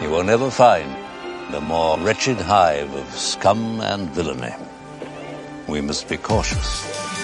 You 0.00 0.08
will 0.08 0.24
never 0.24 0.50
find 0.50 0.90
a 1.54 1.60
more 1.60 1.98
wretched 1.98 2.38
hive 2.38 2.94
of 2.94 3.06
scum 3.14 3.82
and 3.82 4.08
villainy. 4.08 4.54
We 5.68 5.82
must 5.82 6.08
be 6.08 6.16
cautious. 6.16 7.19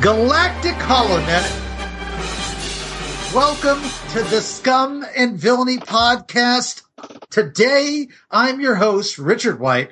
Galactic 0.00 0.74
HoloNet. 0.74 1.64
Welcome 3.34 3.82
to 4.12 4.22
the 4.30 4.40
Scum 4.40 5.04
and 5.16 5.36
Villainy 5.36 5.78
podcast. 5.78 6.82
Today, 7.30 8.06
I'm 8.30 8.60
your 8.60 8.76
host, 8.76 9.18
Richard 9.18 9.58
White, 9.58 9.90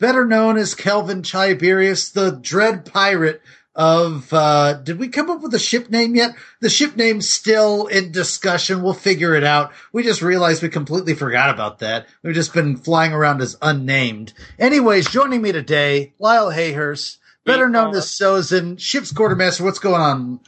better 0.00 0.26
known 0.26 0.56
as 0.56 0.74
Kelvin 0.74 1.22
Tiberius, 1.22 2.10
the 2.10 2.32
dread 2.32 2.84
pirate 2.84 3.42
of, 3.76 4.32
uh, 4.32 4.72
did 4.74 4.98
we 4.98 5.06
come 5.06 5.30
up 5.30 5.40
with 5.40 5.54
a 5.54 5.60
ship 5.60 5.88
name 5.88 6.16
yet? 6.16 6.34
The 6.60 6.68
ship 6.68 6.96
name's 6.96 7.28
still 7.28 7.86
in 7.86 8.10
discussion. 8.10 8.82
We'll 8.82 8.92
figure 8.92 9.36
it 9.36 9.44
out. 9.44 9.72
We 9.92 10.02
just 10.02 10.20
realized 10.20 10.64
we 10.64 10.68
completely 10.68 11.14
forgot 11.14 11.50
about 11.50 11.78
that. 11.78 12.08
We've 12.24 12.34
just 12.34 12.54
been 12.54 12.76
flying 12.76 13.12
around 13.12 13.40
as 13.40 13.56
unnamed. 13.62 14.32
Anyways, 14.58 15.10
joining 15.10 15.42
me 15.42 15.52
today, 15.52 16.14
Lyle 16.18 16.50
Hayhurst, 16.50 17.18
better 17.44 17.68
known 17.68 17.94
as 17.94 18.06
Sozin, 18.06 18.78
ship's 18.78 19.12
quartermaster. 19.12 19.64
What's 19.64 19.78
going 19.78 20.00
on? 20.00 20.40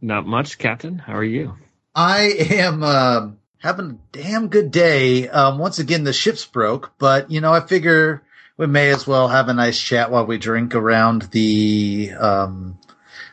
Not 0.00 0.26
much, 0.26 0.58
Captain. 0.58 0.98
How 0.98 1.14
are 1.14 1.24
you? 1.24 1.56
I 1.94 2.20
am 2.50 2.82
uh, 2.82 3.30
having 3.58 3.90
a 3.90 4.16
damn 4.16 4.48
good 4.48 4.70
day. 4.70 5.28
Um, 5.28 5.58
once 5.58 5.78
again, 5.78 6.04
the 6.04 6.12
ship's 6.12 6.44
broke, 6.44 6.92
but 6.98 7.30
you 7.30 7.40
know, 7.40 7.52
I 7.52 7.60
figure 7.60 8.22
we 8.56 8.66
may 8.66 8.90
as 8.90 9.06
well 9.06 9.28
have 9.28 9.48
a 9.48 9.54
nice 9.54 9.80
chat 9.80 10.10
while 10.10 10.26
we 10.26 10.38
drink 10.38 10.74
around 10.74 11.22
the 11.32 12.12
um, 12.18 12.78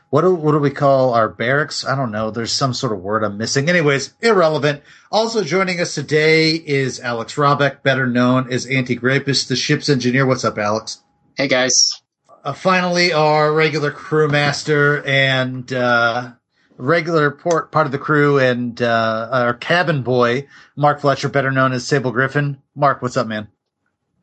what 0.10 0.22
do 0.22 0.34
what 0.34 0.54
do 0.54 0.60
we 0.60 0.72
call 0.72 1.14
our 1.14 1.30
barracks? 1.30 1.86
I 1.86 1.96
don't 1.96 2.12
know. 2.12 2.32
There's 2.32 2.52
some 2.52 2.74
sort 2.74 2.94
of 2.94 3.02
word 3.02 3.24
I'm 3.24 3.38
missing. 3.38 3.70
Anyways, 3.70 4.14
irrelevant. 4.22 4.84
Also 5.12 5.44
joining 5.44 5.80
us 5.80 5.96
today 5.96 6.52
is 6.52 7.00
Alex 7.00 7.36
Robeck, 7.36 7.84
better 7.84 8.08
known 8.08 8.52
as 8.52 8.66
Anti-Grapist, 8.66 9.50
the 9.50 9.56
ship's 9.56 9.90
engineer. 9.90 10.26
What's 10.26 10.46
up, 10.46 10.58
Alex? 10.58 11.04
Hey 11.36 11.48
guys. 11.48 12.02
Uh, 12.44 12.54
finally, 12.54 13.12
our 13.14 13.52
regular 13.52 13.92
crewmaster 13.92 15.06
and 15.06 15.72
uh, 15.74 16.32
regular 16.78 17.32
port 17.32 17.72
part 17.72 17.86
of 17.86 17.92
the 17.92 17.98
crew 17.98 18.40
and 18.40 18.82
uh, 18.82 19.30
our 19.32 19.54
cabin 19.54 20.02
boy, 20.04 20.48
Mark 20.76 21.02
Fletcher, 21.02 21.30
better 21.30 21.52
known 21.52 21.74
as 21.74 21.86
Sable 21.86 22.12
Griffin. 22.12 22.62
Mark, 22.76 23.02
what's 23.02 23.18
up, 23.18 23.28
man? 23.28 23.48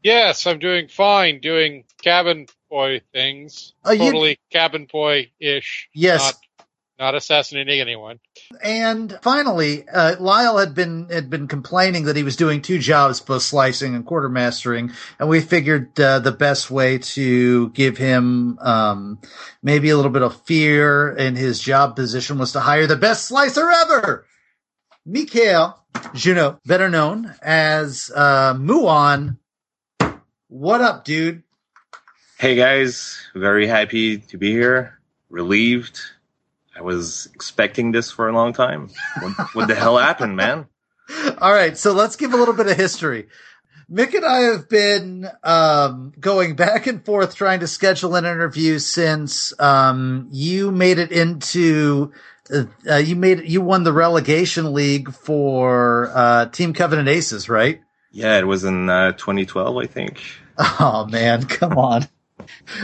Yes, 0.02 0.46
I'm 0.46 0.58
doing 0.58 0.88
fine, 0.88 1.40
doing 1.40 1.84
cabin 2.02 2.46
boy 2.70 3.00
things. 3.12 3.74
You- 3.86 3.98
totally 3.98 4.38
cabin 4.50 4.86
boy 4.90 5.30
ish. 5.40 5.88
Yes. 5.94 6.20
Not, 6.22 6.66
not 6.98 7.14
assassinating 7.14 7.80
anyone. 7.80 8.20
And 8.62 9.18
finally, 9.22 9.88
uh, 9.88 10.16
Lyle 10.18 10.58
had 10.58 10.74
been 10.74 11.08
had 11.08 11.30
been 11.30 11.48
complaining 11.48 12.04
that 12.04 12.16
he 12.16 12.22
was 12.22 12.36
doing 12.36 12.62
two 12.62 12.78
jobs, 12.78 13.20
both 13.20 13.42
slicing 13.42 13.94
and 13.94 14.06
quartermastering, 14.06 14.94
and 15.18 15.28
we 15.28 15.40
figured 15.40 15.98
uh, 15.98 16.18
the 16.20 16.32
best 16.32 16.70
way 16.70 16.98
to 16.98 17.70
give 17.70 17.96
him 17.96 18.58
um, 18.60 19.18
maybe 19.62 19.90
a 19.90 19.96
little 19.96 20.10
bit 20.10 20.22
of 20.22 20.40
fear 20.42 21.10
in 21.12 21.36
his 21.36 21.60
job 21.60 21.96
position 21.96 22.38
was 22.38 22.52
to 22.52 22.60
hire 22.60 22.86
the 22.86 22.96
best 22.96 23.26
slicer 23.26 23.70
ever, 23.70 24.26
Mikhail 25.04 25.84
Junot, 26.14 26.58
better 26.64 26.88
known 26.88 27.34
as 27.42 28.10
uh, 28.14 28.54
Muon. 28.54 29.38
What 30.48 30.80
up, 30.80 31.04
dude? 31.04 31.42
Hey 32.38 32.56
guys, 32.56 33.18
very 33.34 33.66
happy 33.66 34.18
to 34.18 34.38
be 34.38 34.50
here. 34.50 34.98
Relieved. 35.30 36.00
I 36.76 36.82
was 36.82 37.28
expecting 37.34 37.92
this 37.92 38.10
for 38.10 38.28
a 38.28 38.32
long 38.32 38.52
time. 38.52 38.90
What, 39.20 39.54
what 39.54 39.68
the 39.68 39.74
hell 39.74 39.98
happened, 39.98 40.36
man? 40.36 40.66
All 41.38 41.52
right, 41.52 41.76
so 41.76 41.92
let's 41.92 42.16
give 42.16 42.32
a 42.32 42.36
little 42.36 42.54
bit 42.54 42.66
of 42.66 42.76
history. 42.76 43.28
Mick 43.90 44.14
and 44.14 44.24
I 44.24 44.40
have 44.40 44.68
been 44.68 45.28
um, 45.42 46.14
going 46.18 46.56
back 46.56 46.86
and 46.86 47.04
forth 47.04 47.34
trying 47.34 47.60
to 47.60 47.66
schedule 47.66 48.16
an 48.16 48.24
interview 48.24 48.78
since 48.78 49.52
um, 49.60 50.28
you 50.32 50.70
made 50.70 50.98
it 50.98 51.12
into 51.12 52.12
uh, 52.90 52.96
you 52.96 53.16
made 53.16 53.48
you 53.48 53.60
won 53.60 53.84
the 53.84 53.92
relegation 53.92 54.72
league 54.72 55.12
for 55.12 56.10
uh, 56.14 56.46
Team 56.46 56.72
Covenant 56.72 57.08
Aces, 57.08 57.48
right? 57.48 57.82
Yeah, 58.10 58.38
it 58.38 58.46
was 58.46 58.64
in 58.64 58.88
uh, 58.88 59.12
2012, 59.12 59.76
I 59.76 59.86
think. 59.86 60.22
Oh 60.58 61.06
man, 61.10 61.44
come 61.46 61.76
on. 61.78 62.06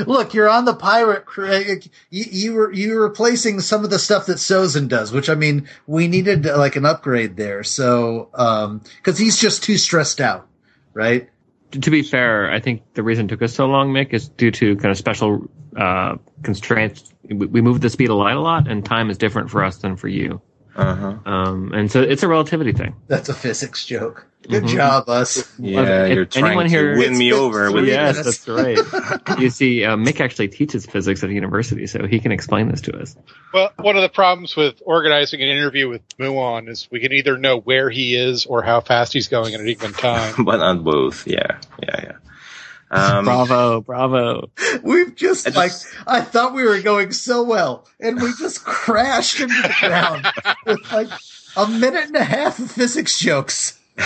Look, 0.07 0.35
you're 0.35 0.49
on 0.49 0.65
the 0.65 0.75
pirate 0.75 1.25
crew. 1.25 1.81
You, 2.11 2.25
you 2.31 2.55
were 2.55 2.73
you 2.73 2.95
were 2.95 3.03
replacing 3.03 3.61
some 3.61 3.85
of 3.85 3.91
the 3.91 3.99
stuff 3.99 4.27
that 4.27 4.39
Sozin 4.39 4.89
does, 4.89 5.13
which 5.13 5.29
I 5.29 5.35
mean, 5.35 5.69
we 5.87 6.09
needed 6.09 6.47
uh, 6.47 6.59
like 6.59 6.77
an 6.77 6.87
upgrade 6.87 7.37
there. 7.37 7.63
So, 7.63 8.31
um, 8.35 8.83
because 8.97 9.19
he's 9.19 9.39
just 9.39 9.63
too 9.63 9.77
stressed 9.77 10.21
out, 10.21 10.47
right? 10.95 11.29
To 11.73 11.91
be 11.91 12.03
fair, 12.03 12.51
I 12.51 12.61
think 12.61 12.83
the 12.95 13.03
reason 13.03 13.27
it 13.27 13.29
took 13.29 13.43
us 13.43 13.55
so 13.55 13.67
long, 13.67 13.93
Mick, 13.93 14.13
is 14.13 14.29
due 14.29 14.51
to 14.51 14.77
kind 14.77 14.91
of 14.91 14.99
special 14.99 15.49
uh, 15.77 16.17
constraints. 16.43 17.13
We, 17.23 17.47
we 17.47 17.61
moved 17.61 17.83
the 17.83 17.91
speed 17.91 18.11
of 18.11 18.17
light 18.17 18.37
a 18.37 18.41
lot, 18.41 18.67
and 18.67 18.85
time 18.85 19.09
is 19.11 19.19
different 19.19 19.51
for 19.51 19.65
us 19.65 19.79
than 19.79 19.97
for 19.97 20.09
you. 20.09 20.43
Uh 20.77 20.95
huh. 20.95 21.15
Um, 21.31 21.73
and 21.73 21.91
so 21.91 22.01
it's 22.03 22.23
a 22.23 22.29
relativity 22.29 22.73
thing. 22.73 22.95
That's 23.09 23.29
a 23.29 23.35
physics 23.35 23.85
joke. 23.85 24.27
Good 24.49 24.65
Mhm. 24.65 24.69
job, 24.75 25.09
us. 25.11 25.53
Yeah, 25.59 26.07
If 26.07 26.15
you're 26.15 26.25
trying 26.25 26.45
anyone 26.47 26.65
to 26.65 26.71
here- 26.71 26.97
win 26.97 27.17
me 27.19 27.31
over 27.33 27.71
with 27.71 27.85
yes, 27.87 28.17
minutes. 28.17 28.45
that's 28.45 28.49
right. 29.29 29.39
you 29.39 29.51
see, 29.51 29.85
uh, 29.85 29.97
Mick 29.97 30.19
actually 30.21 30.49
teaches 30.49 30.87
physics 30.87 31.23
at 31.23 31.29
a 31.29 31.33
university, 31.35 31.87
so 31.87 32.07
he 32.07 32.21
can 32.21 32.33
explain 32.33 32.69
this 32.69 32.81
to 32.83 32.97
us. 32.99 33.15
Well, 33.53 33.71
one 33.77 33.97
of 33.97 34.03
the 34.03 34.09
problems 34.09 34.57
with 34.57 34.81
organizing 34.87 35.43
an 35.43 35.49
interview 35.49 35.91
with 35.91 36.01
Muon 36.19 36.71
is 36.71 36.89
we 36.91 37.01
can 37.01 37.13
either 37.13 37.37
know 37.37 37.59
where 37.59 37.91
he 37.91 38.17
is 38.17 38.47
or 38.47 38.63
how 38.63 38.81
fast 38.81 39.13
he's 39.13 39.29
going 39.29 39.53
at 39.55 39.61
any 39.61 39.75
given 39.75 39.93
time. 39.93 40.33
but 40.45 40.57
not 40.57 40.83
both. 40.85 41.27
Yeah, 41.27 41.59
yeah, 41.83 42.01
yeah. 42.03 42.13
Um, 43.01 43.25
bravo, 43.25 43.81
bravo. 43.83 44.51
We've 44.83 45.15
just, 45.15 45.47
I 45.47 45.51
just- 45.69 45.95
like 45.97 46.09
I 46.09 46.21
thought 46.23 46.55
we 46.55 46.65
were 46.65 46.81
going 46.81 47.13
so 47.13 47.45
well, 47.45 47.87
and 48.01 48.21
we 48.21 48.33
just 48.37 48.65
crashed 48.65 49.39
into 49.39 49.55
the 49.63 49.73
ground 49.79 50.27
with 50.67 50.93
like 50.93 51.09
a 51.57 51.69
minute 51.69 52.07
and 52.07 52.17
a 52.17 52.25
half 52.25 52.59
of 52.59 52.69
physics 52.71 53.19
jokes. 53.21 53.79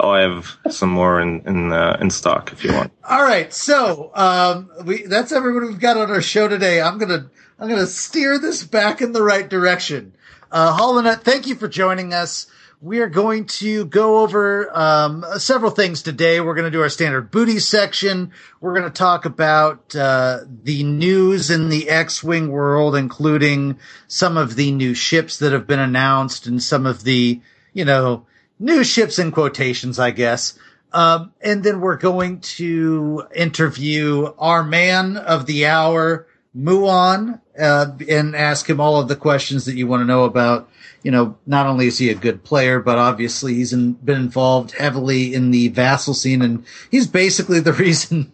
oh, 0.00 0.10
I 0.10 0.20
have 0.20 0.56
some 0.70 0.90
more 0.90 1.20
in 1.20 1.40
in, 1.46 1.72
uh, 1.72 1.96
in 2.00 2.10
stock 2.10 2.52
if 2.52 2.64
you 2.64 2.72
want. 2.72 2.92
All 3.08 3.22
right, 3.22 3.52
so 3.52 4.10
um, 4.14 4.70
we 4.84 5.06
that's 5.06 5.32
everyone 5.32 5.66
we've 5.66 5.80
got 5.80 5.96
on 5.96 6.10
our 6.10 6.22
show 6.22 6.48
today. 6.48 6.80
I'm 6.80 6.98
gonna 6.98 7.30
I'm 7.58 7.68
gonna 7.68 7.86
steer 7.86 8.38
this 8.38 8.64
back 8.64 9.00
in 9.00 9.12
the 9.12 9.22
right 9.22 9.48
direction. 9.48 10.14
Uh, 10.50 10.76
Holonet, 10.76 11.20
thank 11.22 11.46
you 11.46 11.54
for 11.54 11.68
joining 11.68 12.14
us. 12.14 12.46
We 12.80 13.00
are 13.00 13.08
going 13.08 13.46
to 13.46 13.86
go 13.86 14.18
over 14.18 14.70
um, 14.76 15.24
several 15.38 15.72
things 15.72 16.00
today. 16.00 16.40
We're 16.40 16.54
going 16.54 16.64
to 16.64 16.70
do 16.70 16.82
our 16.82 16.88
standard 16.88 17.32
booty 17.32 17.58
section. 17.58 18.30
We're 18.60 18.72
going 18.72 18.84
to 18.84 18.90
talk 18.90 19.24
about 19.24 19.96
uh, 19.96 20.40
the 20.62 20.84
news 20.84 21.50
in 21.50 21.70
the 21.70 21.88
X-wing 21.88 22.52
world, 22.52 22.94
including 22.94 23.80
some 24.06 24.36
of 24.36 24.54
the 24.54 24.70
new 24.70 24.94
ships 24.94 25.40
that 25.40 25.50
have 25.50 25.66
been 25.66 25.80
announced 25.80 26.46
and 26.46 26.62
some 26.62 26.86
of 26.86 27.02
the 27.02 27.40
you 27.72 27.84
know 27.84 28.26
new 28.60 28.84
ships 28.84 29.18
in 29.18 29.32
quotations, 29.32 29.98
I 29.98 30.12
guess. 30.12 30.56
Um, 30.92 31.32
and 31.40 31.64
then 31.64 31.80
we're 31.80 31.96
going 31.96 32.40
to 32.40 33.24
interview 33.34 34.32
our 34.38 34.62
man 34.62 35.16
of 35.16 35.46
the 35.46 35.66
hour, 35.66 36.28
Muon, 36.56 37.40
uh, 37.58 37.86
and 38.08 38.36
ask 38.36 38.70
him 38.70 38.80
all 38.80 39.00
of 39.00 39.08
the 39.08 39.16
questions 39.16 39.64
that 39.64 39.74
you 39.74 39.88
want 39.88 40.02
to 40.02 40.06
know 40.06 40.22
about. 40.22 40.70
You 41.02 41.12
know, 41.12 41.38
not 41.46 41.66
only 41.66 41.86
is 41.86 41.98
he 41.98 42.10
a 42.10 42.14
good 42.14 42.42
player, 42.42 42.80
but 42.80 42.98
obviously 42.98 43.54
he's 43.54 43.72
in, 43.72 43.92
been 43.92 44.16
involved 44.20 44.72
heavily 44.72 45.32
in 45.32 45.50
the 45.50 45.68
vassal 45.68 46.14
scene, 46.14 46.42
and 46.42 46.64
he's 46.90 47.06
basically 47.06 47.60
the 47.60 47.72
reason 47.84 48.32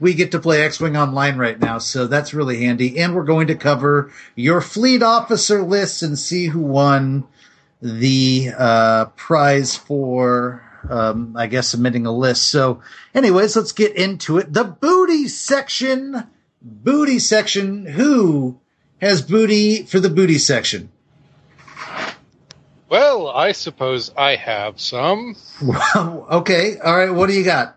we 0.00 0.14
get 0.14 0.32
to 0.32 0.40
play 0.40 0.62
X-Wing 0.62 0.96
online 0.96 1.36
right 1.36 1.58
now. 1.58 1.78
So 1.78 2.06
that's 2.06 2.34
really 2.34 2.64
handy. 2.64 2.98
And 2.98 3.14
we're 3.14 3.24
going 3.24 3.48
to 3.48 3.54
cover 3.54 4.12
your 4.34 4.60
fleet 4.60 5.02
officer 5.02 5.62
lists 5.62 6.02
and 6.02 6.18
see 6.18 6.46
who 6.46 6.60
won 6.60 7.26
the 7.80 8.50
uh, 8.56 9.06
prize 9.16 9.76
for, 9.76 10.62
um, 10.88 11.36
I 11.36 11.46
guess, 11.46 11.68
submitting 11.68 12.06
a 12.06 12.12
list. 12.12 12.48
So, 12.48 12.82
anyways, 13.14 13.56
let's 13.56 13.72
get 13.72 13.94
into 13.94 14.38
it. 14.38 14.52
The 14.52 14.64
booty 14.64 15.28
section. 15.28 16.24
Booty 16.62 17.18
section. 17.18 17.86
Who 17.86 18.58
has 19.00 19.22
booty 19.22 19.82
for 19.84 20.00
the 20.00 20.10
booty 20.10 20.38
section? 20.38 20.90
Well, 22.94 23.26
I 23.26 23.50
suppose 23.50 24.12
I 24.16 24.36
have 24.36 24.80
some. 24.80 25.34
okay. 25.66 26.78
All 26.78 26.96
right. 26.96 27.10
What 27.10 27.26
do 27.26 27.32
you 27.32 27.42
got? 27.42 27.76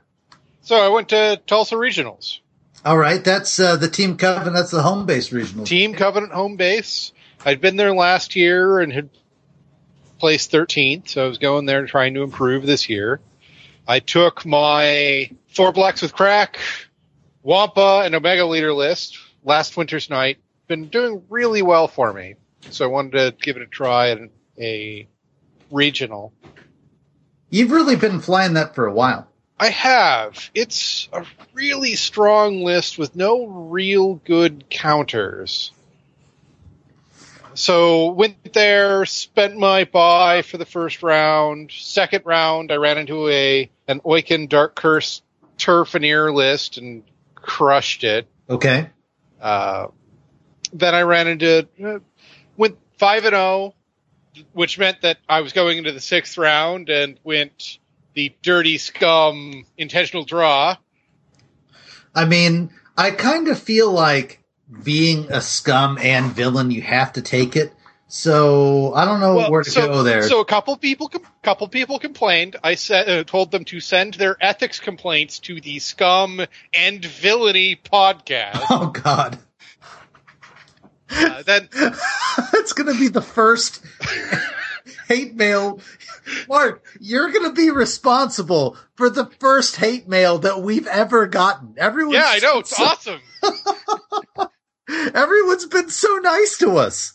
So 0.62 0.76
I 0.76 0.90
went 0.90 1.10
to 1.10 1.42
Tulsa 1.48 1.74
Regionals. 1.74 2.38
All 2.86 3.00
right, 3.00 3.24
that's 3.24 3.60
uh, 3.60 3.78
the 3.78 3.90
Team 3.90 4.18
Covenant. 4.18 4.56
That's 4.56 4.70
the 4.70 4.84
home 4.84 5.08
base 5.08 5.32
regional. 5.32 5.66
Team 5.66 5.96
Covenant 5.96 6.34
home 6.34 6.56
base. 6.56 7.14
I'd 7.44 7.62
been 7.62 7.78
there 7.78 7.96
last 7.96 8.36
year 8.36 8.80
and 8.80 8.94
had 8.94 9.10
placed 10.20 10.52
13th, 10.52 11.10
so 11.10 11.26
I 11.26 11.28
was 11.28 11.40
going 11.40 11.66
there 11.66 11.88
trying 11.88 12.14
to 12.14 12.22
improve 12.22 12.68
this 12.68 12.88
year. 12.88 13.20
I 13.88 13.98
took 13.98 14.46
my 14.46 15.32
four 15.48 15.72
blacks 15.72 16.04
with 16.04 16.14
crack, 16.14 16.60
Wampa, 17.42 18.04
and 18.06 18.14
Omega 18.14 18.46
leader 18.46 18.72
list 18.72 19.18
last 19.44 19.78
winter's 19.78 20.12
night. 20.12 20.38
Been 20.68 20.90
doing 20.90 21.24
really 21.28 21.64
well 21.64 21.88
for 21.88 22.14
me, 22.14 22.36
so 22.70 22.86
I 22.86 22.90
wanted 22.90 23.14
to 23.14 23.36
give 23.44 23.56
it 23.56 23.64
a 23.64 23.68
try 23.68 24.12
at 24.12 24.20
a 24.60 25.08
regional. 25.72 26.34
You've 27.50 27.72
really 27.72 27.96
been 27.96 28.20
flying 28.20 28.54
that 28.54 28.76
for 28.76 28.86
a 28.86 28.94
while. 28.94 29.28
I 29.60 29.70
have. 29.70 30.52
It's 30.54 31.10
a 31.12 31.26
really 31.54 31.96
strong 31.96 32.64
list 32.64 32.98
with 32.98 33.16
no 33.16 33.48
real 33.48 34.16
good 34.16 34.70
counters. 34.70 35.72
So 37.56 38.12
went 38.12 38.54
there, 38.54 39.06
spent 39.06 39.58
my 39.58 39.86
buy 39.86 40.44
for 40.44 40.58
the 40.58 40.66
first 40.66 41.02
round. 41.02 41.72
Second 41.72 42.24
round, 42.26 42.72
I 42.72 42.76
ran 42.76 43.00
into 43.00 43.30
a 43.30 43.72
an 43.88 44.02
Oicunn 44.02 44.48
Dark 44.48 44.76
Curse 44.76 45.24
Turr 45.58 45.84
Phennir 45.86 46.32
list 46.32 46.78
and 46.78 47.04
crushed 47.34 48.04
it. 48.04 48.28
Okay. 48.48 48.92
Uh, 49.42 49.88
then 50.72 50.94
I 50.94 51.02
ran 51.02 51.28
into 51.28 51.68
uh, 51.84 52.00
went 52.58 52.78
five 53.00 53.26
and 53.26 53.34
zero, 53.34 53.74
which 54.54 54.78
meant 54.78 55.02
that 55.02 55.18
I 55.28 55.42
was 55.42 55.54
going 55.54 55.78
into 55.78 55.92
the 55.92 56.02
sixth 56.02 56.38
round 56.38 56.90
and 56.90 57.20
went 57.24 57.80
the 58.14 58.34
dirty 58.42 58.78
scum 58.78 59.66
intentional 59.78 60.26
draw. 60.26 60.78
I 62.16 62.26
mean, 62.26 62.72
I 62.98 63.12
kind 63.12 63.48
of 63.48 63.60
feel 63.60 63.92
like 63.92 64.44
being 64.84 65.32
a 65.32 65.42
scum 65.42 65.98
and 66.00 66.32
villain, 66.32 66.72
you 66.72 66.82
have 66.82 67.14
to 67.14 67.22
take 67.22 67.56
it. 67.56 67.74
So 68.10 68.94
I 68.94 69.06
don't 69.06 69.20
know 69.20 69.36
Well, 69.36 69.52
where 69.52 69.64
to 69.64 69.70
so, 69.70 69.88
go 69.88 70.04
there. 70.04 70.24
So 70.24 70.40
a 70.40 70.46
couple 70.46 70.78
people, 70.78 71.12
couple 71.44 71.68
people 71.68 72.00
complained. 72.00 72.56
I 72.64 72.76
said, 72.76 73.10
uh, 73.10 73.24
told 73.26 73.52
them 73.52 73.66
to 73.66 73.80
send 73.82 74.14
their 74.14 74.38
ethics 74.40 74.80
complaints 74.80 75.40
to 75.40 75.60
the 75.60 75.80
Scum 75.80 76.42
and 76.74 77.04
Villainy 77.04 77.76
podcast. 77.76 78.64
oh 78.70 78.88
God, 78.88 79.38
Uh, 81.10 81.44
then 81.44 81.70
that's 82.52 82.74
going 82.74 82.92
to 82.92 83.00
be 83.00 83.08
the 83.08 83.22
first 83.22 83.84
hate 85.08 85.36
mail. 85.36 85.80
Mark, 86.50 86.84
you're 87.00 87.32
going 87.32 87.46
to 87.46 87.54
be 87.54 87.72
responsible 87.72 88.78
for 88.96 89.10
the 89.10 89.26
first 89.40 89.78
hate 89.78 90.08
mail 90.08 90.40
that 90.40 90.62
we've 90.62 90.88
ever 90.88 91.28
gotten. 91.28 91.76
Everyone, 91.78 92.16
yeah, 92.16 92.28
I 92.28 92.40
know 92.40 92.60
it's 92.60 92.78
awesome. 92.80 93.22
Everyone's 95.14 95.66
been 95.66 95.90
so 95.90 96.18
nice 96.18 96.58
to 96.58 96.78
us. 96.78 97.14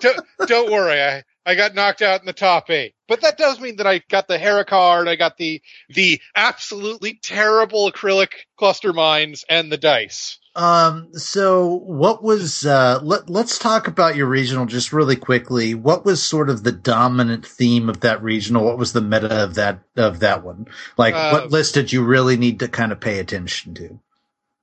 don't, 0.00 0.20
don't 0.46 0.70
worry, 0.70 1.02
I 1.02 1.22
I 1.48 1.54
got 1.54 1.74
knocked 1.74 2.02
out 2.02 2.20
in 2.20 2.26
the 2.26 2.34
top 2.34 2.68
eight, 2.68 2.94
but 3.06 3.22
that 3.22 3.38
does 3.38 3.58
mean 3.58 3.76
that 3.76 3.86
I 3.86 4.02
got 4.10 4.28
the 4.28 4.38
Hera 4.38 4.66
card, 4.66 5.08
I 5.08 5.16
got 5.16 5.38
the 5.38 5.62
the 5.88 6.20
absolutely 6.36 7.18
terrible 7.22 7.90
acrylic 7.90 8.32
cluster 8.58 8.92
mines, 8.92 9.46
and 9.48 9.72
the 9.72 9.78
dice. 9.78 10.38
Um, 10.58 11.10
so 11.14 11.66
what 11.68 12.22
was, 12.22 12.66
uh, 12.66 12.98
let, 13.02 13.30
let's 13.30 13.58
talk 13.58 13.86
about 13.86 14.16
your 14.16 14.26
regional 14.26 14.66
just 14.66 14.92
really 14.92 15.14
quickly. 15.14 15.74
What 15.74 16.04
was 16.04 16.20
sort 16.22 16.50
of 16.50 16.64
the 16.64 16.72
dominant 16.72 17.46
theme 17.46 17.88
of 17.88 18.00
that 18.00 18.22
regional? 18.24 18.64
What 18.64 18.76
was 18.76 18.92
the 18.92 19.00
meta 19.00 19.44
of 19.44 19.54
that, 19.54 19.78
of 19.96 20.18
that 20.20 20.42
one? 20.42 20.66
Like, 20.96 21.14
Uh, 21.14 21.30
what 21.30 21.50
list 21.52 21.74
did 21.74 21.92
you 21.92 22.04
really 22.04 22.36
need 22.36 22.58
to 22.58 22.68
kind 22.68 22.90
of 22.90 23.00
pay 23.00 23.20
attention 23.20 23.74
to? 23.74 24.00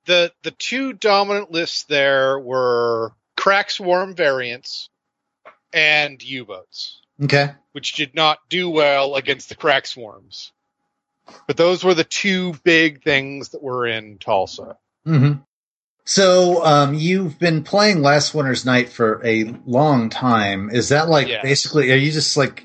the 0.04 0.32
the 0.44 0.52
two 0.52 0.92
dominant 0.92 1.50
lists 1.50 1.82
there 1.84 2.38
were 2.38 3.12
crack 3.36 3.70
swarm 3.70 4.14
variants 4.14 4.88
and 5.72 6.22
U-boats, 6.22 7.00
Okay. 7.24 7.54
which 7.72 7.94
did 7.94 8.14
not 8.14 8.38
do 8.48 8.70
well 8.70 9.16
against 9.16 9.48
the 9.48 9.56
crack 9.56 9.84
swarms. 9.86 10.52
But 11.48 11.56
those 11.56 11.82
were 11.82 11.94
the 11.94 12.04
two 12.04 12.52
big 12.62 13.02
things 13.02 13.48
that 13.48 13.62
were 13.62 13.86
in 13.86 14.18
Tulsa. 14.18 14.76
hmm 15.04 15.32
So, 16.08 16.64
um, 16.64 16.94
you've 16.94 17.36
been 17.36 17.64
playing 17.64 18.00
Last 18.00 18.32
Winter's 18.32 18.64
Night 18.64 18.88
for 18.88 19.20
a 19.26 19.52
long 19.66 20.08
time. 20.08 20.70
Is 20.70 20.90
that 20.90 21.08
like 21.08 21.26
Yes. 21.26 21.42
basically, 21.42 21.90
are 21.90 21.96
you 21.96 22.12
just 22.12 22.36
like, 22.36 22.64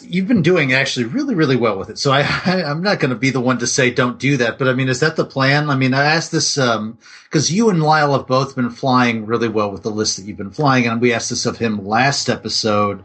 you've 0.00 0.26
been 0.26 0.40
doing 0.40 0.72
actually 0.72 1.04
really, 1.04 1.34
really 1.34 1.56
well 1.56 1.78
with 1.78 1.90
it. 1.90 1.98
So 1.98 2.10
I, 2.10 2.20
I 2.46 2.62
I'm 2.64 2.82
not 2.82 3.00
going 3.00 3.10
to 3.10 3.16
be 3.16 3.28
the 3.28 3.40
one 3.40 3.58
to 3.58 3.66
say 3.66 3.90
don't 3.90 4.18
do 4.18 4.38
that, 4.38 4.58
but 4.58 4.66
I 4.66 4.72
mean, 4.72 4.88
is 4.88 5.00
that 5.00 5.14
the 5.16 5.26
plan? 5.26 5.68
I 5.68 5.76
mean, 5.76 5.92
I 5.92 6.06
asked 6.06 6.32
this, 6.32 6.56
um, 6.56 6.96
cause 7.30 7.50
you 7.50 7.68
and 7.68 7.82
Lyle 7.82 8.16
have 8.16 8.26
both 8.26 8.56
been 8.56 8.70
flying 8.70 9.26
really 9.26 9.48
well 9.48 9.70
with 9.70 9.82
the 9.82 9.90
list 9.90 10.16
that 10.16 10.24
you've 10.24 10.38
been 10.38 10.50
flying. 10.50 10.86
And 10.86 11.02
we 11.02 11.12
asked 11.12 11.28
this 11.28 11.44
of 11.44 11.58
him 11.58 11.86
last 11.86 12.30
episode. 12.30 13.04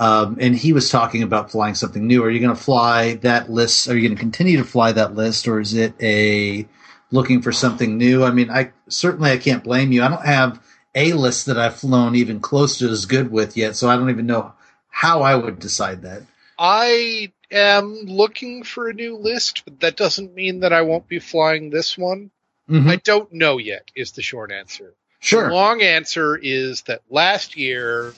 Um, 0.00 0.36
and 0.40 0.56
he 0.56 0.72
was 0.72 0.90
talking 0.90 1.22
about 1.22 1.52
flying 1.52 1.76
something 1.76 2.04
new. 2.04 2.24
Are 2.24 2.30
you 2.30 2.40
going 2.40 2.54
to 2.54 2.60
fly 2.60 3.14
that 3.22 3.50
list? 3.50 3.88
Are 3.88 3.96
you 3.96 4.02
going 4.08 4.16
to 4.16 4.20
continue 4.20 4.56
to 4.58 4.64
fly 4.64 4.90
that 4.92 5.14
list 5.14 5.46
or 5.46 5.60
is 5.60 5.74
it 5.74 5.94
a 6.02 6.66
looking 7.10 7.42
for 7.42 7.52
something 7.52 7.98
new? 7.98 8.24
I 8.24 8.30
mean, 8.30 8.50
I 8.50 8.72
certainly 8.88 9.30
I 9.30 9.38
can't 9.38 9.64
blame 9.64 9.92
you. 9.92 10.02
I 10.02 10.08
don't 10.08 10.24
have 10.26 10.62
a 10.94 11.12
list 11.12 11.46
that 11.46 11.58
I've 11.58 11.76
flown 11.76 12.16
even 12.16 12.40
close 12.40 12.78
to 12.78 12.88
as 12.88 13.06
good 13.06 13.30
with 13.30 13.56
yet. 13.56 13.76
So 13.76 13.88
I 13.88 13.96
don't 13.96 14.10
even 14.10 14.26
know 14.26 14.52
how 14.88 15.22
I 15.22 15.34
would 15.34 15.58
decide 15.58 16.02
that. 16.02 16.22
I 16.58 17.32
am 17.50 18.04
looking 18.06 18.64
for 18.64 18.88
a 18.88 18.94
new 18.94 19.16
list, 19.16 19.62
but 19.64 19.80
that 19.80 19.96
doesn't 19.96 20.34
mean 20.34 20.60
that 20.60 20.72
I 20.72 20.82
won't 20.82 21.06
be 21.06 21.18
flying 21.18 21.70
this 21.70 21.98
one. 21.98 22.30
Mhm. 22.68 22.90
I 22.90 22.96
don't 22.96 23.32
know 23.32 23.58
yet, 23.58 23.90
is 23.94 24.12
the 24.12 24.22
short 24.22 24.50
answer. 24.50 24.94
Sure. 25.20 25.48
The 25.48 25.54
long 25.54 25.82
answer 25.82 26.36
is 26.36 26.82
that 26.82 27.02
last 27.10 27.56
year 27.56 28.14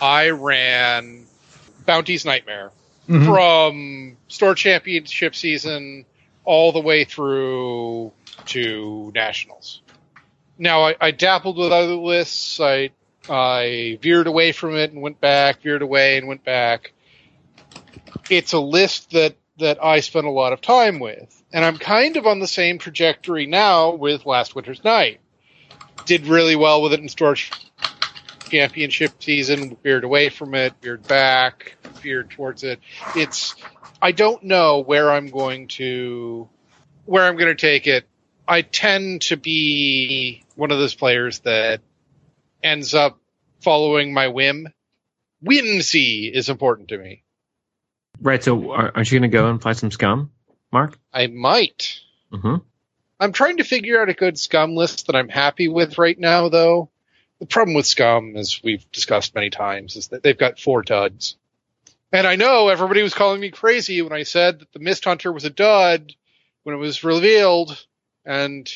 I 0.00 0.30
ran 0.30 1.26
Bounty's 1.86 2.24
Nightmare 2.24 2.70
Mhm. 3.08 3.24
from 3.24 4.16
store 4.28 4.54
championship 4.54 5.34
season 5.34 6.04
all 6.44 6.72
the 6.72 6.80
way 6.80 7.04
through 7.04 8.12
to 8.46 9.12
nationals. 9.14 9.82
Now 10.58 10.82
I, 10.84 10.96
I 11.00 11.10
dabbled 11.10 11.58
with 11.58 11.72
other 11.72 11.96
lists. 11.96 12.60
I 12.60 12.90
I 13.28 13.98
veered 14.02 14.26
away 14.26 14.52
from 14.52 14.76
it 14.76 14.92
and 14.92 15.00
went 15.00 15.20
back, 15.20 15.62
veered 15.62 15.82
away 15.82 16.18
and 16.18 16.26
went 16.26 16.44
back. 16.44 16.92
It's 18.30 18.52
a 18.52 18.60
list 18.60 19.10
that 19.10 19.36
that 19.58 19.82
I 19.82 20.00
spent 20.00 20.26
a 20.26 20.30
lot 20.30 20.52
of 20.52 20.60
time 20.60 20.98
with, 20.98 21.42
and 21.52 21.64
I'm 21.64 21.78
kind 21.78 22.16
of 22.16 22.26
on 22.26 22.40
the 22.40 22.46
same 22.46 22.78
trajectory 22.78 23.46
now 23.46 23.94
with 23.94 24.26
Last 24.26 24.54
Winter's 24.54 24.82
Night. 24.82 25.20
Did 26.04 26.26
really 26.26 26.56
well 26.56 26.82
with 26.82 26.92
it 26.92 27.00
in 27.00 27.08
store 27.08 27.36
championship 28.52 29.22
season, 29.22 29.76
veered 29.82 30.04
away 30.04 30.28
from 30.28 30.54
it, 30.54 30.74
veered 30.82 31.06
back, 31.06 31.76
veered 32.02 32.30
towards 32.30 32.64
it. 32.64 32.80
It's 33.16 33.54
I 34.00 34.12
don't 34.12 34.42
know 34.42 34.80
where 34.80 35.10
I'm 35.10 35.28
going 35.28 35.68
to 35.68 36.48
where 37.04 37.24
I'm 37.24 37.36
going 37.36 37.48
to 37.48 37.54
take 37.54 37.86
it. 37.86 38.06
I 38.46 38.62
tend 38.62 39.22
to 39.22 39.36
be 39.36 40.44
one 40.56 40.70
of 40.70 40.78
those 40.78 40.94
players 40.94 41.40
that 41.40 41.80
ends 42.62 42.94
up 42.94 43.18
following 43.60 44.12
my 44.12 44.28
whim. 44.28 44.68
Whimsy 45.40 46.30
is 46.32 46.48
important 46.48 46.88
to 46.88 46.98
me. 46.98 47.22
Right. 48.20 48.42
So 48.42 48.72
are, 48.72 48.92
aren't 48.94 49.10
you 49.10 49.18
going 49.18 49.30
to 49.30 49.36
go 49.36 49.48
and 49.48 49.60
fly 49.60 49.72
some 49.72 49.90
scum, 49.90 50.30
Mark? 50.72 50.98
I 51.12 51.26
might. 51.26 52.00
hmm 52.30 52.56
I'm 53.18 53.32
trying 53.32 53.58
to 53.58 53.64
figure 53.64 54.02
out 54.02 54.08
a 54.08 54.14
good 54.14 54.36
scum 54.36 54.74
list 54.74 55.06
that 55.06 55.14
I'm 55.14 55.28
happy 55.28 55.68
with 55.68 55.96
right 55.96 56.18
now, 56.18 56.48
though. 56.48 56.90
The 57.38 57.46
problem 57.46 57.74
with 57.74 57.86
scum, 57.86 58.36
as 58.36 58.60
we've 58.64 58.90
discussed 58.90 59.34
many 59.36 59.48
times, 59.48 59.94
is 59.94 60.08
that 60.08 60.24
they've 60.24 60.36
got 60.36 60.58
four 60.58 60.82
duds. 60.82 61.36
And 62.12 62.26
I 62.26 62.34
know 62.34 62.68
everybody 62.68 63.00
was 63.02 63.14
calling 63.14 63.40
me 63.40 63.50
crazy 63.50 64.02
when 64.02 64.12
I 64.12 64.24
said 64.24 64.60
that 64.60 64.72
the 64.72 64.80
Mist 64.80 65.04
Hunter 65.04 65.32
was 65.32 65.44
a 65.44 65.50
dud 65.50 66.12
when 66.64 66.74
it 66.74 66.78
was 66.78 67.04
revealed. 67.04 67.86
And 68.24 68.70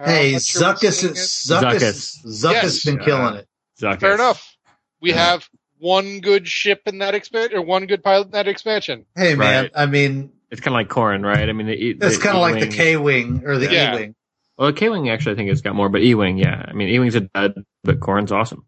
uh, 0.00 0.02
I'm 0.04 0.08
Hey, 0.08 0.32
not 0.32 0.42
sure 0.42 0.62
what's 0.62 0.82
Zuckuss 0.82 0.92
saying 0.92 1.12
is 1.12 1.50
it. 1.50 1.52
Zuckuss 1.54 2.24
Zuckuss 2.26 2.52
Yes. 2.52 2.84
been 2.84 2.98
killing 2.98 3.34
it. 3.36 3.48
Zuckuss. 3.80 4.00
Fair 4.00 4.14
enough. 4.14 4.56
We 5.00 5.10
Yeah. 5.10 5.16
have 5.16 5.48
one 5.78 6.20
good 6.20 6.46
ship 6.46 6.82
in 6.86 6.98
that 6.98 7.14
expansion, 7.14 7.58
or 7.58 7.62
one 7.62 7.86
good 7.86 8.04
pilot 8.04 8.26
in 8.26 8.30
that 8.32 8.46
expansion. 8.48 9.04
Hey 9.16 9.34
man, 9.34 9.64
Right. 9.64 9.72
I 9.74 9.86
mean, 9.86 10.32
It's 10.50 10.60
kind 10.60 10.74
of 10.74 10.78
like 10.78 10.88
Corran, 10.88 11.24
right? 11.24 11.48
I 11.48 11.52
mean, 11.52 11.66
the, 11.66 11.72
E- 11.74 11.96
it's 12.00 12.18
kind 12.18 12.36
of 12.36 12.42
like 12.42 12.60
the 12.60 12.68
K 12.68 12.96
wing 12.98 13.42
or 13.44 13.58
the 13.58 13.72
Yeah. 13.72 13.94
E 13.94 13.98
wing. 13.98 14.14
Well, 14.58 14.72
K 14.72 14.90
Wing 14.90 15.08
actually, 15.08 15.32
I 15.32 15.36
think 15.36 15.50
it's 15.50 15.62
got 15.62 15.74
more, 15.74 15.88
but 15.88 16.02
E 16.02 16.14
Wing, 16.14 16.36
yeah. 16.38 16.64
I 16.68 16.72
mean, 16.74 16.88
E 16.90 16.98
Wing's 16.98 17.14
a 17.14 17.20
dud, 17.22 17.64
but 17.82 17.98
Corran's 18.00 18.30
awesome. 18.32 18.64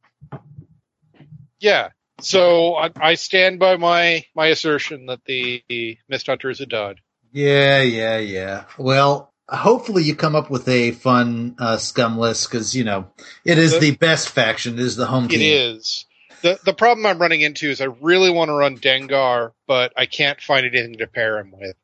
Yeah. 1.60 1.90
So 2.20 2.74
I, 2.74 2.90
I 2.96 3.14
stand 3.14 3.58
by 3.58 3.76
my 3.76 4.24
my 4.34 4.46
assertion 4.46 5.06
that 5.06 5.20
the, 5.26 5.62
the 5.68 5.98
Mist 6.08 6.26
Hunter 6.26 6.48
is 6.50 6.60
a 6.60 6.66
dud. 6.66 7.00
Yeah, 7.32 7.82
yeah, 7.82 8.18
yeah. 8.18 8.64
Well, 8.78 9.33
hopefully 9.48 10.02
you 10.02 10.14
come 10.16 10.34
up 10.34 10.50
with 10.50 10.68
a 10.68 10.92
fun 10.92 11.54
uh, 11.58 11.76
scum 11.76 12.18
list 12.18 12.50
because 12.50 12.74
you 12.74 12.84
know 12.84 13.06
it 13.44 13.58
is 13.58 13.72
The- 13.72 13.80
the 13.80 13.96
best 13.96 14.28
faction. 14.30 14.74
It 14.74 14.80
is 14.80 14.96
the 14.96 15.06
home 15.06 15.24
It 15.26 15.28
team. 15.30 15.40
It 15.42 15.44
is. 15.76 16.06
The 16.42 16.58
the 16.64 16.74
problem 16.74 17.06
I'm 17.06 17.18
running 17.18 17.40
into 17.40 17.70
is 17.70 17.80
I 17.80 17.86
really 18.00 18.30
want 18.30 18.48
to 18.50 18.52
run 18.54 18.76
Dengar, 18.78 19.52
but 19.66 19.92
I 19.96 20.06
can't 20.06 20.40
find 20.40 20.66
anything 20.66 20.98
to 20.98 21.06
pair 21.06 21.38
him 21.38 21.52
with. 21.58 21.74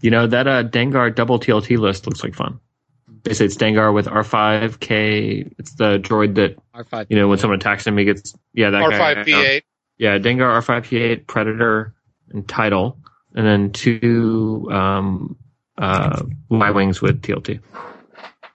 You 0.00 0.10
know, 0.10 0.26
that 0.26 0.46
uh, 0.48 0.64
Dengar 0.64 1.14
double 1.14 1.38
TLT 1.38 1.78
list 1.78 2.06
looks 2.06 2.22
like 2.24 2.34
fun. 2.34 2.58
basically 3.22 3.46
it's 3.46 3.56
Dengar 3.56 3.92
with 3.94 4.06
R5K. 4.06 5.52
It's 5.58 5.74
the 5.74 5.98
droid 5.98 6.34
that 6.36 6.56
R5. 6.74 7.06
you 7.10 7.16
know 7.16 7.28
when 7.28 7.38
someone 7.38 7.58
attacks 7.58 7.86
him, 7.86 7.96
he 7.96 8.04
gets 8.04 8.34
yeah 8.54 8.70
that 8.70 8.90
guy. 8.90 9.14
R5P8. 9.14 9.62
Yeah, 9.98 10.18
Dengar 10.18 10.62
R5P8, 10.62 11.26
Predator, 11.26 11.94
and 12.30 12.46
Title, 12.48 12.98
and 13.34 13.44
then 13.46 13.72
two 13.72 14.68
um, 14.72 15.36
uh, 15.78 16.22
Y 16.50 16.70
wings 16.70 17.00
with 17.00 17.22
TLT. 17.22 17.60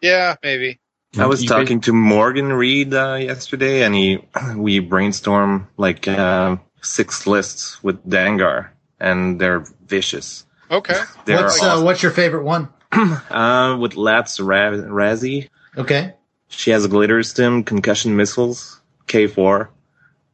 Yeah, 0.02 0.36
maybe. 0.44 0.80
I 1.18 1.28
was 1.28 1.46
talking 1.46 1.82
to 1.82 1.94
Morgan 1.94 2.52
Reed 2.52 2.94
uh, 2.94 3.16
yesterday, 3.16 3.84
and 3.84 3.94
he 3.94 4.20
we 4.56 4.80
brainstormed 4.82 5.68
like 5.78 6.08
uh, 6.08 6.58
six 6.82 7.28
lists 7.28 7.82
with 7.84 8.04
Dengar, 8.08 8.70
and 9.00 9.40
they're 9.40 9.64
vicious. 9.86 10.46
Okay. 10.72 11.00
They're 11.26 11.38
What's 11.44 11.62
uh, 11.62 11.68
awesome. 11.68 11.86
what's 11.86 12.02
your 12.02 12.12
favorite 12.14 12.44
one? 12.46 12.68
uh, 12.92 13.78
with 13.80 13.96
Latts 13.96 14.40
Ra- 14.40 14.72
Razzi. 14.72 15.50
Okay. 15.78 16.14
She 16.48 16.72
has 16.72 16.88
glitter 16.88 17.22
stim, 17.22 17.64
concussion 17.64 18.16
missiles, 18.16 18.80
K4, 19.08 19.68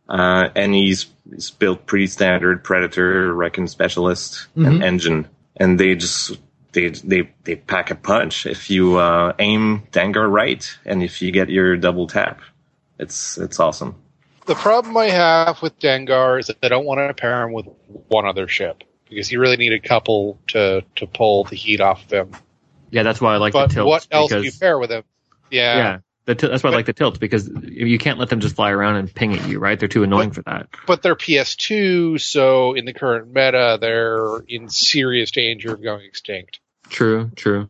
uh, 0.08 0.50
and 0.55 0.74
he's, 0.74 1.08
he's 1.29 1.50
built 1.51 1.86
pretty 1.86 2.08
standard 2.08 2.63
Predator, 2.63 3.34
Recon 3.34 3.67
Specialist, 3.67 4.48
Mhm. 4.55 4.67
and 4.67 4.84
engine. 4.84 5.27
And 5.58 5.79
they 5.79 5.96
just 5.96 6.38
they 6.71 6.89
they 6.89 7.29
they 7.43 7.55
pack 7.55 7.91
a 7.91 7.95
punch 7.95 8.45
if 8.45 8.69
you 8.69 8.97
uh, 8.97 9.33
aim 9.39 9.83
Dengar 9.91 10.29
right, 10.31 10.77
and 10.85 11.03
if 11.03 11.21
you 11.21 11.31
get 11.31 11.49
your 11.49 11.77
double 11.77 12.07
tap, 12.07 12.41
it's 12.97 13.38
it's 13.38 13.59
awesome. 13.59 13.95
The 14.45 14.55
problem 14.55 14.97
I 14.97 15.09
have 15.09 15.61
with 15.61 15.77
Dengar 15.79 16.39
is 16.39 16.47
that 16.47 16.57
I 16.63 16.69
don't 16.69 16.85
want 16.85 16.99
to 16.99 17.13
pair 17.13 17.43
him 17.43 17.53
with 17.53 17.67
one 18.07 18.25
other 18.25 18.47
ship 18.47 18.83
because 19.07 19.31
you 19.31 19.39
really 19.39 19.57
need 19.57 19.73
a 19.73 19.79
couple 19.79 20.39
to 20.47 20.83
to 20.95 21.07
pull 21.07 21.43
the 21.43 21.55
heat 21.55 21.81
off 21.81 22.03
of 22.05 22.11
him. 22.11 22.31
Yeah, 22.91 23.03
that's 23.03 23.21
why 23.21 23.35
I 23.35 23.38
like 23.38 23.53
but 23.53 23.67
the 23.67 23.75
tilt. 23.75 23.88
what 23.88 24.07
else 24.11 24.31
do 24.31 24.41
you 24.41 24.51
pair 24.51 24.79
with 24.79 24.91
him? 24.91 25.03
Yeah. 25.51 25.77
Yeah, 25.77 25.97
the 26.29 26.36
til- 26.36 26.50
that's 26.51 26.63
why 26.63 26.69
I 26.69 26.74
like 26.74 26.86
the 26.86 26.93
tilt 26.93 27.19
because 27.19 27.50
you 27.63 27.98
can't 27.98 28.19
let 28.19 28.29
them 28.29 28.39
just 28.39 28.55
fly 28.55 28.69
around 28.69 28.98
and 28.98 29.12
ping 29.12 29.33
at 29.36 29.48
you, 29.48 29.57
right? 29.57 29.79
They're 29.79 29.89
too 29.89 30.03
annoying 30.03 30.29
for 30.29 30.43
that. 30.43 30.69
But 30.86 31.01
they're 31.01 31.15
PS2, 31.15 32.21
so 32.21 32.74
in 32.74 32.86
the 32.86 32.93
current 32.93 33.29
meta, 33.29 33.79
they're 33.81 34.38
in 34.48 34.69
serious 34.69 35.31
danger 35.31 35.74
of 35.74 35.81
going 35.81 36.05
extinct. 36.05 36.59
True, 36.88 37.31
true. 37.36 37.67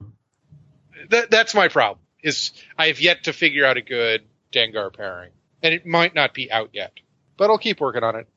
That, 1.09 1.31
that's 1.31 1.55
my 1.55 1.69
problem. 1.69 1.99
Is 2.21 2.51
I 2.77 2.87
have 2.87 2.99
yet 2.99 3.23
to 3.23 3.33
figure 3.33 3.65
out 3.65 3.77
a 3.77 3.81
good 3.81 4.23
Dengar 4.51 4.93
pairing, 4.93 5.31
and 5.63 5.73
it 5.73 5.85
might 5.85 6.13
not 6.13 6.33
be 6.33 6.51
out 6.51 6.71
yet, 6.73 6.91
but 7.37 7.49
I'll 7.49 7.57
keep 7.57 7.79
working 7.79 8.03
on 8.03 8.17
it. 8.17 8.27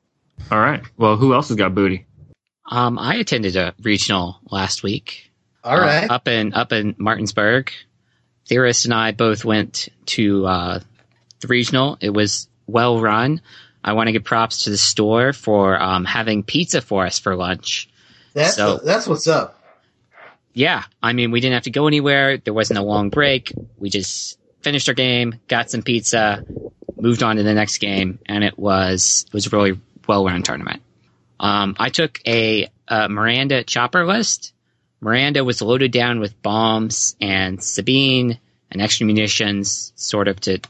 All 0.52 0.60
right. 0.60 0.82
Well, 0.96 1.16
who 1.16 1.34
else 1.34 1.48
has 1.48 1.56
got 1.56 1.74
booty? 1.74 2.06
Um, 2.70 2.96
I 2.96 3.16
attended 3.16 3.56
a 3.56 3.74
regional 3.82 4.38
last 4.50 4.84
week. 4.84 5.32
All 5.64 5.76
right. 5.76 6.08
Uh, 6.08 6.14
up 6.14 6.28
in 6.28 6.54
up 6.54 6.72
in 6.72 6.94
Martinsburg. 6.96 7.72
Theorist 8.46 8.84
and 8.86 8.94
I 8.94 9.12
both 9.12 9.44
went 9.44 9.88
to 10.06 10.46
uh, 10.46 10.80
the 11.40 11.46
regional. 11.48 11.96
It 12.00 12.10
was 12.10 12.48
well 12.66 13.00
run. 13.00 13.40
I 13.84 13.94
want 13.94 14.08
to 14.08 14.12
give 14.12 14.24
props 14.24 14.64
to 14.64 14.70
the 14.70 14.78
store 14.78 15.32
for 15.32 15.80
um, 15.80 16.04
having 16.04 16.42
pizza 16.42 16.80
for 16.80 17.04
us 17.06 17.18
for 17.18 17.34
lunch. 17.36 17.88
that's 18.34 18.56
so- 18.56 18.78
that's 18.82 19.06
what's 19.06 19.26
up. 19.26 19.58
Yeah, 20.54 20.82
I 21.02 21.14
mean, 21.14 21.30
we 21.30 21.40
didn't 21.40 21.54
have 21.54 21.62
to 21.62 21.70
go 21.70 21.86
anywhere. 21.86 22.36
There 22.36 22.52
wasn't 22.52 22.78
a 22.78 22.82
long 22.82 23.08
break. 23.08 23.52
We 23.78 23.88
just 23.88 24.38
finished 24.60 24.86
our 24.88 24.94
game, 24.94 25.36
got 25.48 25.70
some 25.70 25.80
pizza, 25.82 26.44
moved 27.00 27.22
on 27.22 27.36
to 27.36 27.42
the 27.42 27.54
next 27.54 27.78
game, 27.78 28.18
and 28.26 28.44
it 28.44 28.58
was 28.58 29.24
it 29.28 29.32
was 29.32 29.46
a 29.46 29.50
really 29.50 29.80
well 30.06 30.26
run 30.26 30.42
tournament. 30.42 30.82
Um, 31.40 31.74
I 31.78 31.88
took 31.88 32.20
a, 32.26 32.68
a 32.86 33.08
Miranda 33.08 33.64
chopper 33.64 34.04
list. 34.06 34.52
Miranda 35.02 35.42
was 35.42 35.60
loaded 35.60 35.90
down 35.90 36.20
with 36.20 36.40
bombs 36.42 37.16
and 37.20 37.62
Sabine 37.62 38.38
and 38.70 38.80
extra 38.80 39.04
munitions, 39.04 39.92
sort 39.96 40.28
of 40.28 40.40
to 40.42 40.60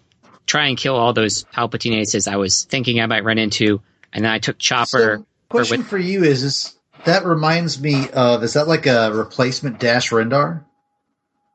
try 0.47 0.69
and 0.69 0.79
kill 0.79 0.97
all 0.97 1.13
those 1.13 1.45
Palpatine 1.45 1.99
aces 1.99 2.27
I 2.27 2.37
was 2.37 2.65
thinking 2.65 2.99
I 2.99 3.07
might 3.07 3.25
run 3.25 3.37
into. 3.37 3.83
And 4.11 4.25
then 4.25 4.33
I 4.33 4.39
took 4.39 4.59
chopper. 4.59 5.19
So, 5.19 5.27
question 5.51 5.81
with- 5.81 5.89
for 5.89 5.99
you 5.99 6.25
is, 6.25 6.43
is 6.43 6.75
that 7.05 7.27
reminds 7.27 7.79
me 7.79 8.09
of 8.09 8.43
is 8.43 8.55
that 8.55 8.69
like 8.69 8.87
a 8.87 9.13
replacement 9.13 9.79
Dash 9.79 10.11
Rendar 10.11 10.65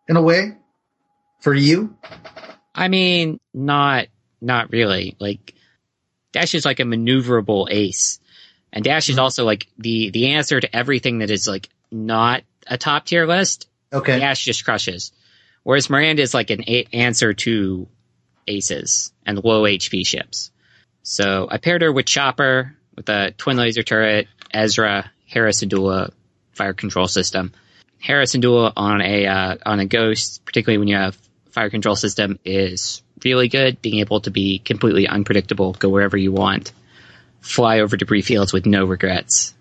in 0.08 0.16
a 0.16 0.22
way 0.22 0.56
for 1.40 1.54
you? 1.54 1.98
I 2.76 2.90
mean, 2.90 3.40
not 3.56 4.08
not 4.40 4.72
really. 4.72 5.16
Like 5.20 5.56
Dash 6.32 6.54
is 6.54 6.64
like 6.64 6.80
a 6.80 6.84
maneuverable 6.84 7.68
ace. 7.72 8.20
And 8.72 8.84
Dash 8.84 9.10
is 9.10 9.16
mm-hmm. 9.16 9.24
also 9.24 9.46
like 9.46 9.68
the 9.80 10.12
the 10.12 10.34
answer 10.34 10.60
to 10.60 10.76
everything 10.76 11.20
that 11.20 11.32
is 11.32 11.48
like 11.48 11.70
not 11.92 12.44
a 12.70 12.78
top 12.78 13.06
tier 13.06 13.26
list. 13.26 13.68
Okay. 13.92 14.20
Dash 14.20 14.44
just 14.44 14.66
crushes. 14.66 15.12
Whereas 15.64 15.90
Miranda 15.90 16.22
is 16.22 16.34
like 16.34 16.50
an 16.50 16.64
a- 16.68 16.88
answer 16.94 17.34
to 17.34 17.88
aces 18.48 19.12
and 19.26 19.44
low 19.44 19.64
HP 19.64 20.06
ships. 20.06 20.52
So 21.04 21.48
I 21.50 21.58
paired 21.58 21.82
her 21.82 21.92
with 21.92 22.06
Chopper 22.06 22.76
with 22.96 23.08
a 23.10 23.32
twin 23.32 23.58
laser 23.58 23.84
turret, 23.84 24.28
Ezra, 24.52 25.12
Harris 25.26 25.62
and 25.62 25.72
Syndulla 25.72 26.12
fire 26.54 26.74
control 26.74 27.08
system. 27.08 27.54
Hera 28.00 28.24
Syndulla 28.24 28.74
on 28.76 29.02
a 29.02 29.26
uh, 29.26 29.58
on 29.66 29.80
a 29.80 29.86
ghost, 29.86 30.44
particularly 30.46 30.80
when 30.80 30.88
you 30.88 30.98
have 30.98 31.18
fire 31.52 31.70
control 31.70 31.96
system, 31.96 32.40
is 32.44 33.02
really 33.24 33.48
good. 33.48 33.82
Being 33.82 34.00
able 34.00 34.22
to 34.22 34.32
be 34.32 34.60
completely 34.60 35.08
unpredictable, 35.08 35.74
go 35.74 35.90
wherever 35.90 36.18
you 36.18 36.32
want, 36.32 36.72
fly 37.42 37.80
over 37.80 37.98
debris 37.98 38.22
fields 38.22 38.54
with 38.54 38.66
no 38.66 38.86
regrets. 38.86 39.54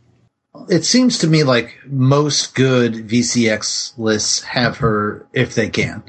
It 0.68 0.84
seems 0.84 1.18
to 1.18 1.26
me 1.26 1.44
like 1.44 1.76
most 1.86 2.54
good 2.54 2.94
VCX 3.08 3.96
lists 3.98 4.42
have 4.42 4.78
her 4.78 5.26
if 5.32 5.54
they 5.54 5.68
can. 5.68 6.02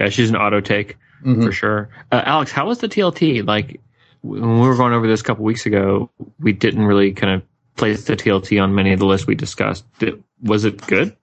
Yeah, 0.00 0.08
she's 0.08 0.30
an 0.30 0.36
auto 0.36 0.60
take 0.60 0.96
Mhm. 1.24 1.44
for 1.44 1.52
sure. 1.52 1.88
Uh, 2.10 2.22
Alex, 2.24 2.50
how 2.52 2.66
was 2.66 2.78
the 2.78 2.88
TLT? 2.88 3.42
Like 3.46 3.80
when 4.22 4.60
we 4.60 4.66
were 4.66 4.76
going 4.76 4.92
over 4.92 5.06
this 5.06 5.20
a 5.20 5.24
couple 5.24 5.44
weeks 5.44 5.66
ago, 5.66 6.10
we 6.40 6.52
didn't 6.52 6.84
really 6.84 7.12
kind 7.12 7.34
of 7.34 7.42
place 7.76 8.04
the 8.04 8.16
TLT 8.16 8.62
on 8.62 8.74
many 8.74 8.92
of 8.92 8.98
the 8.98 9.06
lists 9.06 9.26
we 9.26 9.34
discussed. 9.34 9.84
Did, 9.98 10.22
was 10.42 10.64
it 10.64 10.84
good? 10.86 11.16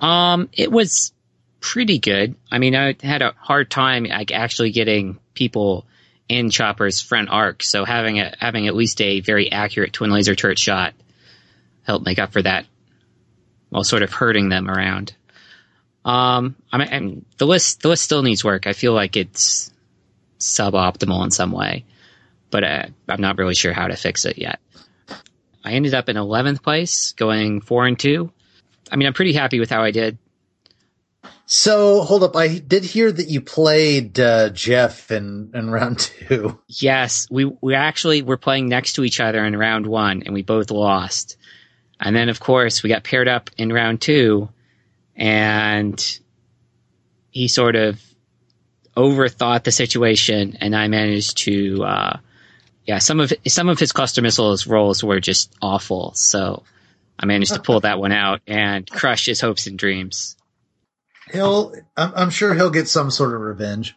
Um, 0.00 0.48
it 0.52 0.70
was 0.70 1.12
pretty 1.60 1.98
good. 1.98 2.34
I 2.50 2.58
mean, 2.58 2.74
I 2.74 2.94
had 3.02 3.22
a 3.22 3.34
hard 3.38 3.70
time 3.70 4.04
like 4.04 4.32
actually 4.32 4.70
getting 4.70 5.18
people 5.34 5.86
in 6.28 6.50
Chopper's 6.50 7.00
front 7.00 7.28
arc, 7.30 7.62
so 7.62 7.84
having 7.84 8.18
a 8.18 8.34
having 8.38 8.66
at 8.66 8.74
least 8.74 9.00
a 9.00 9.20
very 9.20 9.50
accurate 9.52 9.92
twin 9.92 10.10
laser 10.10 10.34
turret 10.34 10.58
shot 10.58 10.94
helped 11.84 12.04
make 12.04 12.18
up 12.18 12.32
for 12.32 12.42
that, 12.42 12.66
while 13.70 13.84
sort 13.84 14.02
of 14.02 14.12
hurting 14.12 14.48
them 14.48 14.68
around. 14.68 15.14
Um, 16.04 16.56
I 16.70 16.78
mean, 16.78 17.24
the 17.38 17.46
list 17.46 17.80
the 17.80 17.88
list 17.88 18.02
still 18.02 18.22
needs 18.22 18.44
work. 18.44 18.66
I 18.66 18.72
feel 18.72 18.92
like 18.92 19.16
it's 19.16 19.72
suboptimal 20.38 21.24
in 21.24 21.30
some 21.30 21.52
way, 21.52 21.84
but 22.50 22.64
uh, 22.64 22.86
I'm 23.08 23.20
not 23.20 23.38
really 23.38 23.54
sure 23.54 23.72
how 23.72 23.88
to 23.88 23.96
fix 23.96 24.24
it 24.24 24.38
yet. 24.38 24.60
I 25.64 25.72
ended 25.72 25.94
up 25.94 26.10
in 26.10 26.16
11th 26.16 26.62
place, 26.62 27.12
going 27.12 27.62
four 27.62 27.86
and 27.86 27.98
two. 27.98 28.30
I 28.92 28.96
mean, 28.96 29.06
I'm 29.06 29.14
pretty 29.14 29.32
happy 29.32 29.60
with 29.60 29.70
how 29.70 29.82
I 29.82 29.92
did. 29.92 30.18
So 31.46 32.02
hold 32.02 32.22
up, 32.22 32.36
I 32.36 32.58
did 32.58 32.84
hear 32.84 33.10
that 33.10 33.28
you 33.28 33.40
played 33.40 34.18
uh, 34.18 34.50
Jeff 34.50 35.10
in, 35.10 35.50
in 35.54 35.70
round 35.70 35.98
two. 35.98 36.58
Yes, 36.68 37.28
we 37.30 37.44
we 37.44 37.74
actually 37.74 38.22
were 38.22 38.36
playing 38.36 38.68
next 38.68 38.94
to 38.94 39.04
each 39.04 39.20
other 39.20 39.44
in 39.44 39.56
round 39.56 39.86
one, 39.86 40.22
and 40.24 40.34
we 40.34 40.42
both 40.42 40.70
lost. 40.70 41.36
And 42.00 42.14
then, 42.14 42.28
of 42.28 42.40
course, 42.40 42.82
we 42.82 42.88
got 42.88 43.04
paired 43.04 43.28
up 43.28 43.50
in 43.56 43.72
round 43.72 44.00
two, 44.00 44.48
and 45.16 46.20
he 47.30 47.48
sort 47.48 47.76
of 47.76 48.00
overthought 48.96 49.64
the 49.64 49.72
situation, 49.72 50.56
and 50.60 50.74
I 50.74 50.88
managed 50.88 51.38
to, 51.38 51.84
uh, 51.84 52.18
yeah, 52.84 52.98
some 52.98 53.20
of 53.20 53.32
some 53.46 53.68
of 53.68 53.78
his 53.78 53.92
cluster 53.92 54.22
missiles 54.22 54.66
rolls 54.66 55.02
were 55.02 55.20
just 55.20 55.52
awful. 55.62 56.12
So 56.14 56.64
I 57.18 57.26
managed 57.26 57.54
to 57.54 57.60
pull 57.60 57.80
that 57.80 57.98
one 57.98 58.12
out 58.12 58.40
and 58.46 58.88
crush 58.88 59.26
his 59.26 59.40
hopes 59.40 59.66
and 59.66 59.78
dreams. 59.78 60.36
He'll, 61.32 61.74
I'm, 61.96 62.12
I'm 62.14 62.30
sure 62.30 62.54
he'll 62.54 62.70
get 62.70 62.88
some 62.88 63.10
sort 63.10 63.34
of 63.34 63.40
revenge. 63.40 63.94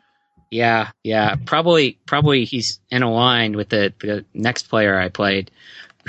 Yeah, 0.50 0.92
yeah. 1.04 1.36
Probably 1.46 2.00
probably 2.06 2.46
he's 2.46 2.80
in 2.90 3.04
a 3.04 3.12
line 3.12 3.58
with 3.58 3.70
the, 3.70 3.94
the 4.00 4.26
next 4.34 4.70
player 4.70 4.98
I 4.98 5.10
played 5.10 5.52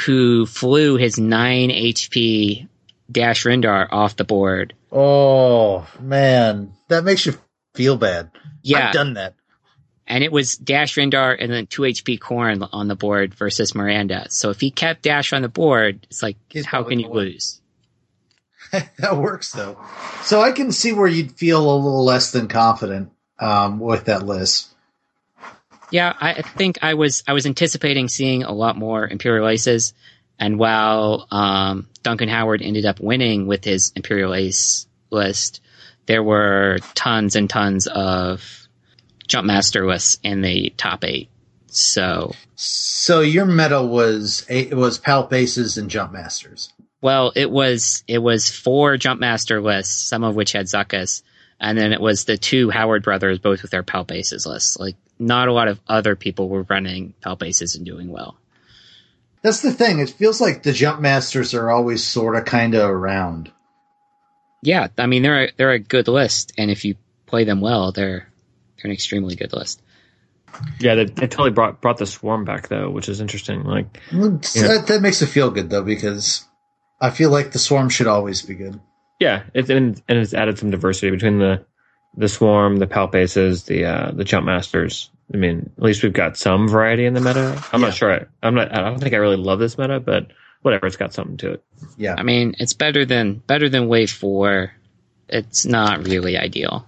who 0.05 0.47
flew 0.47 0.97
his 0.97 1.19
nine 1.19 1.71
HP 1.71 2.69
Dash 3.11 3.45
Rendar 3.45 3.89
off 3.91 4.17
the 4.17 4.25
board. 4.25 4.75
Oh 4.93 5.87
man, 6.01 6.73
that 6.89 7.05
makes 7.05 7.27
you 7.27 7.35
feel 7.75 7.97
bad. 7.97 8.31
Yeah. 8.63 8.89
I've 8.89 8.95
done 8.95 9.15
that. 9.15 9.35
And 10.07 10.25
it 10.25 10.33
was 10.33 10.57
Dash 10.57 10.97
Rendar 10.97 11.37
and 11.39 11.53
then 11.53 11.67
two 11.67 11.83
HP 11.83 12.19
Corran 12.19 12.67
on 12.73 12.89
the 12.89 12.97
board 12.97 13.35
versus 13.35 13.75
Miranda. 13.75 14.27
So 14.31 14.51
if 14.51 14.61
he 14.61 14.71
kept 14.71 15.03
Dash 15.03 15.33
on 15.33 15.43
the 15.43 15.49
board, 15.49 16.07
it's 16.11 16.23
like 16.23 16.37
He's 16.49 16.65
how 16.65 16.83
can 16.83 16.99
you 16.99 17.09
lose? 17.09 17.61
that 18.73 19.17
works 19.17 19.53
though. 19.53 19.79
So 20.23 20.41
I 20.41 20.53
can 20.53 20.73
see 20.73 20.93
where 20.93 21.09
you'd 21.09 21.33
feel 21.33 21.61
a 21.61 21.77
little 21.77 22.05
less 22.05 22.33
than 22.33 22.49
confident 22.49 23.11
um, 23.39 23.81
with 23.81 24.07
that 24.07 24.25
list. 24.25 24.75
Yeah, 25.91 26.13
I 26.21 26.43
think 26.43 26.79
I 26.83 26.95
was 26.95 27.23
I 27.27 27.33
was 27.33 27.47
anticipating 27.47 28.09
seeing 28.09 28.43
a 28.45 28.53
lot 28.53 28.77
more 28.77 29.07
Imperial 29.09 29.49
Aces, 29.49 29.95
and 30.39 30.59
while 30.59 31.27
um, 31.31 31.89
Duncan 32.03 32.29
Howard 32.29 32.63
ended 32.63 32.85
up 32.85 33.01
winning 33.01 33.47
with 33.47 33.65
his 33.65 33.93
Imperial 33.97 34.35
Ace 34.35 34.87
list, 35.11 35.61
there 36.07 36.23
were 36.23 36.79
tons 36.95 37.37
and 37.37 37.49
tons 37.49 37.87
of 37.87 38.69
jump 39.27 39.47
master 39.47 39.87
lists 39.87 40.19
in 40.23 40.43
the 40.43 40.73
top 40.77 41.05
eight. 41.05 41.31
So, 41.71 42.33
So 42.55 43.21
your 43.21 43.45
meta 43.47 43.83
was 43.83 44.45
it 44.49 44.75
was 44.75 44.99
palp 44.99 45.33
aces 45.33 45.77
and 45.79 45.91
jump 45.91 46.13
masters. 46.13 46.73
well, 47.03 47.33
it 47.37 47.51
was 47.51 48.05
it 48.07 48.19
was 48.19 48.51
four 48.51 48.97
jump 48.97 49.21
master 49.21 49.61
lists, 49.61 49.95
some 50.09 50.25
of 50.25 50.35
which 50.35 50.53
had 50.53 50.67
Zuckuss, 50.67 51.23
and 51.61 51.77
then 51.79 51.93
it 51.93 52.01
was 52.01 52.25
the 52.25 52.37
two 52.39 52.71
Howard 52.71 53.03
brothers, 53.03 53.39
both 53.39 53.63
with 53.63 53.71
their 53.71 53.83
Palpaces 53.83 54.47
lists. 54.47 54.79
Like, 54.79 54.97
not 55.19 55.49
a 55.49 55.53
lot 55.53 55.69
of 55.69 55.81
other 55.89 56.17
people 56.17 56.49
were 56.49 56.63
running 56.63 57.15
Palpaces 57.25 57.77
and 57.77 57.85
doing 57.85 58.11
well. 58.11 58.39
That's 59.43 59.63
the 59.63 59.73
thing. 59.73 60.01
It 60.01 60.11
feels 60.11 60.41
like 60.41 60.63
the 60.63 60.73
jump 60.73 61.01
masters 61.01 61.55
are 61.55 61.71
always 61.71 62.05
sort 62.05 62.37
of 62.37 62.45
kind 62.45 62.75
of 62.75 62.91
around. 62.91 63.53
Yeah, 64.63 64.89
I 64.99 65.07
mean 65.07 65.23
they're 65.23 65.45
a, 65.45 65.53
they're 65.57 65.73
a 65.73 65.79
good 65.79 66.09
list, 66.09 66.53
and 66.59 66.71
if 66.71 66.85
you 66.85 66.97
play 67.27 67.45
them 67.45 67.61
well, 67.61 67.93
they're 67.93 68.29
they're 68.77 68.91
an 68.91 68.93
extremely 68.93 69.37
good 69.37 69.53
list. 69.53 69.81
Yeah, 70.81 70.95
they, 70.97 71.05
they 71.05 71.27
totally 71.29 71.51
brought 71.51 71.81
brought 71.81 71.99
the 71.99 72.07
swarm 72.07 72.45
back 72.45 72.69
though, 72.69 72.91
which 72.91 73.09
is 73.09 73.21
interesting. 73.21 73.63
Like, 73.65 73.87
Well, 74.13 74.41
Yeah. 74.55 74.69
That, 74.69 74.87
that 74.89 75.03
makes 75.03 75.23
it 75.23 75.27
feel 75.27 75.51
good 75.51 75.71
though 75.71 75.85
because 75.85 76.45
I 77.01 77.11
feel 77.11 77.31
like 77.31 77.53
the 77.53 77.59
swarm 77.61 77.91
should 77.91 78.07
always 78.09 78.43
be 78.43 78.55
good. 78.55 78.81
yeah, 79.21 79.45
it's 79.55 79.71
and, 79.71 80.03
and 80.09 80.19
it's 80.19 80.35
added 80.35 80.59
some 80.59 80.71
diversity 80.73 81.11
between 81.11 81.39
the 81.39 81.65
the 82.17 82.29
swarm, 82.29 82.77
the 82.77 82.87
palpaces, 82.87 83.67
the 83.67 83.85
uh, 83.85 84.11
the 84.13 84.25
jump 84.25 84.47
masters. 84.47 85.11
I 85.33 85.37
mean, 85.37 85.71
at 85.77 85.83
least 85.83 86.03
we've 86.03 86.13
got 86.13 86.37
some 86.39 86.69
variety 86.69 87.05
in 87.05 87.15
the 87.15 87.21
meta. 87.21 87.63
I'm 87.73 87.81
Yeah. 87.81 87.89
not 87.89 87.95
sure. 87.95 88.13
I, 88.13 88.25
I'm 88.43 88.55
not. 88.55 88.73
I 88.75 88.81
don't 88.81 88.99
think 88.99 89.15
I 89.15 89.19
really 89.19 89.37
love 89.37 89.59
this 89.59 89.77
meta, 89.79 90.01
but 90.01 90.29
whatever. 90.63 90.87
It's 90.87 90.97
got 90.97 91.13
something 91.13 91.37
to 91.39 91.53
it. 91.53 91.65
Yeah. 91.97 92.15
I 92.17 92.23
mean, 92.23 92.55
it's 92.59 92.73
better 92.73 93.05
than 93.05 93.35
better 93.35 93.69
than 93.69 93.89
Wave 93.89 94.11
Four. 94.11 94.73
It's 95.29 95.67
not 95.67 96.07
really 96.07 96.39
ideal. 96.39 96.87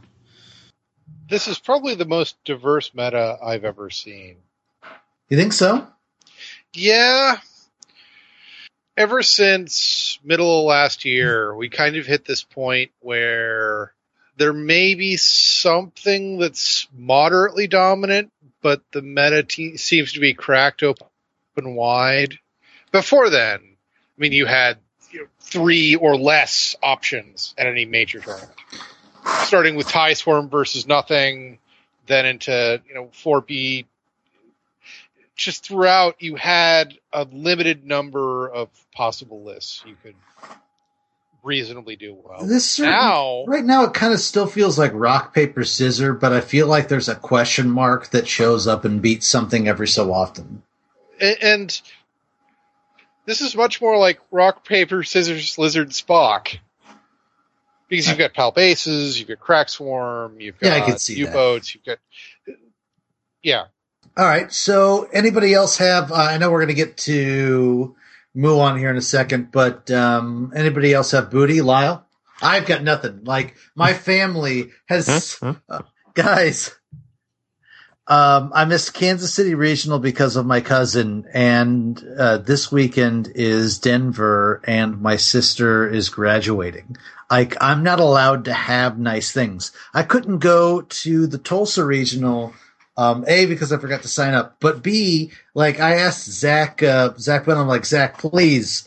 This 1.29 1.47
is 1.47 1.59
probably 1.59 1.95
the 1.95 2.07
most 2.07 2.43
diverse 2.45 2.93
meta 2.95 3.39
I've 3.45 3.65
ever 3.65 3.91
seen. 3.91 4.37
You 5.29 5.37
think 5.37 5.53
so? 5.53 5.87
Yeah. 6.73 7.37
Ever 8.97 9.23
since 9.23 10.19
middle 10.25 10.61
of 10.61 10.67
last 10.67 11.05
year, 11.05 11.55
we 11.55 11.69
kind 11.69 11.97
of 11.97 12.05
hit 12.07 12.25
this 12.25 12.43
point 12.43 12.91
where 13.01 13.93
there 14.41 14.55
may 14.55 14.95
be 14.95 15.19
something 15.19 16.39
that's 16.39 16.89
moderately 16.97 17.67
dominant, 17.67 18.33
but 18.63 18.81
the 18.91 19.03
meta 19.03 19.43
te- 19.43 19.77
seems 19.77 20.15
to 20.15 20.21
be 20.21 20.33
cracked 20.33 20.83
open 20.83 21.75
wide. 21.75 22.39
Before 22.91 23.29
then, 23.29 23.61
I 23.61 24.17
mean, 24.17 24.33
you 24.33 24.47
had 24.47 24.79
you 25.11 25.21
know, 25.21 25.27
three 25.41 25.95
or 25.95 26.17
less 26.17 26.75
options 26.83 27.55
at 27.59 27.67
any 27.67 27.85
major 27.85 28.21
tournament, 28.21 28.57
starting 29.45 29.75
with 29.75 29.89
Tie 29.89 30.15
Swarm 30.15 30.49
versus 30.49 30.87
nothing, 30.89 31.59
then 32.07 32.25
into 32.25 32.81
you 32.89 32.95
know 32.95 33.11
4B 33.23 33.85
just 35.37 35.67
throughout 35.67 36.17
you 36.23 36.37
had 36.37 36.95
a 37.13 37.25
limited 37.31 37.85
number 37.85 38.49
of 38.49 38.71
possible 38.95 39.43
lists 39.43 39.83
you 39.87 39.97
could 40.03 40.15
reasonably 41.43 41.97
do 41.97 42.15
well. 42.23 42.45
This 42.45 42.69
certain- 42.69 42.93
now, 42.93 43.45
Right 43.47 43.65
now, 43.65 43.85
it 43.85 43.95
kind 43.95 44.13
of 44.13 44.21
still 44.21 44.47
feels 44.47 44.79
like 44.79 44.93
rock, 44.95 45.35
paper, 45.35 45.65
scissor, 45.65 46.13
but 46.13 46.33
I 46.33 46.41
feel 46.41 46.67
like 46.67 46.89
there's 46.89 47.09
a 47.09 47.15
question 47.15 47.71
mark 47.71 48.11
that 48.11 48.29
shows 48.29 48.67
up 48.67 48.85
and 48.85 49.01
beats 49.03 49.27
something 49.27 49.69
every 49.69 49.89
so 49.89 50.13
often. 50.13 50.63
and 51.21 51.81
this 53.27 53.41
is 53.43 53.55
much 53.55 53.81
more 53.81 53.99
like 53.99 54.19
rock, 54.31 54.65
paper, 54.65 55.03
scissors, 55.03 55.59
lizard, 55.59 55.91
Spock. 55.91 56.59
Because 57.89 58.09
you've 58.09 58.19
got 58.19 58.33
Palpaces, 58.35 59.19
you've 59.19 59.29
got 59.29 59.41
Crack 59.41 59.69
Swarm, 59.69 60.41
you've 60.41 60.55
Yeah, 60.63 60.75
I 60.75 60.79
got 60.81 60.87
could 60.91 61.01
see. 61.01 61.17
U-boats, 61.17 61.75
you've 61.75 61.85
got 61.85 61.99
yeah. 63.43 63.65
All 64.17 64.25
right. 64.27 64.53
So, 64.53 65.09
anybody 65.13 65.55
else 65.55 65.79
have? 65.79 66.13
Uh, 66.13 66.17
I 66.17 66.39
know 66.39 66.51
we're 66.51 66.59
going 66.61 66.69
to 66.69 66.75
get 66.75 66.97
to 66.99 67.95
move 68.35 68.59
on 68.59 68.79
here 68.79 68.91
in 68.91 68.97
a 68.97 69.03
second, 69.03 69.51
but 69.53 69.91
um, 69.91 70.53
anybody 70.55 70.93
else 70.93 71.11
have 71.13 71.31
booty, 71.31 71.63
Lyle? 71.63 72.07
I've 72.43 72.67
got 72.67 72.83
nothing. 72.83 73.25
Like 73.25 73.57
my 73.75 73.93
family 73.93 74.71
has, 74.87 75.39
uh, 75.69 75.83
guys. 76.15 76.75
Um, 78.07 78.51
I 78.53 78.65
missed 78.65 78.95
Kansas 78.95 79.33
City 79.33 79.55
Regional 79.55 80.01
because 80.01 80.35
of 80.35 80.45
my 80.45 80.61
cousin, 80.61 81.27
and 81.33 82.03
uh, 82.19 82.39
this 82.39 82.73
weekend 82.73 83.31
is 83.37 83.79
Denver, 83.79 84.61
and 84.65 85.01
my 85.01 85.17
sister 85.17 85.89
is 85.89 86.09
graduating. 86.09 86.97
Like 87.31 87.57
I'm 87.61 87.85
not 87.85 88.01
allowed 88.01 88.47
to 88.47 88.53
have 88.53 88.99
nice 88.99 89.31
things. 89.31 89.71
I 89.95 90.03
couldn't 90.03 90.39
go 90.39 90.81
to 90.81 91.27
the 91.29 91.39
Tulsa 91.39 91.85
Regional 91.85 92.53
um, 93.01 93.25
A 93.27 93.47
because 93.47 93.73
I 93.73 93.79
forgot 93.79 94.03
to 94.03 94.09
sign 94.09 94.35
up, 94.35 94.57
but 94.61 94.83
B, 94.83 95.33
like 95.55 95.81
I 95.81 95.95
asked 95.95 96.31
Zach, 96.31 96.83
uh, 96.83 97.15
Zach 97.17 97.47
went, 97.47 97.59
I'm 97.59 97.67
like, 97.67 97.87
Zach, 97.87 98.19
please, 98.19 98.87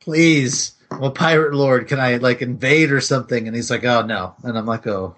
please, 0.00 0.76
I'm 0.88 1.02
a 1.02 1.10
pirate 1.10 1.52
lord. 1.52 1.88
Can 1.88 1.98
I 1.98 2.18
like 2.18 2.42
invade 2.42 2.92
or 2.92 3.00
something? 3.00 3.48
And 3.48 3.56
he's 3.56 3.72
like, 3.72 3.84
oh 3.84 4.02
no. 4.02 4.36
And 4.44 4.56
I'm 4.56 4.66
like, 4.66 4.86
oh, 4.86 5.16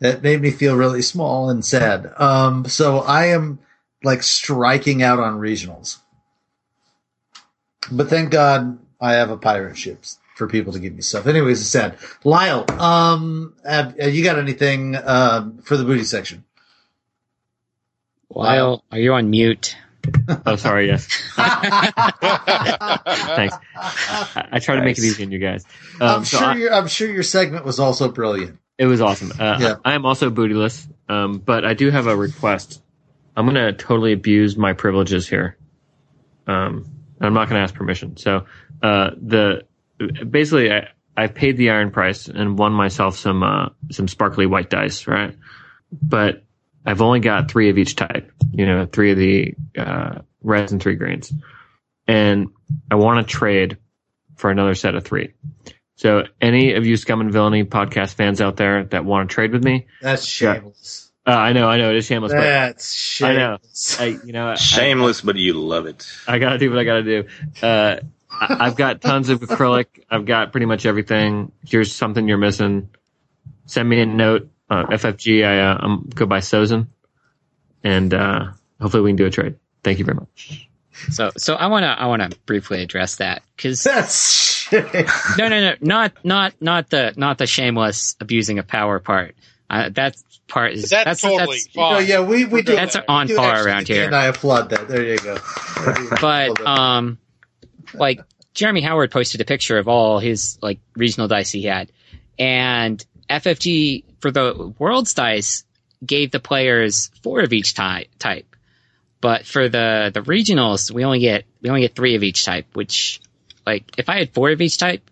that 0.00 0.22
made 0.22 0.42
me 0.42 0.50
feel 0.50 0.76
really 0.76 1.00
small 1.00 1.48
and 1.48 1.64
sad. 1.64 2.12
Um, 2.18 2.66
so 2.66 2.98
I 2.98 3.28
am 3.28 3.58
like 4.04 4.22
striking 4.22 5.02
out 5.02 5.18
on 5.18 5.40
regionals, 5.40 5.96
but 7.90 8.08
thank 8.08 8.30
God 8.30 8.78
I 9.00 9.14
have 9.14 9.30
a 9.30 9.38
pirate 9.38 9.78
ship 9.78 10.04
for 10.36 10.46
people 10.46 10.74
to 10.74 10.78
give 10.78 10.94
me 10.94 11.00
stuff. 11.00 11.26
Anyways, 11.26 11.62
it's 11.62 11.70
sad. 11.70 11.96
Lyle, 12.22 12.66
um, 12.78 13.54
have, 13.66 13.98
have 13.98 14.14
you 14.14 14.22
got 14.22 14.38
anything, 14.38 14.94
um, 14.94 15.62
for 15.62 15.78
the 15.78 15.84
booty 15.84 16.04
section? 16.04 16.44
Lyle, 18.38 18.84
are 18.92 18.98
you 18.98 19.14
on 19.14 19.30
mute? 19.30 19.76
Oh, 20.46 20.56
sorry. 20.56 20.86
Yes, 20.86 21.06
Thanks. 21.36 21.66
I, 23.76 24.48
I 24.52 24.58
try 24.60 24.76
to 24.76 24.82
make 24.82 24.96
it 24.96 25.04
easy 25.04 25.24
on 25.24 25.32
you 25.32 25.38
guys. 25.38 25.64
Um, 26.00 26.08
I'm 26.20 26.24
so 26.24 26.38
sure 26.38 26.46
I- 26.46 26.56
your 26.56 26.72
I'm 26.72 26.86
sure 26.86 27.10
your 27.10 27.22
segment 27.24 27.64
was 27.64 27.78
also 27.78 28.10
brilliant. 28.10 28.58
It 28.78 28.86
was 28.86 29.00
awesome. 29.00 29.32
Uh, 29.38 29.58
Yeah. 29.60 29.74
I 29.84 29.94
am 29.94 30.06
also 30.06 30.30
bootyless, 30.30 30.86
um, 31.08 31.38
but 31.38 31.64
I 31.64 31.74
do 31.74 31.90
have 31.90 32.06
a 32.06 32.16
request. 32.16 32.80
I'm 33.36 33.44
going 33.44 33.56
to 33.56 33.72
totally 33.72 34.12
abuse 34.12 34.56
my 34.56 34.72
privileges 34.72 35.28
here. 35.28 35.56
Um, 36.46 36.86
I'm 37.20 37.34
not 37.34 37.48
going 37.48 37.58
to 37.58 37.62
ask 37.64 37.74
permission. 37.74 38.16
So, 38.16 38.46
uh, 38.82 39.10
the 39.20 39.64
basically, 39.98 40.72
I, 40.72 40.88
I 41.16 41.26
paid 41.26 41.56
the 41.56 41.70
iron 41.70 41.90
price 41.90 42.28
and 42.28 42.56
won 42.56 42.72
myself 42.72 43.18
some 43.18 43.42
uh, 43.42 43.70
some 43.90 44.06
sparkly 44.06 44.46
white 44.46 44.70
dice, 44.70 45.08
right? 45.08 45.36
But 45.90 46.44
I've 46.88 47.02
only 47.02 47.20
got 47.20 47.50
three 47.50 47.68
of 47.68 47.76
each 47.76 47.96
type. 47.96 48.32
You 48.50 48.64
know, 48.64 48.86
three 48.86 49.10
of 49.12 49.18
the 49.18 49.54
uh, 49.76 50.20
reds 50.42 50.72
and 50.72 50.80
three 50.80 50.94
greens, 50.96 51.30
and 52.06 52.48
I 52.90 52.94
want 52.94 53.26
to 53.26 53.30
trade 53.30 53.76
for 54.36 54.50
another 54.50 54.74
set 54.74 54.94
of 54.94 55.04
three. 55.04 55.34
So, 55.96 56.24
any 56.40 56.72
of 56.74 56.86
you 56.86 56.96
Scum 56.96 57.20
and 57.20 57.30
Villainy 57.30 57.64
podcast 57.64 58.14
fans 58.14 58.40
out 58.40 58.56
there 58.56 58.84
that 58.84 59.04
want 59.04 59.28
to 59.28 59.34
trade 59.34 59.52
with 59.52 59.62
me, 59.64 59.86
That's 60.00 60.24
shameless. 60.24 61.10
uh, 61.26 61.30
I 61.32 61.52
know, 61.52 61.68
I 61.68 61.76
know, 61.76 61.90
it 61.90 61.96
is 61.96 62.06
shameless, 62.06 62.32
but 62.32 62.40
That's 62.40 63.20
I 63.22 63.34
know. 63.34 63.58
shameless. 63.58 64.00
I, 64.00 64.04
you 64.24 64.32
know, 64.32 64.48
I- 64.48 64.54
Shameless, 64.54 65.20
but 65.20 65.36
you 65.36 65.54
love 65.54 65.86
it. 65.86 66.06
I, 66.26 66.38
gotta 66.38 66.56
do 66.56 66.70
what 66.70 66.78
I 66.78 66.84
gotta 66.84 67.02
do. 67.02 67.24
Uh, 67.60 67.96
I, 68.30 68.66
I've 68.66 68.76
got 68.76 69.02
tons 69.02 69.28
of 69.28 69.40
acrylic. 69.40 69.86
I've 70.08 70.24
got 70.24 70.52
pretty 70.52 70.66
much 70.66 70.86
everything. 70.86 71.52
Here's 71.66 71.94
something 71.94 72.26
you're 72.28 72.38
missing. 72.38 72.88
Send 73.66 73.88
me 73.88 74.00
a 74.00 74.06
note. 74.06 74.48
Uh, 74.70 74.84
FFG. 74.86 75.46
I 75.46 75.60
uh, 75.60 75.78
I'm 75.80 76.08
go 76.10 76.26
by 76.26 76.40
Sozin, 76.40 76.88
and 77.82 78.12
uh, 78.12 78.52
hopefully 78.80 79.02
we 79.02 79.10
can 79.10 79.16
do 79.16 79.26
a 79.26 79.30
trade. 79.30 79.56
Thank 79.82 79.98
you 79.98 80.04
very 80.04 80.16
much. 80.16 80.68
So, 81.10 81.30
so 81.36 81.54
I 81.54 81.68
want 81.68 81.84
to 81.84 81.88
I 81.88 82.06
want 82.06 82.22
to 82.22 82.38
briefly 82.40 82.82
address 82.82 83.16
that 83.16 83.42
because 83.56 83.82
That's 83.84 84.14
shit. 84.68 84.92
no, 85.38 85.48
no, 85.48 85.60
no, 85.60 85.74
not 85.80 86.12
not 86.24 86.54
not 86.60 86.90
the 86.90 87.14
not 87.16 87.38
the 87.38 87.46
shameless 87.46 88.16
abusing 88.20 88.58
of 88.58 88.66
power 88.66 88.98
part. 88.98 89.34
Uh, 89.70 89.90
that 89.90 90.16
part 90.48 90.72
is 90.72 90.90
That's, 90.90 91.04
that's 91.04 91.20
totally 91.20 91.58
that's, 91.58 91.68
fine. 91.68 91.92
No, 91.92 91.98
yeah, 91.98 92.20
we 92.20 92.44
we 92.46 92.62
do. 92.62 92.74
That's 92.74 92.96
we 92.96 93.02
on 93.06 93.26
do 93.26 93.36
par 93.36 93.64
around 93.64 93.86
here. 93.86 94.04
and 94.04 94.14
I 94.14 94.26
applaud 94.26 94.70
that. 94.70 94.88
There 94.88 95.04
you 95.04 95.18
go. 95.18 95.38
but 96.20 96.60
um 96.66 97.18
like 97.94 98.20
Jeremy 98.54 98.80
Howard 98.80 99.10
posted 99.10 99.40
a 99.40 99.44
picture 99.44 99.78
of 99.78 99.88
all 99.88 100.18
his 100.18 100.58
like 100.60 100.80
regional 100.96 101.28
dice 101.28 101.50
he 101.50 101.62
had 101.62 101.92
and 102.38 103.04
FFG 103.30 104.04
for 104.20 104.30
the 104.30 104.74
world's 104.78 105.14
dice 105.14 105.64
gave 106.04 106.30
the 106.30 106.40
players 106.40 107.10
four 107.22 107.40
of 107.40 107.52
each 107.52 107.74
ty- 107.74 108.06
type 108.18 108.54
but 109.20 109.44
for 109.46 109.68
the 109.68 110.10
the 110.14 110.20
regionals 110.22 110.90
we 110.90 111.04
only 111.04 111.18
get 111.20 111.44
we 111.60 111.68
only 111.70 111.80
get 111.82 111.94
three 111.96 112.14
of 112.14 112.22
each 112.22 112.44
type 112.44 112.66
which 112.74 113.20
like 113.66 113.84
if 113.98 114.08
I 114.08 114.18
had 114.18 114.32
four 114.32 114.50
of 114.50 114.60
each 114.60 114.78
type 114.78 115.08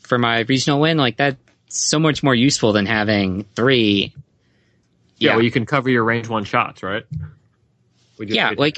for 0.00 0.18
my 0.18 0.40
regional 0.40 0.80
win 0.80 0.98
like 0.98 1.16
that's 1.16 1.36
so 1.68 1.98
much 1.98 2.22
more 2.22 2.34
useful 2.34 2.72
than 2.72 2.84
having 2.86 3.44
three 3.56 4.12
Yeah, 5.18 5.30
Yeah. 5.30 5.36
well, 5.36 5.44
you 5.44 5.50
can 5.50 5.64
cover 5.64 5.88
your 5.88 6.04
range 6.04 6.28
one 6.28 6.44
shots, 6.44 6.82
right? 6.82 7.04
Yeah, 8.18 8.52
like- 8.56 8.76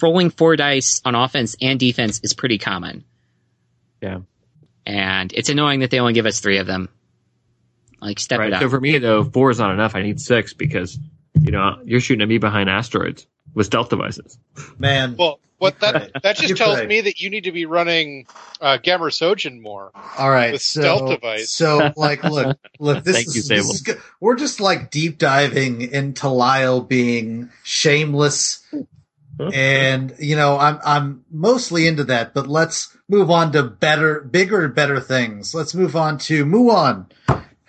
rolling 0.00 0.30
four 0.30 0.54
dice 0.56 1.00
on 1.04 1.14
offense 1.16 1.56
and 1.60 1.80
defense 1.80 2.20
is 2.22 2.34
pretty 2.34 2.58
common 2.58 3.02
Yeah. 4.00 4.20
and 4.86 5.32
it's 5.32 5.48
annoying 5.48 5.80
that 5.80 5.90
they 5.90 5.98
only 5.98 6.12
give 6.12 6.26
us 6.26 6.38
three 6.40 6.58
of 6.58 6.66
them. 6.68 6.88
Like 8.00 8.18
step 8.20 8.38
Right. 8.38 8.48
it 8.48 8.54
up. 8.54 8.62
So 8.62 8.68
for 8.70 8.80
me 8.80 8.98
though, 8.98 9.24
four 9.24 9.50
is 9.50 9.58
not 9.58 9.72
enough. 9.72 9.94
I 9.96 10.02
need 10.02 10.20
six 10.20 10.54
because 10.54 10.98
you 11.40 11.50
know 11.50 11.80
you're 11.84 12.00
shooting 12.00 12.22
at 12.22 12.28
me 12.28 12.38
behind 12.38 12.70
asteroids 12.70 13.26
with 13.54 13.66
stealth 13.66 13.88
devices. 13.90 14.38
Man, 14.78 15.16
Well, 15.18 15.40
what 15.58 15.80
that 15.80 16.12
that 16.22 16.36
just 16.36 16.50
You 16.50 16.54
tells 16.54 16.78
could. 16.78 16.88
me 16.88 17.00
that 17.00 17.20
you 17.20 17.30
need 17.30 17.44
to 17.44 17.52
be 17.52 17.66
running 17.66 18.26
uh, 18.60 18.76
Gamma 18.76 19.06
Sojin 19.06 19.60
more. 19.60 19.90
all 20.16 20.30
right. 20.30 20.52
with 20.52 20.62
so, 20.62 20.80
stealth 20.80 21.10
device. 21.10 21.50
so 21.50 21.92
like, 21.96 22.22
look, 22.22 22.56
look. 22.78 23.02
This 23.02 23.16
Thank 23.16 23.26
is, 23.28 23.34
you, 23.36 23.42
this 23.42 23.48
Sable. 23.64 23.74
is 23.74 23.80
good. 23.82 24.00
We're 24.20 24.36
just 24.36 24.60
like 24.60 24.92
deep 24.92 25.18
diving 25.18 25.80
into 25.82 26.28
Lyle 26.28 26.80
being 26.80 27.50
shameless, 27.64 28.64
and 29.52 30.14
you 30.20 30.36
know, 30.36 30.56
I'm 30.58 30.78
I'm 30.84 31.24
mostly 31.30 31.86
into 31.88 32.04
that. 32.04 32.34
But 32.34 32.46
let's 32.46 32.96
move 33.08 33.30
on 33.30 33.50
to 33.52 33.62
better, 33.64 34.20
bigger, 34.20 34.68
better 34.68 35.00
things. 35.00 35.54
Let's 35.54 35.74
move 35.74 35.96
on 35.96 36.18
to 36.18 36.44
Muon. 36.44 37.06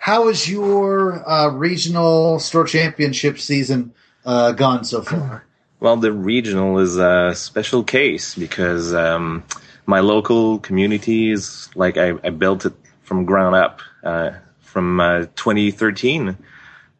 How 0.00 0.28
has 0.28 0.48
your 0.50 1.28
uh, 1.28 1.48
regional 1.48 2.38
store 2.38 2.64
championship 2.64 3.38
season 3.38 3.92
uh, 4.24 4.52
gone 4.52 4.82
so 4.82 5.02
far? 5.02 5.44
Well, 5.78 5.98
the 5.98 6.10
regional 6.10 6.78
is 6.78 6.96
a 6.96 7.34
special 7.34 7.84
case 7.84 8.34
because 8.34 8.94
um, 8.94 9.44
my 9.84 10.00
local 10.00 10.58
community 10.58 11.30
is 11.30 11.68
like 11.74 11.98
I, 11.98 12.14
I 12.24 12.30
built 12.30 12.64
it 12.64 12.72
from 13.02 13.26
ground 13.26 13.56
up 13.56 13.80
uh, 14.02 14.30
from 14.60 15.00
uh, 15.00 15.26
2013. 15.36 16.34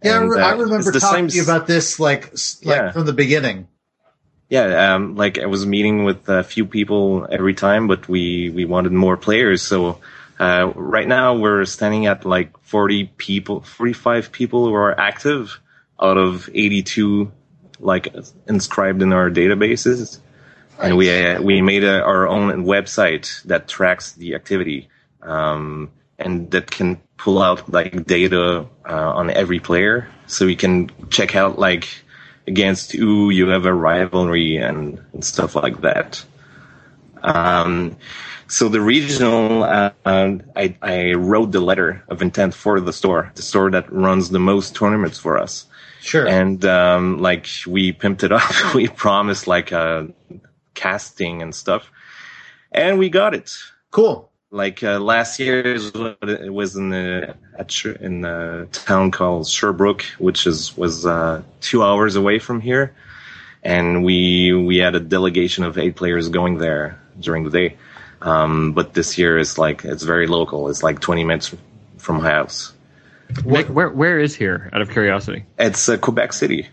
Yeah, 0.02 0.12
I 0.12 0.20
And, 0.20 0.30
re- 0.30 0.42
I 0.42 0.52
uh, 0.52 0.56
remember 0.58 0.92
talking 0.92 1.00
same 1.00 1.28
to 1.28 1.36
you 1.36 1.42
about 1.42 1.66
this 1.66 1.98
like 1.98 2.32
like 2.32 2.76
Yeah. 2.76 2.92
from 2.92 3.06
the 3.06 3.14
beginning. 3.14 3.68
Yeah, 4.50 4.94
um, 4.94 5.16
like 5.16 5.38
I 5.38 5.46
was 5.46 5.64
meeting 5.64 6.04
with 6.04 6.28
a 6.28 6.42
few 6.42 6.66
people 6.66 7.26
every 7.30 7.54
time, 7.54 7.86
but 7.86 8.08
we 8.08 8.50
we 8.50 8.66
wanted 8.66 8.92
more 8.92 9.16
players. 9.16 9.62
So 9.62 10.00
uh, 10.40 10.72
right 10.74 11.06
now 11.06 11.34
we're 11.36 11.66
standing 11.66 12.06
at 12.06 12.24
like 12.24 12.58
40 12.62 13.12
people, 13.18 13.60
45 13.60 14.32
people 14.32 14.66
who 14.66 14.74
are 14.74 14.98
active 14.98 15.60
out 16.00 16.16
of 16.16 16.48
82 16.54 17.30
like 17.78 18.14
inscribed 18.48 19.02
in 19.02 19.12
our 19.12 19.30
databases. 19.30 20.18
And 20.78 20.96
we 20.96 21.10
uh, 21.10 21.42
we 21.42 21.60
made 21.60 21.84
a, 21.84 22.02
our 22.02 22.26
own 22.26 22.64
website 22.64 23.42
that 23.42 23.68
tracks 23.68 24.12
the 24.12 24.34
activity 24.34 24.88
um, 25.20 25.90
and 26.18 26.50
that 26.52 26.70
can 26.70 27.02
pull 27.18 27.42
out 27.42 27.70
like 27.70 28.06
data 28.06 28.66
uh, 28.88 29.12
on 29.12 29.28
every 29.28 29.60
player, 29.60 30.08
so 30.26 30.46
we 30.46 30.56
can 30.56 30.90
check 31.10 31.36
out 31.36 31.58
like 31.58 31.86
against 32.46 32.92
who 32.92 33.28
you 33.28 33.48
have 33.48 33.66
a 33.66 33.74
rivalry 33.74 34.56
and, 34.56 35.04
and 35.12 35.22
stuff 35.22 35.54
like 35.54 35.82
that. 35.82 36.24
Um, 37.22 37.98
so 38.50 38.68
the 38.68 38.80
regional, 38.80 39.62
uh, 39.62 39.90
I, 40.04 40.76
I 40.82 41.12
wrote 41.14 41.52
the 41.52 41.60
letter 41.60 42.02
of 42.08 42.20
intent 42.20 42.52
for 42.54 42.80
the 42.80 42.92
store, 42.92 43.32
the 43.34 43.42
store 43.42 43.70
that 43.70 43.90
runs 43.92 44.28
the 44.30 44.40
most 44.40 44.74
tournaments 44.74 45.18
for 45.18 45.38
us 45.38 45.66
Sure. 46.02 46.26
and 46.26 46.64
um, 46.64 47.20
like 47.20 47.46
we 47.66 47.92
pimped 47.92 48.22
it 48.24 48.32
up. 48.40 48.74
we 48.74 48.88
promised 48.88 49.46
like 49.46 49.72
uh, 49.72 50.04
casting 50.74 51.42
and 51.42 51.54
stuff, 51.54 51.90
and 52.72 52.98
we 52.98 53.08
got 53.08 53.34
it. 53.34 53.56
cool. 53.90 54.26
Like 54.52 54.82
uh, 54.82 54.98
last 54.98 55.38
year, 55.38 55.60
it 55.76 56.52
was 56.52 56.74
in 56.74 56.90
the 56.90 57.36
in 58.00 58.24
a 58.24 58.66
town 58.72 59.12
called 59.12 59.46
Sherbrooke, 59.46 60.02
which 60.18 60.44
is 60.44 60.76
was 60.76 61.06
uh, 61.06 61.42
two 61.60 61.84
hours 61.84 62.16
away 62.16 62.40
from 62.40 62.60
here, 62.60 62.92
and 63.62 64.02
we 64.04 64.52
we 64.52 64.78
had 64.78 64.96
a 64.96 65.00
delegation 65.00 65.62
of 65.62 65.78
eight 65.78 65.94
players 65.94 66.28
going 66.30 66.58
there 66.58 66.98
during 67.20 67.44
the 67.44 67.50
day. 67.50 67.76
Um, 68.22 68.72
but 68.72 68.94
this 68.94 69.16
year 69.18 69.38
is 69.38 69.56
like 69.58 69.84
it's 69.84 70.02
very 70.02 70.26
local. 70.26 70.68
It's 70.68 70.82
like 70.82 71.00
twenty 71.00 71.24
minutes 71.24 71.54
from 71.98 72.16
my 72.22 72.30
house. 72.30 72.72
Where 73.44 73.88
where 73.90 74.18
is 74.20 74.34
here? 74.34 74.68
Out 74.72 74.82
of 74.82 74.90
curiosity. 74.90 75.44
It's 75.58 75.88
uh, 75.88 75.96
Quebec 75.96 76.32
City. 76.32 76.68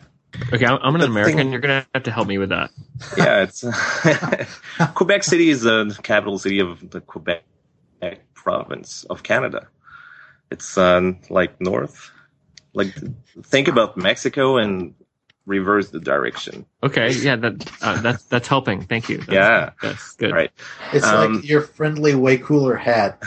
Okay, 0.54 0.66
I'm, 0.66 0.78
I'm 0.82 0.94
an 0.96 1.02
The 1.02 1.08
American. 1.08 1.38
thing- 1.38 1.52
You're 1.52 1.62
gonna 1.62 1.86
have 1.94 2.04
to 2.04 2.12
help 2.12 2.28
me 2.28 2.38
with 2.38 2.50
that. 2.50 2.70
yeah, 3.18 3.44
it's 3.44 3.64
Quebec 4.96 5.24
City 5.24 5.50
is 5.50 5.62
the 5.62 5.98
capital 6.04 6.38
city 6.38 6.60
of 6.60 6.90
the 6.90 7.00
Quebec 7.02 7.44
province 8.34 9.04
of 9.06 9.24
Canada. 9.24 9.68
It's 10.52 10.78
um, 10.78 11.20
like 11.30 11.60
north. 11.62 12.12
Like 12.74 12.94
think 13.44 13.68
about 13.68 13.98
Mexico 13.98 14.58
and 14.58 14.94
reverse 15.48 15.90
the 15.90 16.00
direction. 16.00 16.66
Okay, 16.84 17.12
yeah, 17.14 17.38
that 17.38 17.72
uh, 17.82 18.00
that's 18.02 18.24
that's 18.26 18.48
helping. 18.48 18.84
Thank 18.84 19.10
you. 19.10 19.18
That's, 19.18 19.32
Yeah. 19.32 19.72
that's 19.82 20.12
good. 20.14 20.32
Right. 20.34 20.52
It's 20.94 21.06
Um, 21.06 21.36
like 21.38 21.50
your 21.50 21.62
friendly, 21.62 22.14
way 22.14 22.38
cooler 22.38 22.76
hat. 22.76 23.24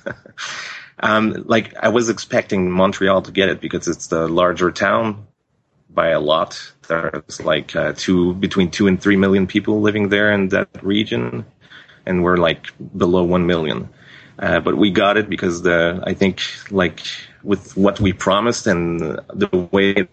um, 1.00 1.44
like 1.46 1.74
I 1.82 1.88
was 1.88 2.08
expecting 2.08 2.70
Montreal 2.70 3.22
to 3.22 3.32
get 3.32 3.48
it 3.48 3.60
because 3.60 3.88
it's 3.88 4.06
the 4.06 4.28
larger 4.28 4.70
town 4.70 5.26
by 5.90 6.08
a 6.10 6.20
lot. 6.20 6.72
There's 6.88 7.42
like 7.42 7.74
uh, 7.76 7.92
two 7.96 8.34
between 8.34 8.70
two 8.70 8.86
and 8.86 9.00
three 9.00 9.16
million 9.16 9.46
people 9.46 9.80
living 9.80 10.08
there 10.08 10.30
in 10.32 10.48
that 10.50 10.68
region, 10.82 11.44
and 12.06 12.22
we're 12.22 12.36
like 12.36 12.66
below 12.96 13.24
one 13.24 13.46
million. 13.46 13.88
Uh, 14.38 14.60
but 14.60 14.76
we 14.76 14.90
got 14.90 15.16
it 15.16 15.28
because 15.28 15.62
the 15.62 16.02
I 16.06 16.14
think 16.14 16.40
like 16.70 17.00
with 17.42 17.76
what 17.76 17.98
we 18.00 18.12
promised 18.12 18.66
and 18.66 19.00
the 19.00 19.68
way 19.72 19.90
it 19.90 20.10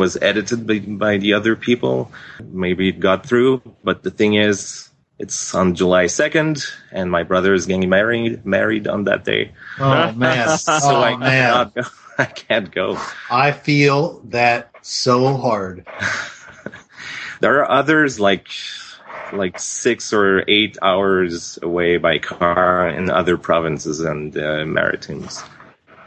was 0.00 0.16
edited 0.16 0.66
by, 0.66 0.80
by 0.80 1.18
the 1.20 1.34
other 1.36 1.54
people, 1.54 2.10
maybe 2.40 2.88
it 2.88 2.98
got 2.98 3.26
through. 3.28 3.60
But 3.84 4.02
the 4.02 4.10
thing 4.10 4.34
is, 4.34 4.88
it's 5.20 5.54
on 5.54 5.74
July 5.76 6.08
second, 6.08 6.64
and 6.90 7.12
my 7.12 7.22
brother 7.22 7.52
is 7.52 7.66
getting 7.68 7.88
married 7.92 8.46
married 8.48 8.88
on 8.88 9.04
that 9.04 9.22
day. 9.28 9.52
Oh 9.78 10.12
man. 10.16 10.48
So 10.58 10.72
oh 10.96 11.02
I 11.04 11.16
man. 11.16 11.28
cannot 11.30 11.74
go. 11.76 11.82
I 12.18 12.24
can't 12.24 12.70
go. 12.72 12.98
I 13.30 13.52
feel 13.52 14.20
that 14.32 14.72
so 14.82 15.36
hard. 15.36 15.86
There 17.40 17.64
are 17.64 17.70
others 17.70 18.20
like 18.20 18.48
like 19.32 19.58
six 19.58 20.12
or 20.12 20.44
eight 20.46 20.76
hours 20.82 21.58
away 21.62 21.96
by 21.96 22.18
car 22.18 22.88
in 22.88 23.08
other 23.08 23.38
provinces 23.38 24.00
and 24.00 24.36
uh, 24.36 24.66
maritimes, 24.66 25.42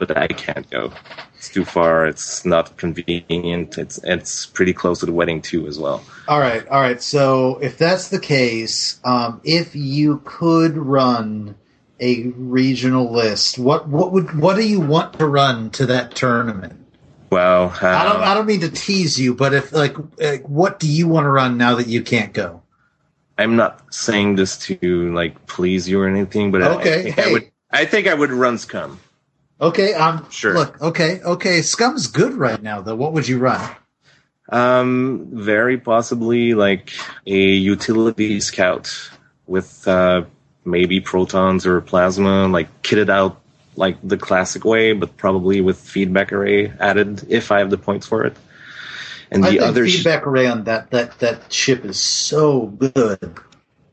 but 0.07 0.17
I 0.17 0.27
can't 0.27 0.69
go. 0.69 0.91
It's 1.37 1.49
too 1.49 1.65
far. 1.65 2.05
It's 2.07 2.45
not 2.45 2.77
convenient. 2.77 3.77
It's 3.77 3.99
it's 4.03 4.45
pretty 4.45 4.73
close 4.73 4.99
to 4.99 5.05
the 5.05 5.13
wedding 5.13 5.41
too 5.41 5.67
as 5.67 5.77
well. 5.77 6.03
All 6.27 6.39
right, 6.39 6.65
all 6.67 6.81
right. 6.81 7.01
So 7.01 7.57
if 7.57 7.77
that's 7.77 8.09
the 8.09 8.19
case, 8.19 8.99
um, 9.03 9.41
if 9.43 9.75
you 9.75 10.21
could 10.23 10.77
run 10.77 11.55
a 11.99 12.27
regional 12.37 13.11
list, 13.11 13.59
what 13.59 13.87
what 13.87 14.11
would 14.11 14.37
what 14.39 14.55
do 14.55 14.67
you 14.67 14.79
want 14.79 15.19
to 15.19 15.27
run 15.27 15.69
to 15.71 15.85
that 15.87 16.15
tournament? 16.15 16.79
Well, 17.29 17.73
uh, 17.81 17.87
I 17.87 18.03
don't 18.03 18.21
I 18.21 18.33
don't 18.35 18.45
mean 18.45 18.61
to 18.61 18.69
tease 18.69 19.19
you, 19.19 19.33
but 19.33 19.53
if 19.53 19.71
like, 19.71 19.95
like 20.17 20.47
what 20.47 20.79
do 20.79 20.87
you 20.87 21.07
want 21.07 21.25
to 21.25 21.29
run 21.29 21.57
now 21.57 21.75
that 21.75 21.87
you 21.87 22.03
can't 22.03 22.31
go? 22.31 22.61
I'm 23.37 23.55
not 23.55 23.93
saying 23.93 24.35
this 24.35 24.57
to 24.59 25.13
like 25.13 25.47
please 25.47 25.89
you 25.89 25.99
or 25.99 26.07
anything, 26.07 26.51
but 26.51 26.61
I- 26.61 26.75
Okay, 26.75 26.99
I, 26.99 27.03
think 27.03 27.15
hey. 27.15 27.29
I 27.29 27.31
would. 27.31 27.51
I 27.71 27.85
think 27.85 28.07
I 28.07 28.13
would 28.13 28.31
run 28.31 28.59
Scum. 28.59 28.99
Okay, 29.63 29.93
I'm 29.93 30.29
Sure. 30.29 30.53
Look, 30.53 30.81
okay, 30.81 31.21
okay. 31.21 31.61
Scum's 31.61 32.07
good 32.07 32.33
right 32.33 32.61
now, 32.61 32.81
though. 32.81 32.95
What 32.95 33.13
would 33.13 33.25
you 33.25 33.39
run? 33.39 33.73
Um, 34.49 35.29
very 35.31 35.77
possibly 35.77 36.53
like 36.53 36.91
a 37.25 37.39
utility 37.39 38.41
scout 38.41 38.93
with 39.47 39.87
uh, 39.87 40.25
maybe 40.65 40.99
protons 40.99 41.65
or 41.65 41.79
plasma, 41.79 42.49
like 42.49 42.81
kitted 42.81 43.09
out 43.09 43.39
like 43.77 43.97
the 44.03 44.17
classic 44.17 44.65
way, 44.65 44.91
but 44.91 45.15
probably 45.15 45.61
with 45.61 45.79
feedback 45.79 46.33
array 46.33 46.73
added 46.81 47.25
if 47.29 47.49
I 47.49 47.59
have 47.59 47.69
the 47.69 47.77
points 47.77 48.05
for 48.05 48.25
it. 48.25 48.35
And 49.31 49.45
the 49.45 49.61
other, 49.61 49.87
sh- 49.87 49.95
feedback 49.95 50.27
array 50.27 50.45
on 50.45 50.65
that 50.65 50.91
that 50.91 51.19
that 51.19 51.53
ship 51.53 51.85
is 51.85 51.97
so 51.97 52.67
good. 52.67 53.39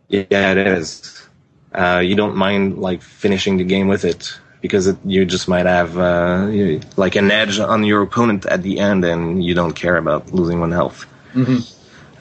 yeah, 0.08 0.50
it 0.50 0.58
is. 0.58 1.28
Uh, 1.72 2.02
you 2.04 2.16
don't 2.16 2.34
mind 2.34 2.78
like 2.78 3.02
finishing 3.02 3.56
the 3.56 3.64
game 3.64 3.86
with 3.86 4.04
it 4.04 4.36
because 4.60 4.86
it, 4.86 4.96
you 5.04 5.24
just 5.24 5.48
might 5.48 5.66
have 5.66 5.96
uh, 5.98 6.48
you- 6.50 6.80
like 6.96 7.16
an 7.16 7.30
edge 7.30 7.58
on 7.58 7.84
your 7.84 8.02
opponent 8.02 8.46
at 8.46 8.62
the 8.62 8.78
end, 8.78 9.04
and 9.04 9.42
you 9.44 9.54
don't 9.54 9.74
care 9.74 9.96
about 9.96 10.32
losing 10.32 10.60
one 10.60 10.72
health. 10.72 11.06
Mhm. 11.34 11.62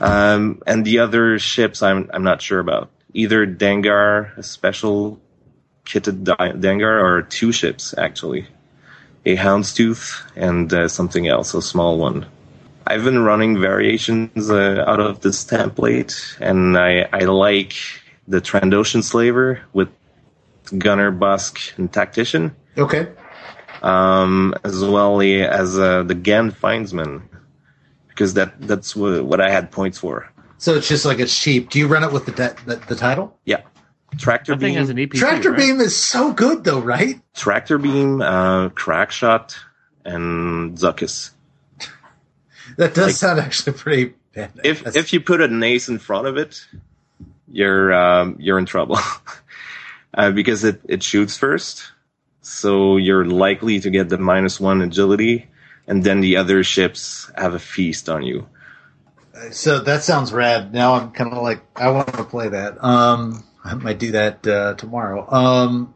Um, 0.01 0.61
and 0.65 0.85
the 0.85 0.99
other 0.99 1.39
ships, 1.39 1.81
I'm 1.83 2.09
I'm 2.13 2.23
not 2.23 2.41
sure 2.41 2.59
about. 2.59 2.89
Either 3.13 3.45
Dengar, 3.47 4.37
a 4.37 4.43
special 4.43 5.19
kitted 5.85 6.23
Dengar, 6.23 7.03
or 7.03 7.23
two 7.23 7.51
ships 7.51 7.93
actually, 7.97 8.45
a 9.25 9.35
Houndstooth 9.35 10.21
and 10.35 10.71
uh, 10.71 10.87
something 10.87 11.27
else, 11.27 11.53
a 11.53 11.61
small 11.61 11.97
one. 11.97 12.25
I've 12.87 13.03
been 13.03 13.19
running 13.25 13.59
variations 13.59 14.49
uh, 14.49 14.83
out 14.87 14.99
of 14.99 15.21
this 15.21 15.43
template, 15.43 16.15
and 16.39 16.77
I 16.77 17.09
I 17.11 17.25
like 17.25 17.73
the 18.27 18.39
Trandoshan 18.41 19.03
Slaver 19.03 19.59
with 19.73 19.89
Gunner, 20.77 21.11
Bossk, 21.11 21.77
and 21.77 21.91
Tactician, 21.91 22.55
Okay, 22.77 23.07
um, 23.81 24.53
as 24.63 24.83
well 24.83 25.21
as 25.21 25.77
uh, 25.79 26.03
the 26.03 26.15
Gand 26.15 26.53
Findsman, 26.53 27.21
because 28.07 28.33
that 28.35 28.59
that's 28.61 28.95
what, 28.95 29.23
what 29.25 29.41
I 29.41 29.49
had 29.49 29.71
points 29.71 29.97
for. 29.97 30.29
so 30.57 30.75
it's 30.75 30.87
just 30.87 31.05
like 31.05 31.19
it's 31.19 31.35
cheap. 31.37 31.69
Do 31.69 31.79
you 31.79 31.87
run 31.87 32.03
it 32.03 32.11
with 32.11 32.25
the 32.25 32.31
de- 32.31 32.55
the, 32.65 32.75
the 32.75 32.95
title? 32.95 33.37
Yeah. 33.45 33.61
Tractor 34.17 34.53
That 34.55 34.59
thing 34.61 34.73
beam, 34.73 34.79
has 34.79 34.89
an 34.89 34.97
EPC. 34.97 35.13
Tractor 35.19 35.51
right? 35.51 35.57
beam 35.59 35.79
is 35.81 35.95
so 35.95 36.33
good 36.33 36.63
though, 36.63 36.79
right? 36.79 37.21
tractor 37.35 37.77
beam, 37.77 38.21
uh, 38.21 38.69
crack 38.69 39.11
shot, 39.11 39.55
and 40.03 40.75
Zuckuss. 40.77 41.31
That 42.77 42.93
does 42.93 43.05
Like- 43.07 43.15
sound 43.15 43.39
actually 43.39 43.73
pretty 43.73 44.13
bad. 44.33 44.51
If 44.63 44.79
That's- 44.83 44.95
if 44.95 45.13
you 45.13 45.19
put 45.21 45.41
an 45.41 45.61
ace 45.63 45.89
in 45.89 45.99
front 45.99 46.27
of 46.27 46.37
it, 46.37 46.65
you're 47.51 47.93
um, 47.93 48.35
you're 48.39 48.57
in 48.59 48.65
trouble 48.65 48.97
uh, 50.13 50.31
because 50.31 50.63
it 50.63 50.81
it 50.87 51.03
shoots 51.03 51.37
first, 51.37 51.91
so 52.41 52.97
you're 52.97 53.25
likely 53.25 53.79
to 53.79 53.89
get 53.89 54.09
the 54.09 54.17
minus 54.17 54.59
one 54.59 54.81
agility, 54.81 55.47
and 55.87 56.03
then 56.03 56.21
the 56.21 56.37
other 56.37 56.63
ships 56.63 57.31
have 57.37 57.53
a 57.53 57.59
feast 57.59 58.09
on 58.09 58.23
you. 58.23 58.47
so 59.51 59.79
that 59.79 60.03
sounds 60.03 60.33
rad. 60.33 60.73
Now 60.73 60.93
I'm 60.93 61.11
kind 61.11 61.33
of 61.33 61.41
like 61.43 61.61
I 61.75 61.89
want 61.91 62.13
to 62.13 62.23
play 62.23 62.49
that. 62.49 62.83
Um, 62.83 63.43
I 63.63 63.73
might 63.75 63.99
do 63.99 64.11
that 64.11 64.45
uh, 64.47 64.73
tomorrow. 64.75 65.27
Um, 65.31 65.93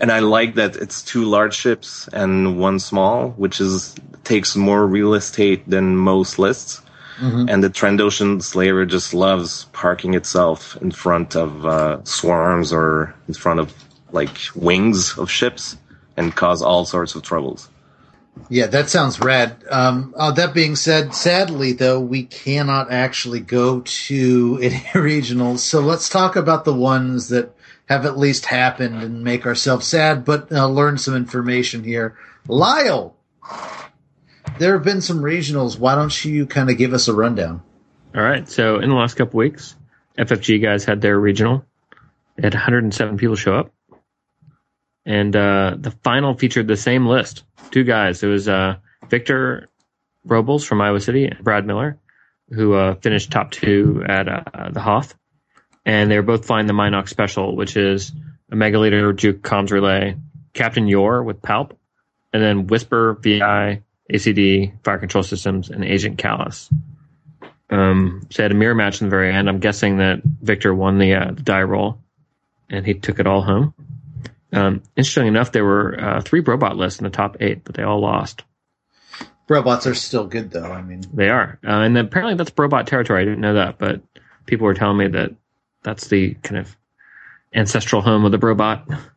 And 0.00 0.10
I 0.10 0.18
like 0.20 0.56
that 0.56 0.76
it's 0.76 1.02
two 1.02 1.24
large 1.24 1.54
ships 1.54 2.08
and 2.12 2.58
one 2.58 2.78
small, 2.80 3.30
which 3.36 3.60
is 3.60 3.94
takes 4.24 4.56
more 4.56 4.86
real 4.86 5.14
estate 5.14 5.68
than 5.68 5.96
most 5.96 6.38
lists. 6.38 6.80
And 7.22 7.62
the 7.62 7.70
Trandoshan 7.70 8.42
Slaver 8.42 8.84
just 8.84 9.14
loves 9.14 9.64
parking 9.72 10.14
itself 10.14 10.76
in 10.82 10.90
front 10.90 11.36
of 11.36 11.64
uh, 11.64 12.04
swarms 12.04 12.72
or 12.72 13.14
in 13.28 13.34
front 13.34 13.60
of 13.60 13.72
like 14.10 14.36
wings 14.54 15.16
of 15.18 15.30
ships 15.30 15.76
and 16.16 16.34
cause 16.34 16.62
all 16.62 16.84
sorts 16.84 17.14
of 17.14 17.22
troubles. 17.22 17.68
Yeah, 18.48 18.66
that 18.68 18.88
sounds 18.88 19.20
rad. 19.20 19.62
Um, 19.70 20.14
uh, 20.16 20.32
that 20.32 20.54
being 20.54 20.74
said, 20.74 21.14
sadly 21.14 21.72
though, 21.72 22.00
we 22.00 22.24
cannot 22.24 22.90
actually 22.90 23.40
go 23.40 23.80
to 23.80 24.58
any 24.62 24.80
regionals. 24.94 25.58
So 25.58 25.80
let's 25.80 26.08
talk 26.08 26.36
about 26.36 26.64
the 26.64 26.74
ones 26.74 27.28
that 27.28 27.54
have 27.88 28.06
at 28.06 28.18
least 28.18 28.46
happened 28.46 29.02
and 29.02 29.22
make 29.22 29.46
ourselves 29.46 29.86
sad, 29.86 30.24
but 30.24 30.50
uh, 30.50 30.66
learn 30.66 30.98
some 30.98 31.14
information 31.14 31.84
here. 31.84 32.16
Lyle, 32.48 33.14
there 34.58 34.74
have 34.74 34.84
been 34.84 35.00
some 35.00 35.20
regionals. 35.20 35.78
Why 35.78 35.94
don't 35.94 36.24
you 36.24 36.46
kind 36.46 36.70
of 36.70 36.78
give 36.78 36.92
us 36.92 37.08
a 37.08 37.14
rundown? 37.14 37.62
All 38.14 38.22
right. 38.22 38.48
So 38.48 38.78
in 38.78 38.88
the 38.88 38.94
last 38.94 39.14
couple 39.14 39.38
weeks, 39.38 39.74
FFG 40.18 40.62
guys 40.62 40.84
had 40.84 41.00
their 41.00 41.18
regional. 41.18 41.64
They 42.36 42.46
had 42.46 42.54
107 42.54 43.18
people 43.18 43.36
show 43.36 43.54
up, 43.54 43.72
and 45.04 45.34
uh, 45.36 45.76
the 45.78 45.90
final 46.02 46.34
featured 46.34 46.66
the 46.66 46.76
same 46.76 47.06
list. 47.06 47.44
Two 47.70 47.84
guys. 47.84 48.22
It 48.22 48.26
was 48.26 48.48
uh, 48.48 48.76
Victor 49.08 49.68
Robles 50.24 50.64
from 50.64 50.80
Iowa 50.80 51.00
City 51.00 51.26
and 51.26 51.44
Brad 51.44 51.66
Miller, 51.66 51.98
who 52.50 52.74
uh, 52.74 52.94
finished 52.96 53.30
top 53.30 53.50
two 53.50 54.02
at 54.06 54.28
uh, 54.28 54.70
the 54.70 54.80
Hoth, 54.80 55.14
and 55.84 56.10
they 56.10 56.16
were 56.16 56.22
both 56.22 56.46
flying 56.46 56.66
the 56.66 56.72
Minox 56.72 57.08
Special, 57.08 57.54
which 57.54 57.76
is 57.76 58.12
Omega 58.50 58.78
Leader 58.78 59.12
juke 59.12 59.42
comms 59.42 59.70
relay. 59.70 60.16
Captain 60.54 60.86
Yorr 60.86 61.22
with 61.22 61.40
Palp, 61.40 61.72
and 62.32 62.42
then 62.42 62.66
Whisper, 62.66 63.18
VI, 63.20 63.82
ACD, 64.12 64.72
Fire 64.84 64.98
Control 64.98 65.22
Systems, 65.22 65.70
and 65.70 65.84
Agent 65.84 66.18
Kallus. 66.18 66.72
Um, 67.70 68.26
so 68.30 68.36
they 68.36 68.42
had 68.42 68.52
a 68.52 68.56
mirror 68.56 68.74
match 68.74 69.00
in 69.00 69.06
the 69.06 69.10
very 69.10 69.32
end. 69.32 69.48
I'm 69.48 69.58
guessing 69.58 69.98
that 69.98 70.22
Victor 70.22 70.74
won 70.74 70.98
the, 70.98 71.14
uh, 71.14 71.32
the 71.32 71.42
die 71.42 71.62
roll, 71.62 71.98
and 72.68 72.84
he 72.84 72.94
took 72.94 73.18
it 73.18 73.26
all 73.26 73.42
home. 73.42 73.74
Um, 74.52 74.82
interestingly 74.96 75.28
enough, 75.28 75.52
there 75.52 75.64
were 75.64 75.98
uh, 75.98 76.20
three 76.20 76.40
robot 76.40 76.76
lists 76.76 77.00
in 77.00 77.04
the 77.04 77.10
top 77.10 77.38
eight, 77.40 77.64
but 77.64 77.74
they 77.74 77.82
all 77.82 78.00
lost. 78.00 78.42
Robots 79.48 79.86
are 79.86 79.94
still 79.94 80.26
good 80.26 80.50
though. 80.50 80.70
I 80.70 80.82
mean, 80.82 81.02
They 81.12 81.28
are, 81.28 81.58
uh, 81.66 81.70
and 81.70 81.96
apparently 81.98 82.36
that's 82.36 82.52
robot 82.56 82.86
territory. 82.86 83.22
I 83.22 83.24
didn't 83.24 83.40
know 83.40 83.54
that, 83.54 83.78
but 83.78 84.02
people 84.46 84.66
were 84.66 84.74
telling 84.74 84.98
me 84.98 85.08
that 85.08 85.32
that's 85.82 86.08
the 86.08 86.34
kind 86.34 86.58
of 86.58 86.76
ancestral 87.54 88.02
home 88.02 88.24
of 88.24 88.32
the 88.32 88.38
Brobot. 88.38 88.98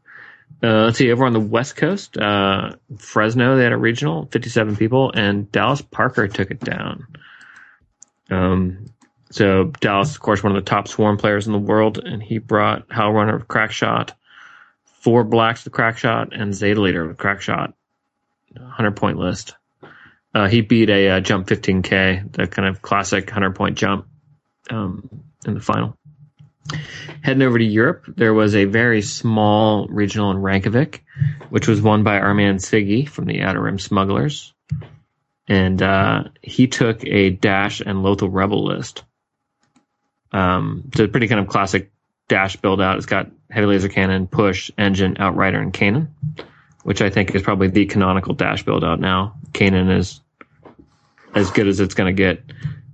Uh, 0.64 0.86
let's 0.86 0.98
see, 0.98 1.12
over 1.12 1.26
on 1.26 1.34
the 1.34 1.40
West 1.40 1.76
Coast, 1.76 2.18
uh, 2.18 2.72
Fresno, 2.98 3.58
they 3.58 3.64
had 3.64 3.74
a 3.74 3.78
regional, 3.78 4.28
57 4.32 4.78
people, 4.78 5.12
and 5.14 5.52
Dallas 5.52 5.82
Parker 5.82 6.28
took 6.28 6.50
it 6.50 6.60
down. 6.60 7.08
Um, 8.32 8.86
so 9.32 9.66
Dallas, 9.66 10.16
of 10.16 10.22
course, 10.22 10.42
one 10.42 10.56
of 10.56 10.64
the 10.64 10.70
top 10.70 10.88
swarm 10.88 11.18
players 11.18 11.46
in 11.46 11.54
the 11.54 11.60
world, 11.60 12.00
and 12.00 12.24
he 12.24 12.38
brought 12.38 12.88
Howlrunner 12.88 13.48
crack 13.48 13.72
shot, 13.72 14.14
four 15.02 15.24
blacks 15.24 15.66
with 15.66 15.74
crack 15.74 15.98
shot, 15.98 16.34
and 16.34 16.54
Zeta 16.54 16.82
Leader 16.82 17.08
with 17.08 17.18
crack 17.18 17.42
shot. 17.42 17.74
100 18.54 18.96
point 18.96 19.18
list. 19.18 19.56
Uh, 20.34 20.48
he 20.48 20.62
beat 20.62 20.90
a 20.90 21.10
uh, 21.10 21.20
jump 21.20 21.48
15k, 21.48 22.32
the 22.32 22.48
kind 22.48 22.68
of 22.68 22.82
classic 22.82 23.26
100 23.26 23.56
point 23.56 23.78
jump 23.78 24.08
um, 24.70 25.10
in 25.46 25.54
the 25.54 25.60
final. 25.60 25.98
Heading 27.22 27.44
over 27.44 27.58
to 27.58 27.64
Europe, 27.64 28.06
there 28.08 28.34
was 28.34 28.56
a 28.56 28.66
very 28.66 29.02
small 29.02 29.88
regional 29.88 30.32
in 30.32 30.38
Reykjavik, 30.38 31.04
which 31.50 31.68
was 31.68 31.82
won 31.82 32.04
by 32.04 32.20
our 32.20 32.34
man 32.34 32.58
Siggy 32.58 33.08
from 33.08 33.26
the 33.26 33.42
Outer 33.42 33.62
Rim 33.62 33.80
Smugglers. 33.80 34.54
And 35.48 35.82
uh, 35.82 36.26
he 36.42 36.68
took 36.68 37.06
a 37.06 37.30
Dash 37.30 37.80
and 37.82 38.00
Lothal 38.00 38.30
Rebel 38.32 38.66
list. 38.66 39.04
Um, 40.32 40.90
a 40.98 41.08
pretty 41.08 41.28
kind 41.28 41.40
of 41.40 41.48
classic 41.48 41.92
Dash 42.28 42.56
build 42.56 42.82
out. 42.82 42.98
It's 42.98 43.06
got 43.06 43.32
heavy 43.50 43.68
laser 43.68 43.90
cannon, 43.90 44.28
push, 44.28 44.72
engine, 44.78 45.18
outrider, 45.20 45.60
and 45.60 45.72
Kanan, 45.72 46.10
which 46.84 47.02
I 47.02 47.10
think 47.10 47.36
is 47.36 47.44
probably 47.44 47.68
the 47.68 47.86
canonical 47.86 48.34
Dash 48.34 48.64
build 48.64 48.84
out 48.84 49.00
now. 49.00 49.36
Kanan 49.52 49.96
is 49.96 50.20
as 51.36 51.52
good 51.52 51.68
as 51.68 51.80
it's 51.80 51.94
going 51.94 52.14
to 52.16 52.18
get. 52.18 52.44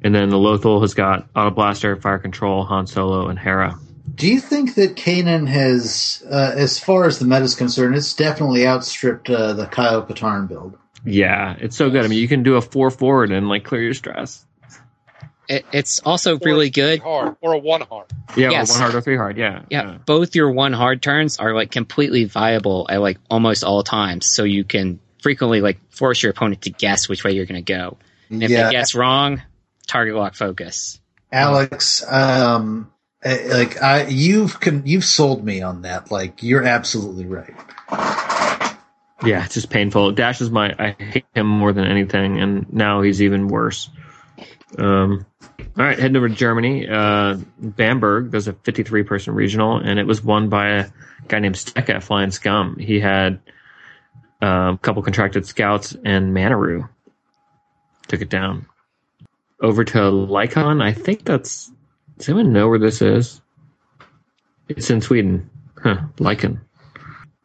And 0.04 0.16
then 0.16 0.30
the 0.30 0.38
Lothal 0.38 0.82
has 0.82 0.94
got 0.94 1.28
Auto 1.36 1.52
Blaster, 1.52 1.96
Fire 1.96 2.18
Control, 2.18 2.64
Han 2.66 2.88
Solo, 2.88 3.28
and 3.28 3.38
Hera. 3.38 3.78
do 4.16 4.28
you 4.28 4.40
think 4.40 4.76
that 4.76 4.96
Kanan 4.96 5.48
has, 5.48 6.24
uh, 6.30 6.54
as 6.56 6.80
far 6.80 7.06
as 7.06 7.20
the 7.20 7.26
meta 7.26 7.44
is 7.44 7.56
concerned, 7.56 7.96
it's 7.96 8.14
definitely 8.16 8.66
outstripped 8.68 9.30
uh, 9.30 9.54
the 9.54 9.68
Kyle 9.68 10.04
Katarn 10.04 10.48
build? 10.48 10.78
Yeah, 11.06 11.56
it's 11.60 11.76
so 11.76 11.90
good. 11.90 12.04
I 12.04 12.08
mean, 12.08 12.20
you 12.20 12.28
can 12.28 12.44
do 12.44 12.56
a 12.56 12.62
four 12.62 12.90
forward 12.92 13.32
and 13.32 13.48
like 13.50 13.64
clear 13.64 13.82
your 13.82 13.94
stress. 13.94 14.46
It, 15.48 15.66
it's 15.74 16.00
also 16.00 16.36
Or 16.36 16.40
really 16.44 16.68
a 16.68 16.72
good. 16.72 17.00
hard 17.02 17.36
or 17.42 17.54
a 17.54 17.58
one 17.58 17.82
hard. 17.82 18.08
Yeah, 18.38 18.52
Yes. 18.52 18.70
or 18.70 18.74
one 18.74 18.82
hard 18.82 18.96
or 18.96 19.02
three 19.02 19.18
hard. 19.18 19.38
Yeah, 19.38 19.64
Yeah, 19.70 19.98
both 20.06 20.36
your 20.36 20.52
one 20.52 20.74
hard 20.74 21.02
turns 21.02 21.38
are 21.40 21.54
like 21.54 21.72
completely 21.72 22.26
viable 22.26 22.88
at 22.90 23.02
like 23.02 23.18
almost 23.30 23.64
all 23.64 23.84
times. 23.84 24.28
So 24.28 24.44
you 24.44 24.64
can 24.64 25.00
frequently 25.22 25.62
like 25.62 25.80
force 25.92 26.24
your 26.24 26.32
opponent 26.32 26.62
to 26.64 26.70
guess 26.70 27.10
which 27.10 27.24
way 27.24 27.32
you're 27.34 27.46
going 27.46 27.64
to 27.64 27.74
go. 27.74 27.98
And 28.30 28.44
if 28.44 28.50
Yeah. 28.50 28.66
they 28.68 28.72
guess 28.72 28.96
wrong, 28.96 29.42
target 29.92 30.16
lock 30.16 30.36
focus. 30.36 31.00
Alex, 31.32 32.04
um, 32.10 32.92
eh, 33.24 33.48
like 33.50 33.82
I, 33.82 34.08
you've 34.08 34.60
con- 34.60 34.84
you've 34.86 35.04
sold 35.04 35.44
me 35.44 35.62
on 35.62 35.82
that. 35.84 36.12
Like 36.12 36.42
you're 36.44 36.64
absolutely 36.64 37.26
right. 37.26 37.54
Yeah, 39.24 39.46
it's 39.46 39.54
just 39.54 39.70
painful. 39.70 40.14
Dash 40.14 40.42
is 40.42 40.50
my 40.50 40.74
I 40.80 40.96
hate 40.98 41.26
him 41.36 41.46
more 41.46 41.74
than 41.74 41.86
anything, 41.86 42.40
and 42.40 42.72
now 42.74 43.02
he's 43.02 43.22
even 43.22 43.50
worse. 43.50 43.90
Um, 44.78 45.26
all 45.78 45.86
right, 45.86 46.00
heading 46.00 46.18
over 46.18 46.30
to 46.30 46.36
Germany. 46.36 46.88
Uh, 46.88 47.38
Bamberg, 47.60 48.32
there's 48.32 48.48
a 48.48 48.54
53 48.54 49.04
person 49.04 49.36
regional, 49.36 49.78
and 49.78 50.00
it 50.00 50.08
was 50.08 50.24
won 50.24 50.50
by 50.50 50.70
a 50.70 50.86
guy 51.28 51.40
named 51.40 51.56
Stecca 51.56 52.02
flying 52.02 52.32
scum. 52.32 52.78
He 52.78 53.00
had 53.00 53.40
uh, 54.42 54.74
a 54.74 54.80
couple 54.82 55.04
contracted 55.04 55.46
scouts 55.46 55.96
and 56.04 56.36
Manaroo 56.36 56.90
took 58.08 58.22
it 58.22 58.30
down. 58.30 58.66
Over 59.62 59.84
to 59.84 60.10
Lycon, 60.10 60.82
I 60.82 60.94
think 60.94 61.24
that's. 61.24 61.72
Does 62.18 62.30
anyone 62.30 62.52
know 62.52 62.68
where 62.68 62.80
this 62.80 63.02
is? 63.02 63.42
It's 64.68 64.90
in 64.90 65.02
Sweden. 65.02 65.50
Huh, 65.78 66.02
Lycon. 66.18 66.62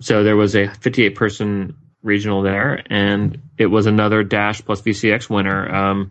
So 0.01 0.23
there 0.23 0.37
was 0.37 0.55
a 0.55 0.69
58 0.69 1.15
person 1.15 1.77
regional 2.03 2.43
there, 2.43 2.83
and 2.89 3.43
it 3.59 3.67
was 3.67 3.87
another 3.87 4.23
Dash 4.23 4.65
plus 4.65 4.81
VCX 4.83 5.29
winner. 5.29 5.75
Um, 5.75 6.11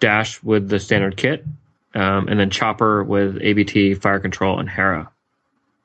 Dash 0.00 0.42
with 0.42 0.68
the 0.68 0.78
standard 0.78 1.16
kit, 1.16 1.44
um, 1.94 2.28
and 2.28 2.38
then 2.38 2.50
Chopper 2.50 3.02
with 3.02 3.38
ABT, 3.40 3.94
Fire 3.94 4.20
Control, 4.20 4.58
and 4.58 4.68
Hera. 4.68 5.10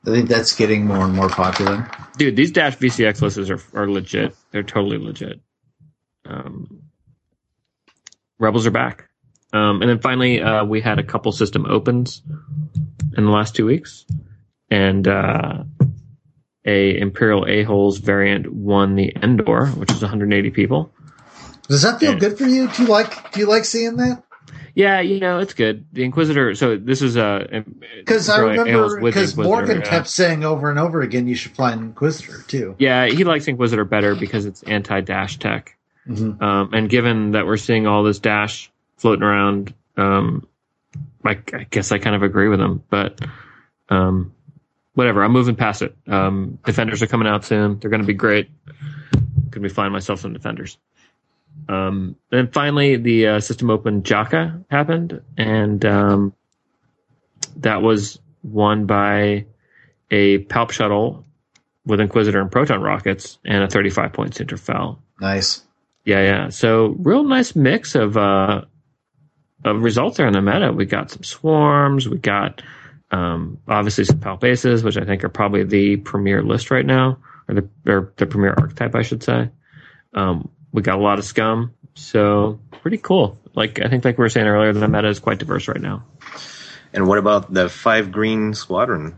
I 0.05 0.09
think 0.09 0.29
that's 0.29 0.55
getting 0.55 0.85
more 0.87 1.05
and 1.05 1.13
more 1.13 1.29
popular. 1.29 1.89
Dude, 2.17 2.35
these 2.35 2.51
Dash 2.51 2.77
VCX 2.77 3.21
lists 3.21 3.49
are, 3.49 3.61
are 3.79 3.89
legit. 3.89 4.35
They're 4.51 4.63
totally 4.63 4.97
legit. 4.97 5.39
Um, 6.25 6.81
Rebels 8.39 8.65
are 8.65 8.71
back. 8.71 9.07
Um, 9.53 9.81
and 9.81 9.89
then 9.89 9.99
finally, 9.99 10.41
uh, 10.41 10.63
we 10.65 10.81
had 10.81 10.99
a 10.99 11.03
couple 11.03 11.31
system 11.31 11.65
opens 11.65 12.21
in 13.17 13.25
the 13.25 13.31
last 13.31 13.55
two 13.55 13.65
weeks, 13.65 14.05
and 14.69 15.07
uh, 15.07 15.63
a 16.65 16.97
Imperial 16.97 17.45
A-holes 17.47 17.97
variant 17.97 18.51
won 18.51 18.95
the 18.95 19.11
Endor, 19.21 19.67
which 19.67 19.91
is 19.91 20.01
180 20.01 20.51
people. 20.51 20.93
Does 21.67 21.81
that 21.81 21.99
feel 21.99 22.13
Yeah. 22.13 22.19
good 22.19 22.37
for 22.37 22.45
you? 22.45 22.67
Do 22.69 22.83
you 22.83 22.89
like 22.89 23.31
do 23.33 23.39
you 23.39 23.45
like 23.45 23.65
seeing 23.65 23.97
that? 23.97 24.23
Yeah, 24.73 25.01
you 25.01 25.19
know 25.19 25.39
it's 25.39 25.53
good. 25.53 25.85
The 25.91 26.03
Inquisitor. 26.03 26.55
So 26.55 26.77
this 26.77 27.01
is 27.01 27.17
a 27.17 27.63
Because 27.97 28.29
I 28.29 28.39
remember 28.39 29.01
because 29.01 29.35
Morgan 29.35 29.79
yeah. 29.79 29.89
kept 29.89 30.07
saying 30.07 30.45
over 30.45 30.69
and 30.69 30.79
over 30.79 31.01
again, 31.01 31.27
you 31.27 31.35
should 31.35 31.51
fly 31.53 31.73
an 31.73 31.79
Inquisitor 31.79 32.41
too. 32.47 32.75
Yeah, 32.79 33.07
he 33.07 33.25
likes 33.25 33.47
Inquisitor 33.47 33.83
better 33.83 34.15
because 34.15 34.45
it's 34.45 34.63
anti-dash 34.63 35.39
tech. 35.39 35.77
Mhm. 36.07 36.41
Um, 36.41 36.73
and 36.73 36.89
given 36.89 37.31
that 37.31 37.45
we're 37.45 37.57
seeing 37.57 37.85
all 37.85 38.03
this 38.03 38.19
dash 38.19 38.70
floating 39.01 39.23
around, 39.23 39.73
um, 39.97 40.47
I, 41.25 41.39
I 41.53 41.65
guess 41.69 41.91
I 41.91 41.97
kind 41.97 42.15
of 42.15 42.23
agree 42.23 42.47
with 42.47 42.61
him. 42.61 42.83
But 42.89 43.19
um, 43.89 44.33
whatever. 44.93 45.23
I'm 45.23 45.31
moving 45.31 45.55
past 45.55 45.81
it. 45.81 45.95
Um, 46.07 46.59
defenders 46.65 47.01
are 47.01 47.07
coming 47.07 47.27
out 47.27 47.45
soon. 47.45 47.79
They're 47.79 47.89
going 47.89 48.01
to 48.01 48.07
be 48.07 48.13
great. 48.13 48.49
Could 49.51 49.61
be 49.61 49.69
find 49.69 49.91
myself 49.91 50.19
some 50.19 50.33
defenders. 50.33 50.77
Um, 51.67 52.15
and 52.31 52.51
finally, 52.53 52.97
the 52.97 53.27
uh, 53.27 53.39
system 53.39 53.69
open 53.69 54.03
Jakku 54.03 54.63
happened, 54.69 55.21
and 55.37 55.83
um, 55.85 56.33
that 57.57 57.81
was 57.81 58.19
won 58.43 58.85
by 58.85 59.45
a 60.09 60.39
Palp 60.45 60.71
shuttle 60.71 61.25
with 61.85 61.99
Inquisitor 61.99 62.39
and 62.39 62.51
Proton 62.51 62.81
rockets 62.81 63.37
and 63.45 63.63
a 63.63 63.67
35 63.67 64.13
point 64.13 64.33
Soontir 64.33 64.59
Fel. 64.59 65.01
Nice. 65.19 65.63
Yeah, 66.05 66.21
yeah. 66.21 66.49
So 66.49 66.95
real 66.99 67.23
nice 67.23 67.55
mix 67.55 67.95
of 67.95 68.17
uh 68.17 68.61
of 69.63 69.81
results 69.81 70.17
there 70.17 70.27
in 70.27 70.33
the 70.33 70.41
meta. 70.41 70.71
We 70.73 70.85
got 70.85 71.11
some 71.11 71.23
swarms, 71.23 72.07
we 72.07 72.17
got 72.17 72.61
um 73.11 73.57
obviously 73.67 74.05
some 74.05 74.19
Palp 74.19 74.39
bases, 74.39 74.83
which 74.83 74.97
I 74.97 75.03
think 75.05 75.23
are 75.23 75.29
probably 75.29 75.63
the 75.63 75.97
premier 75.97 76.41
list 76.41 76.71
right 76.71 76.85
now, 76.85 77.17
or 77.47 77.55
the 77.55 77.69
or 77.85 78.13
the 78.17 78.25
premier 78.25 78.53
archetype, 78.57 78.95
I 78.95 79.01
should 79.03 79.23
say. 79.23 79.49
Um 80.13 80.49
we 80.71 80.81
got 80.81 80.97
a 80.97 81.01
lot 81.01 81.19
of 81.19 81.25
scum, 81.25 81.73
so 81.93 82.59
pretty 82.81 82.97
cool. 82.97 83.37
Like 83.53 83.81
I 83.81 83.89
think 83.89 84.05
like 84.05 84.17
we 84.17 84.23
were 84.23 84.29
saying 84.29 84.47
earlier, 84.47 84.71
the 84.73 84.87
meta 84.87 85.09
is 85.09 85.19
quite 85.19 85.37
diverse 85.39 85.67
right 85.67 85.81
now. 85.81 86.05
And 86.93 87.07
what 87.07 87.17
about 87.17 87.53
the 87.53 87.69
five 87.69 88.11
green 88.11 88.53
squadron 88.53 89.15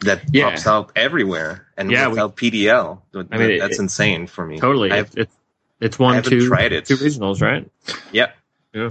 that 0.00 0.22
Yeah. 0.32 0.50
pops 0.50 0.66
out 0.66 0.92
everywhere 0.96 1.66
and 1.76 1.90
Yeah, 1.90 2.06
we- 2.06 2.10
without 2.12 2.36
PTL? 2.36 3.00
I 3.32 3.38
mean, 3.38 3.58
that's 3.58 3.78
it- 3.78 3.82
insane 3.82 4.26
for 4.26 4.44
me. 4.44 4.58
Totally. 4.60 4.90
I 4.92 4.98
It's 5.00 5.14
it's, 5.16 5.36
it's 5.80 5.98
one 5.98 6.22
two 6.22 6.46
tried 6.46 6.72
it. 6.72 6.84
two 6.84 6.96
regionals, 6.96 7.40
right? 7.40 7.70
yeah. 8.12 8.32
Yeah. 8.74 8.90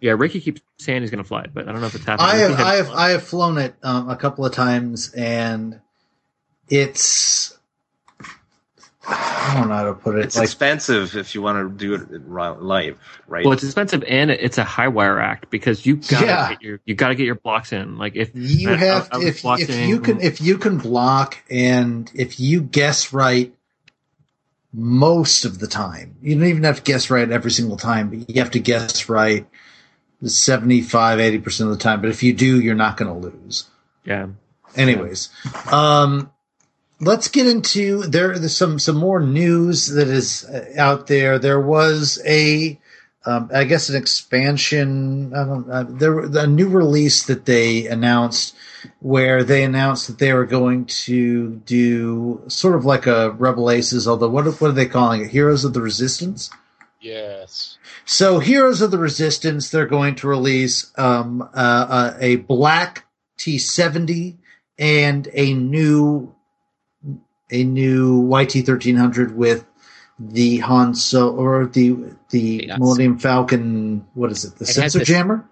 Yeah, 0.00 0.12
Ricky 0.12 0.40
keeps 0.40 0.60
saying 0.78 1.02
he's 1.02 1.10
gonna 1.10 1.24
fly 1.24 1.42
it, 1.42 1.50
but 1.52 1.68
I 1.68 1.72
don't 1.72 1.80
know 1.80 1.88
if 1.88 1.94
it's 1.94 2.04
happening. 2.04 2.30
I 2.30 2.36
have, 2.36 2.60
I 2.60 2.74
have, 2.76 2.90
I 2.90 3.10
have 3.10 3.22
flown 3.24 3.58
it 3.58 3.74
um, 3.82 4.08
a 4.08 4.16
couple 4.16 4.44
of 4.46 4.52
times, 4.52 5.12
and 5.12 5.80
it's 6.68 7.58
I 9.10 9.54
don't 9.56 9.68
know 9.68 9.74
how 9.74 9.84
to 9.84 9.94
put 9.94 10.16
it. 10.16 10.26
It's 10.26 10.36
like 10.36 10.44
expensive 10.44 11.16
if 11.16 11.34
you 11.34 11.40
want 11.40 11.58
to 11.58 11.74
do 11.76 11.94
it 11.94 12.28
live, 12.28 12.98
right? 13.26 13.44
Well, 13.44 13.54
it's 13.54 13.64
expensive 13.64 14.04
and 14.04 14.30
it's 14.30 14.58
a 14.58 14.64
high 14.64 14.88
wire 14.88 15.18
act 15.18 15.50
because 15.50 15.86
you 15.86 15.96
gotta 15.96 16.26
Yeah. 16.26 16.48
get 16.50 16.62
your 16.62 16.80
you 16.84 16.94
gotta 16.94 17.14
get 17.14 17.24
your 17.24 17.36
blocks 17.36 17.72
in. 17.72 17.96
Like 17.96 18.16
if 18.16 18.30
you 18.34 18.70
I- 18.70 18.72
I- 18.74 18.76
have 18.76 19.08
I 19.10 19.16
was 19.16 19.40
to, 19.40 19.48
if, 19.54 19.70
if 19.70 19.88
you 19.88 20.00
can 20.00 20.20
if 20.20 20.40
you 20.40 20.58
can 20.58 20.78
block 20.78 21.38
and 21.50 22.10
if 22.14 22.38
you 22.38 22.60
guess 22.60 23.12
right 23.12 23.54
most 24.74 25.46
of 25.46 25.58
the 25.58 25.66
time 25.66 26.16
you 26.20 26.34
don't 26.34 26.46
even 26.46 26.64
have 26.64 26.76
to 26.76 26.82
guess 26.82 27.08
right 27.08 27.30
every 27.30 27.50
single 27.50 27.78
time 27.78 28.10
but 28.10 28.28
you 28.28 28.42
have 28.42 28.50
to 28.50 28.60
guess 28.60 29.08
right 29.08 29.46
75 30.24 31.18
80% 31.18 31.60
of 31.60 31.70
the 31.70 31.76
time 31.76 32.00
but 32.00 32.10
if 32.10 32.22
you 32.22 32.32
do 32.32 32.60
you're 32.60 32.74
not 32.74 32.96
going 32.96 33.12
to 33.12 33.28
lose 33.28 33.68
yeah, 34.04 34.28
anyways 34.76 35.28
um 35.70 36.30
let's 37.00 37.28
get 37.28 37.46
into 37.46 38.02
there 38.02 38.38
there's 38.38 38.56
some 38.56 38.78
some 38.78 38.96
more 38.96 39.20
news 39.20 39.88
that 39.88 40.08
is 40.08 40.44
uh, 40.44 40.72
out 40.76 41.06
there 41.06 41.38
there 41.38 41.60
was 41.60 42.20
a 42.26 42.78
um, 43.28 43.50
I 43.52 43.64
guess 43.64 43.88
an 43.88 43.96
expansion. 43.96 45.34
I 45.34 45.44
don't. 45.44 45.70
Uh, 45.70 45.84
there 45.86 46.12
were 46.12 46.30
a 46.38 46.46
new 46.46 46.68
release 46.68 47.26
that 47.26 47.44
they 47.44 47.86
announced, 47.86 48.54
where 49.00 49.44
they 49.44 49.64
announced 49.64 50.06
that 50.06 50.18
they 50.18 50.32
were 50.32 50.46
going 50.46 50.86
to 50.86 51.56
do 51.66 52.42
sort 52.48 52.74
of 52.74 52.84
like 52.84 53.06
a 53.06 53.32
Rebel 53.32 53.70
Aces. 53.70 54.08
Although 54.08 54.30
what 54.30 54.46
what 54.60 54.70
are 54.70 54.72
they 54.72 54.86
calling 54.86 55.22
it? 55.22 55.30
Heroes 55.30 55.64
of 55.64 55.74
the 55.74 55.82
Resistance. 55.82 56.50
Yes. 57.00 57.77
So, 58.10 58.38
Heroes 58.38 58.80
of 58.80 58.90
the 58.90 58.96
Resistance, 58.96 59.68
they're 59.68 59.84
going 59.84 60.14
to 60.16 60.28
release 60.28 60.90
um, 60.96 61.42
uh, 61.42 61.46
uh, 61.54 62.16
a 62.18 62.36
black 62.36 63.04
T70 63.38 64.38
and 64.78 65.28
a 65.34 65.52
new 65.52 66.34
a 67.50 67.64
new 67.64 68.26
YT 68.34 68.64
thirteen 68.64 68.96
hundred 68.96 69.36
with 69.36 69.66
the 70.18 70.56
Han 70.58 70.94
So 70.94 71.36
or 71.36 71.66
the 71.66 71.96
the 72.30 72.70
Millennium 72.78 73.18
Falcon. 73.18 74.06
What 74.14 74.30
is 74.32 74.46
it? 74.46 74.56
The 74.56 74.64
It 74.64 74.68
sensor 74.68 74.98
this- 75.00 75.08
jammer. 75.08 75.44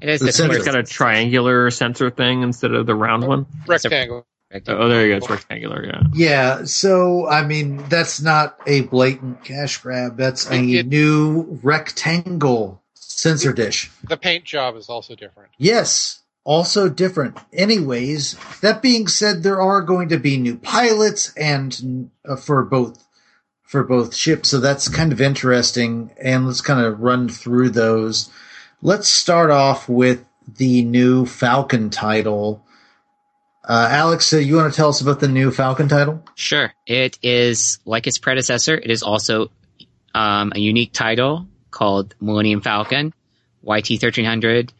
It 0.00 0.08
is 0.08 0.18
The 0.20 0.26
the 0.26 0.32
sensor- 0.32 0.56
it's 0.56 0.64
got 0.64 0.74
a 0.76 0.82
triangular 0.82 1.70
sensor 1.70 2.10
thing 2.10 2.42
instead 2.42 2.72
of 2.72 2.86
the 2.86 2.94
round 2.96 3.24
one. 3.26 3.46
Rectangle. 3.68 4.26
Oh, 4.66 4.88
there 4.88 5.06
you 5.06 5.12
go. 5.12 5.16
It's 5.18 5.30
rectangular. 5.30 5.84
Yeah. 5.86 6.02
Yeah. 6.12 6.64
So, 6.64 7.28
I 7.28 7.44
mean, 7.46 7.76
that's 7.88 8.20
not 8.20 8.58
a 8.66 8.80
blatant 8.82 9.44
cash 9.44 9.78
grab. 9.78 10.16
That's 10.16 10.50
a 10.50 10.60
It- 10.60 10.86
new 10.86 11.58
rectangle 11.62 12.82
sensor 12.94 13.52
dish. 13.52 13.90
The 14.08 14.16
paint 14.16 14.44
job 14.44 14.76
is 14.76 14.88
also 14.88 15.14
different. 15.14 15.50
Yes, 15.58 16.20
also 16.42 16.88
different. 16.88 17.38
Anyways, 17.52 18.36
that 18.60 18.82
being 18.82 19.06
said, 19.06 19.42
there 19.42 19.60
are 19.60 19.82
going 19.82 20.08
to 20.08 20.18
be 20.18 20.36
new 20.36 20.56
pilots 20.56 21.32
and 21.36 22.10
uh, 22.28 22.36
for 22.36 22.64
both 22.64 23.06
for 23.62 23.84
both 23.84 24.16
ships, 24.16 24.48
so 24.48 24.58
that's 24.58 24.88
kind 24.88 25.12
of 25.12 25.20
interesting. 25.20 26.10
And 26.20 26.44
let's 26.48 26.60
kind 26.60 26.84
of 26.84 26.98
run 27.00 27.28
through 27.28 27.70
those. 27.70 28.28
Let's 28.82 29.06
start 29.08 29.50
off 29.52 29.88
with 29.88 30.24
the 30.56 30.82
new 30.82 31.24
Falcon 31.24 31.88
title. 31.90 32.64
Uh, 33.70 33.86
Alex, 33.88 34.32
uh, 34.32 34.36
you 34.36 34.56
want 34.56 34.72
to 34.72 34.76
tell 34.76 34.88
us 34.88 35.00
about 35.00 35.20
the 35.20 35.28
new 35.28 35.52
Falcon 35.52 35.86
title? 35.86 36.24
Sure. 36.34 36.72
It 36.88 37.20
is 37.22 37.78
like 37.84 38.08
its 38.08 38.18
predecessor. 38.18 38.74
It 38.74 38.90
is 38.90 39.04
also 39.04 39.52
um, 40.12 40.50
a 40.56 40.58
unique 40.58 40.92
title 40.92 41.46
called 41.70 42.16
Millennium 42.20 42.62
Falcon, 42.62 43.14
YT 43.62 44.00
thirteen 44.00 44.24
hundred, 44.24 44.72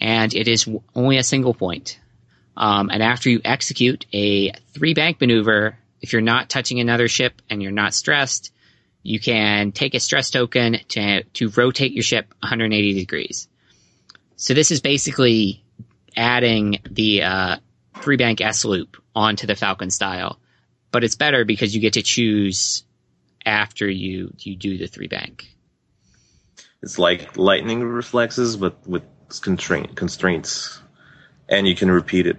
and 0.00 0.32
it 0.32 0.48
is 0.48 0.66
only 0.94 1.18
a 1.18 1.22
single 1.22 1.52
point. 1.52 2.00
Um, 2.56 2.88
and 2.88 3.02
after 3.02 3.28
you 3.28 3.42
execute 3.44 4.06
a 4.14 4.52
three 4.72 4.94
bank 4.94 5.20
maneuver, 5.20 5.76
if 6.00 6.14
you're 6.14 6.22
not 6.22 6.48
touching 6.48 6.80
another 6.80 7.08
ship 7.08 7.42
and 7.50 7.62
you're 7.62 7.70
not 7.70 7.92
stressed, 7.92 8.50
you 9.02 9.20
can 9.20 9.72
take 9.72 9.92
a 9.92 10.00
stress 10.00 10.30
token 10.30 10.78
to 10.88 11.24
to 11.34 11.50
rotate 11.50 11.92
your 11.92 12.02
ship 12.02 12.32
180 12.40 12.94
degrees. 12.94 13.46
So 14.36 14.54
this 14.54 14.70
is 14.70 14.80
basically 14.80 15.62
adding 16.16 16.78
the 16.90 17.24
uh, 17.24 17.56
three 18.00 18.16
bank 18.16 18.40
S 18.40 18.64
loop 18.64 18.96
onto 19.14 19.46
the 19.46 19.54
Falcon 19.54 19.90
style 19.90 20.38
but 20.92 21.02
it's 21.02 21.16
better 21.16 21.44
because 21.44 21.74
you 21.74 21.80
get 21.80 21.94
to 21.94 22.02
choose 22.02 22.84
after 23.44 23.88
you 23.90 24.32
you 24.38 24.54
do 24.54 24.78
the 24.78 24.86
three 24.86 25.08
bank. 25.08 25.48
It's 26.82 26.98
like 26.98 27.36
lightning 27.36 27.82
reflexes, 27.82 28.56
but 28.56 28.86
with 28.86 29.02
constraint 29.40 29.96
constraints, 29.96 30.80
and 31.48 31.66
you 31.66 31.74
can 31.74 31.90
repeat 31.90 32.26
it. 32.26 32.36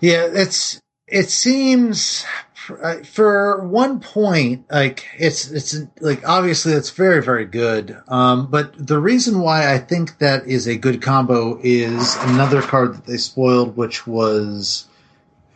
Yeah, 0.00 0.28
it's 0.32 0.80
it 1.06 1.28
seems 1.28 2.24
uh, 2.70 3.02
for 3.04 3.66
one 3.66 4.00
point 4.00 4.66
like 4.70 5.06
it's 5.18 5.50
it's 5.50 5.76
like 6.00 6.28
obviously 6.28 6.72
it's 6.72 6.90
very 6.90 7.22
very 7.22 7.44
good. 7.44 7.96
Um, 8.08 8.46
but 8.50 8.74
the 8.74 8.98
reason 8.98 9.40
why 9.40 9.72
I 9.72 9.78
think 9.78 10.18
that 10.18 10.46
is 10.46 10.66
a 10.66 10.76
good 10.76 11.02
combo 11.02 11.58
is 11.62 12.16
another 12.20 12.62
card 12.62 12.94
that 12.94 13.06
they 13.06 13.16
spoiled, 13.16 13.76
which 13.76 14.06
was 14.06 14.86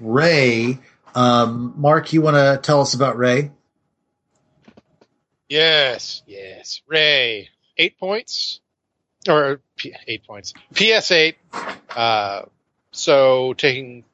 Rey. 0.01 0.79
Um, 1.14 1.75
Mark, 1.77 2.12
you 2.12 2.23
want 2.23 2.37
to 2.37 2.61
tell 2.62 2.81
us 2.81 2.94
about 2.94 3.16
Rey? 3.16 3.51
Yes, 5.49 6.23
yes. 6.27 6.81
Rey, 6.87 7.49
eight 7.77 7.99
points, 7.99 8.61
or 9.29 9.61
P- 9.77 9.94
eight 10.07 10.25
points. 10.25 10.55
PS 10.75 11.11
eight. 11.11 11.37
Uh, 11.94 12.42
so 12.92 13.55
taking 13.55 14.05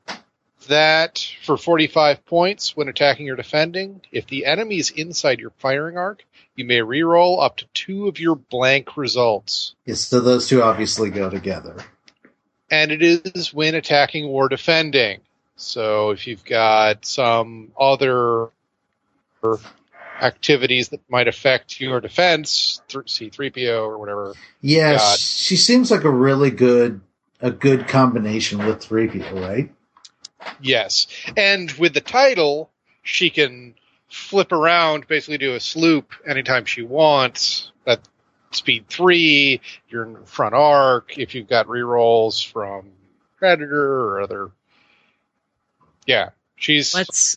that 0.69 1.27
for 1.45 1.57
forty-five 1.57 2.25
points 2.27 2.77
when 2.77 2.89
attacking 2.89 3.29
or 3.31 3.37
defending. 3.37 4.01
If 4.13 4.27
the 4.27 4.47
enemy 4.47 4.79
is 4.79 4.91
inside 4.91 5.41
your 5.41 5.51
firing 5.59 5.97
arc, 5.99 6.25
you 6.55 6.65
may 6.65 6.79
reroll 6.79 7.43
up 7.43 7.57
to 7.59 7.65
two 7.75 8.09
of 8.09 8.19
your 8.21 8.35
blank 8.37 8.97
results. 8.97 9.75
Yes, 9.85 10.01
so 10.01 10.21
those 10.21 10.49
two 10.49 10.63
obviously 10.63 11.11
go 11.11 11.29
together. 11.31 11.77
and 12.71 12.91
it 12.93 13.03
is 13.03 13.53
when 13.55 13.75
attacking 13.75 14.25
or 14.25 14.49
defending. 14.49 15.21
So 15.57 16.11
if 16.11 16.27
you've 16.27 16.45
got 16.45 17.05
some 17.07 17.73
other 17.79 18.49
activities 20.21 20.89
that 20.91 21.01
might 21.09 21.29
affect 21.29 21.81
your 21.81 22.01
defense, 22.01 22.81
th- 22.89 23.05
C3PO 23.07 23.87
or 23.87 23.99
whatever, 23.99 24.35
Yeah, 24.61 24.99
she 25.19 25.57
seems 25.57 25.91
like 25.91 26.05
a 26.05 26.11
really 26.11 26.51
good 26.51 27.01
a 27.41 27.51
good 27.51 27.87
combination 27.87 28.65
with 28.65 28.81
3PO, 28.81 29.33
right? 29.47 29.71
Yes. 30.61 31.07
And 31.37 31.71
with 31.73 31.95
the 31.95 32.01
title, 32.01 32.71
she 33.03 33.31
can 33.31 33.75
flip 34.09 34.53
around, 34.53 35.07
basically 35.09 35.39
do 35.39 35.55
a 35.55 35.61
sloop 35.61 36.13
anytime 36.27 36.65
she 36.65 36.83
wants. 36.83 37.71
At 37.87 38.01
speed 38.51 38.89
three, 38.89 39.61
you're 39.89 40.05
in 40.05 40.25
front 40.25 40.55
arc. 40.55 41.19
If 41.19 41.35
you've 41.35 41.49
got 41.49 41.67
rerolls 41.67 42.45
from 42.51 42.91
Predator 43.39 44.09
or 44.09 44.21
other, 44.21 44.51
yeah, 46.07 46.31
she's 46.57 46.95
Let's 46.95 47.37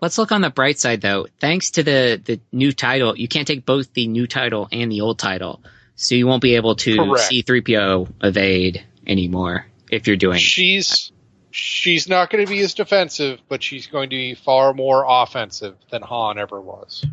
let's 0.00 0.18
look 0.18 0.32
on 0.32 0.40
the 0.40 0.50
bright 0.50 0.78
side 0.78 1.00
though. 1.00 1.26
Thanks 1.38 1.72
to 1.72 1.82
the 1.82 2.20
the 2.22 2.40
new 2.52 2.72
title, 2.72 3.16
you 3.16 3.28
can't 3.28 3.46
take 3.46 3.66
both 3.66 3.92
the 3.92 4.06
new 4.06 4.26
title 4.26 4.68
and 4.70 4.90
the 4.90 5.00
old 5.00 5.18
title, 5.18 5.62
so 5.96 6.14
you 6.14 6.26
won't 6.26 6.42
be 6.42 6.56
able 6.56 6.76
to 6.76 6.96
Correct. 6.96 7.30
C3PO 7.30 8.12
evade 8.22 8.84
anymore 9.06 9.66
if 9.90 10.06
you're 10.06 10.16
doing. 10.16 10.38
she's 10.38 11.12
she's 11.50 12.08
not 12.08 12.30
going 12.30 12.44
to 12.44 12.50
be 12.50 12.60
as 12.60 12.74
defensive, 12.74 13.40
but 13.48 13.62
she's 13.62 13.86
going 13.86 14.10
to 14.10 14.16
be 14.16 14.34
far 14.34 14.72
more 14.72 15.04
offensive 15.06 15.76
than 15.90 16.02
Han 16.02 16.38
ever 16.38 16.60
was. 16.60 17.04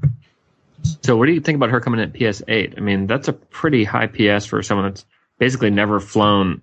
So, 1.04 1.18
what 1.18 1.26
do 1.26 1.32
you 1.34 1.42
think 1.42 1.56
about 1.56 1.70
her 1.72 1.80
coming 1.82 2.00
at 2.00 2.14
PS 2.14 2.44
eight? 2.48 2.76
I 2.78 2.82
mean, 2.82 3.08
that's 3.08 3.28
a 3.28 3.34
pretty 3.34 3.84
high 3.84 4.08
PS 4.08 4.46
for 4.46 4.62
someone 4.62 4.90
that's 4.90 5.06
basically 5.40 5.72
never 5.72 6.00
flown 6.00 6.62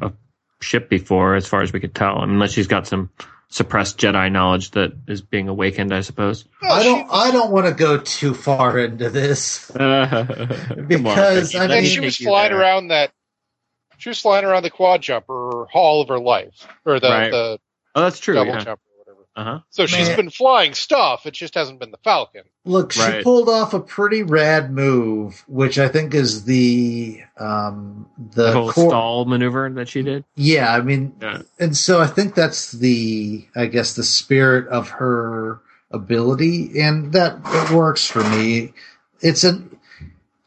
a 0.00 0.12
ship 0.60 0.88
before, 0.88 1.34
as 1.34 1.46
far 1.46 1.62
as 1.62 1.72
we 1.72 1.80
could 1.80 1.94
tell, 1.94 2.22
unless 2.22 2.52
she's 2.52 2.66
got 2.68 2.86
some 2.86 3.10
suppressed 3.48 3.98
Jedi 3.98 4.30
knowledge 4.30 4.70
that 4.72 4.92
is 5.08 5.20
being 5.20 5.48
awakened, 5.48 5.92
I 5.92 6.00
suppose. 6.02 6.44
Well, 6.62 6.72
I 6.72 6.82
don't. 6.84 7.08
I 7.10 7.30
don't 7.32 7.50
want 7.50 7.66
to 7.66 7.74
go 7.74 7.98
too 7.98 8.32
far 8.34 8.78
into 8.78 9.10
this. 9.10 9.70
Because 10.90 11.52
Because, 11.52 11.54
I 11.54 11.64
and 11.64 11.72
mean- 11.72 11.84
she 11.84 12.00
was 12.00 12.16
flying 12.16 12.52
around 12.52 12.88
that. 12.88 13.12
She 14.00 14.08
was 14.08 14.20
flying 14.20 14.44
around 14.44 14.62
the 14.64 14.70
quad 14.70 15.02
jumper 15.02 15.66
all 15.72 16.00
of 16.02 16.08
her 16.08 16.18
life, 16.18 16.66
or 16.84 16.98
the, 17.00 17.08
Right. 17.08 17.30
the 17.30 17.58
Oh, 17.94 18.02
that's 18.02 18.18
true. 18.18 18.34
double 18.34 18.52
Yeah. 18.52 18.58
jumper, 18.64 18.80
or 18.96 18.98
whatever. 19.14 19.26
Uh 19.36 19.44
huh. 19.44 19.58
So 19.70 19.86
she's 19.86 20.08
been 20.10 20.30
flying 20.30 20.74
stuff. 20.74 21.26
It 21.26 21.34
just 21.34 21.54
hasn't 21.54 21.78
been 21.80 21.90
the 21.90 21.98
Falcon. 22.02 22.42
Look, 22.64 22.92
she 22.92 23.00
Right. 23.00 23.22
pulled 23.24 23.48
off 23.48 23.74
a 23.74 23.80
pretty 23.80 24.22
rad 24.22 24.72
move, 24.72 25.44
which 25.48 25.78
I 25.78 25.88
think 25.88 26.14
is 26.14 26.44
the 26.44 27.20
um 27.38 28.06
the, 28.34 28.44
The 28.44 28.52
whole 28.52 28.72
core- 28.72 28.90
stall 28.90 29.24
maneuver 29.26 29.68
that 29.70 29.88
she 29.88 30.02
did. 30.02 30.24
Yeah, 30.34 30.72
I 30.72 30.80
mean, 30.80 31.14
Yeah. 31.20 31.42
and 31.58 31.76
so 31.76 32.00
I 32.00 32.06
think 32.06 32.34
that's 32.34 32.72
the 32.72 33.44
I 33.56 33.66
guess 33.66 33.94
the 33.94 34.02
spirit 34.04 34.66
of 34.68 34.88
her 34.90 35.60
ability, 35.90 36.80
and 36.80 37.12
that 37.12 37.38
it 37.44 37.70
works 37.70 38.06
for 38.06 38.22
me. 38.24 38.72
It's 39.20 39.44
a 39.44 39.62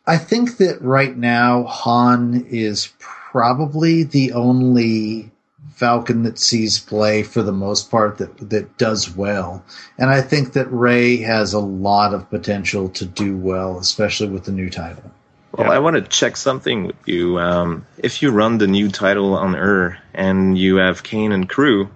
I 0.05 0.17
think 0.17 0.57
that 0.57 0.81
right 0.81 1.15
now 1.15 1.63
Han 1.63 2.45
is 2.49 2.89
probably 3.33 4.03
the 4.03 4.31
only 4.33 5.31
Falcon 5.71 6.21
that 6.21 6.37
sees 6.37 6.79
play 6.79 7.23
for 7.23 7.41
the 7.41 7.51
most 7.51 7.89
part 7.89 8.19
that 8.19 8.51
that 8.51 8.77
does 8.77 9.13
well, 9.13 9.65
and 9.97 10.09
I 10.09 10.21
think 10.21 10.53
that 10.53 10.71
Rey 10.71 11.17
has 11.17 11.53
a 11.53 11.59
lot 11.59 12.13
of 12.13 12.29
potential 12.29 12.89
to 12.89 13.05
do 13.05 13.35
well, 13.35 13.79
especially 13.79 14.27
with 14.27 14.45
the 14.45 14.51
new 14.51 14.69
title. 14.69 15.03
Well, 15.51 15.67
Yeah. 15.67 15.73
I 15.73 15.79
want 15.79 15.95
to 15.95 16.03
check 16.03 16.37
something 16.37 16.85
with 16.85 17.07
you. 17.07 17.39
Um, 17.39 17.87
if 17.97 18.21
you 18.21 18.29
run 18.29 18.59
the 18.59 18.67
new 18.67 18.89
title 18.89 19.35
on 19.35 19.55
Ur 19.55 19.97
and 20.13 20.55
you 20.55 20.75
have 20.75 21.01
Kanan 21.01 21.49
crew, 21.49 21.89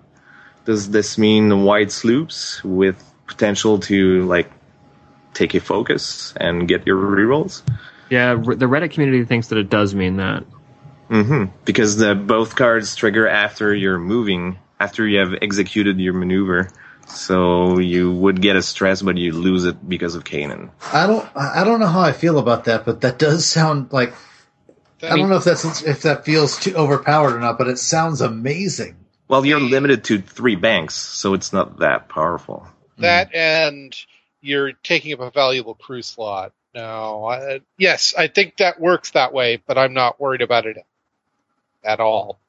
does 0.66 0.90
this 0.90 1.20
mean 1.20 1.50
the 1.50 1.58
wide 1.58 1.92
sloops 1.92 2.64
with 2.64 2.98
potential 3.28 3.80
to 3.82 4.26
like 4.26 4.52
take 5.36 5.54
a 5.54 5.60
focus 5.60 6.34
and 6.38 6.68
get 6.68 6.88
your 6.88 6.98
rerolls? 6.98 7.62
Yeah, 8.10 8.34
the 8.34 8.66
Reddit 8.66 8.92
community 8.92 9.24
thinks 9.24 9.50
that 9.50 9.60
it 9.60 9.70
does 9.70 9.94
mean 9.94 10.18
that. 10.18 10.44
Hmm 11.08 11.46
Because 11.66 11.98
the 11.98 12.16
both 12.16 12.56
cards 12.56 12.96
trigger 12.96 13.28
after 13.28 13.74
you're 13.74 14.00
moving, 14.00 14.60
after 14.80 15.08
you 15.08 15.20
have 15.20 15.34
executed 15.42 16.00
your 16.00 16.14
maneuver. 16.14 16.70
So 17.08 17.80
you 17.80 18.12
would 18.12 18.42
get 18.42 18.58
a 18.58 18.62
stress, 18.62 19.02
but 19.02 19.18
you 19.18 19.32
lose 19.32 19.66
it 19.66 19.88
because 19.88 20.16
of 20.16 20.26
Kanan. 20.26 20.70
I 20.92 21.08
don't 21.08 21.26
I 21.36 21.64
don't 21.64 21.80
know 21.80 21.88
how 21.88 22.02
I 22.02 22.12
feel 22.12 22.38
about 22.38 22.66
that, 22.66 22.86
but 22.86 23.02
that 23.02 23.18
does 23.18 23.46
sound 23.46 23.94
like 23.94 24.14
I 25.02 25.16
don't 25.16 25.30
know 25.30 25.38
if 25.38 25.46
that's 25.46 25.84
if 25.84 26.02
that 26.02 26.26
feels 26.26 26.60
too 26.60 26.76
overpowered 26.76 27.36
or 27.36 27.40
not, 27.40 27.58
but 27.58 27.68
it 27.68 27.80
sounds 27.80 28.22
amazing. 28.22 28.98
Well, 29.30 29.46
you're 29.46 29.60
limited 29.60 30.06
to 30.06 30.20
three 30.20 30.56
banks, 30.56 30.96
so 30.96 31.34
it's 31.34 31.54
not 31.54 31.80
that 31.80 32.10
powerful. 32.10 32.68
That 32.98 33.34
and 33.34 33.96
you're 34.42 34.74
taking 34.74 35.14
up 35.14 35.20
a 35.20 35.32
valuable 35.32 35.76
crew 35.76 36.02
slot. 36.02 36.54
No, 36.74 37.26
I, 37.26 37.62
yes, 37.78 38.14
I 38.18 38.28
think 38.28 38.58
that 38.58 38.80
works 38.80 39.12
that 39.12 39.34
way, 39.34 39.62
but 39.66 39.78
I'm 39.78 39.94
not 39.94 40.20
worried 40.20 40.42
about 40.42 40.66
it 40.66 40.78
at 41.84 42.00
all. 42.00 42.40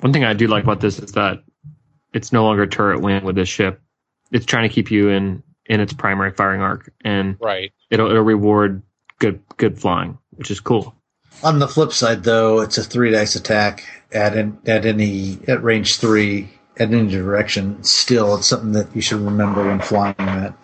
One 0.00 0.12
thing 0.12 0.24
I 0.24 0.32
do 0.34 0.48
like 0.48 0.64
about 0.64 0.80
this 0.80 0.98
is 0.98 1.12
that 1.12 1.42
it's 2.12 2.32
no 2.32 2.44
longer 2.44 2.66
turret 2.66 3.00
wing 3.00 3.24
with 3.24 3.36
this 3.36 3.48
ship. 3.48 3.80
It's 4.32 4.44
trying 4.46 4.68
to 4.68 4.74
keep 4.74 4.90
you 4.90 5.08
in 5.08 5.42
in 5.66 5.80
its 5.80 5.92
primary 5.92 6.32
firing 6.32 6.60
arc, 6.60 6.92
and 7.04 7.36
Right. 7.40 7.72
it'll 7.90 8.10
it'll 8.10 8.22
reward 8.22 8.82
good 9.18 9.40
good 9.56 9.78
flying, 9.78 10.18
which 10.30 10.50
is 10.50 10.60
cool. 10.60 10.94
On 11.44 11.58
the 11.58 11.68
flip 11.68 11.92
side, 11.92 12.24
though, 12.24 12.60
it's 12.60 12.78
a 12.78 12.82
three 12.84 13.10
dice 13.10 13.36
attack 13.36 13.84
at 14.12 14.36
an, 14.36 14.58
at 14.66 14.84
any 14.84 15.38
at 15.48 15.62
range 15.62 15.98
three 15.98 16.50
at 16.78 16.92
any 16.92 17.08
direction. 17.08 17.82
Still, 17.84 18.36
it's 18.36 18.46
something 18.46 18.72
that 18.72 18.94
you 18.94 19.00
should 19.00 19.20
remember 19.20 19.64
when 19.66 19.80
flying 19.80 20.14
that. 20.18 20.54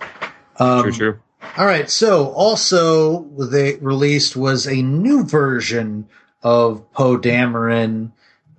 Um, 0.57 0.83
true, 0.83 0.93
true. 0.93 1.19
All 1.57 1.67
right. 1.67 1.89
So 1.89 2.29
also 2.33 3.23
they 3.51 3.77
released 3.77 4.37
was 4.37 4.67
a 4.67 4.83
new 4.83 5.25
version 5.25 6.09
of 6.43 6.91
Poe 6.93 7.19
Dameron, 7.19 8.13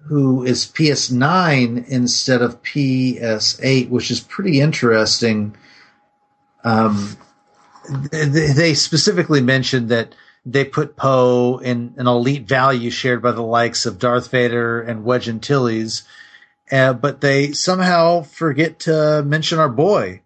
who 0.08 0.44
is 0.44 0.66
PS9 0.66 1.88
instead 1.88 2.42
of 2.42 2.62
PS8, 2.64 3.90
which 3.90 4.12
is 4.12 4.20
pretty 4.20 4.60
interesting. 4.60 5.56
Um, 6.64 7.16
th- 8.12 8.34
th- 8.34 8.56
they 8.56 8.74
specifically 8.74 9.42
mentioned 9.42 9.90
that 9.90 10.16
they 10.46 10.66
put 10.66 10.96
Poe 10.96 11.58
in 11.60 11.94
an 11.98 12.08
elite 12.08 12.48
value 12.48 12.90
shared 12.90 13.22
by 13.22 13.32
the 13.32 13.42
likes 13.44 13.86
of 13.86 14.00
Darth 14.00 14.32
Vader 14.32 14.82
and 14.82 15.04
Wedge 15.04 15.30
Antilles, 15.30 16.04
uh, 16.72 16.94
but 16.94 17.22
they 17.22 17.52
somehow 17.52 18.24
forget 18.24 18.80
to 18.80 19.24
mention 19.26 19.60
our 19.60 19.70
boy. 19.70 20.22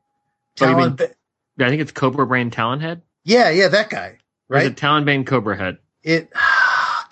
Oh, 0.61 0.67
mean- 0.67 0.95
Talon 0.95 1.13
I 1.59 1.69
think 1.69 1.81
it's 1.81 1.91
Cobra 1.91 2.25
Brain 2.25 2.49
Talon 2.49 2.79
Head. 2.79 3.01
yeah, 3.23 3.49
yeah, 3.49 3.67
that 3.67 3.89
guy, 3.89 4.17
right? 4.47 4.67
it 4.67 4.77
Talon 4.77 5.05
Bane 5.05 5.23
Cobra 5.25 5.55
Head? 5.57 5.77
It. 6.01 6.31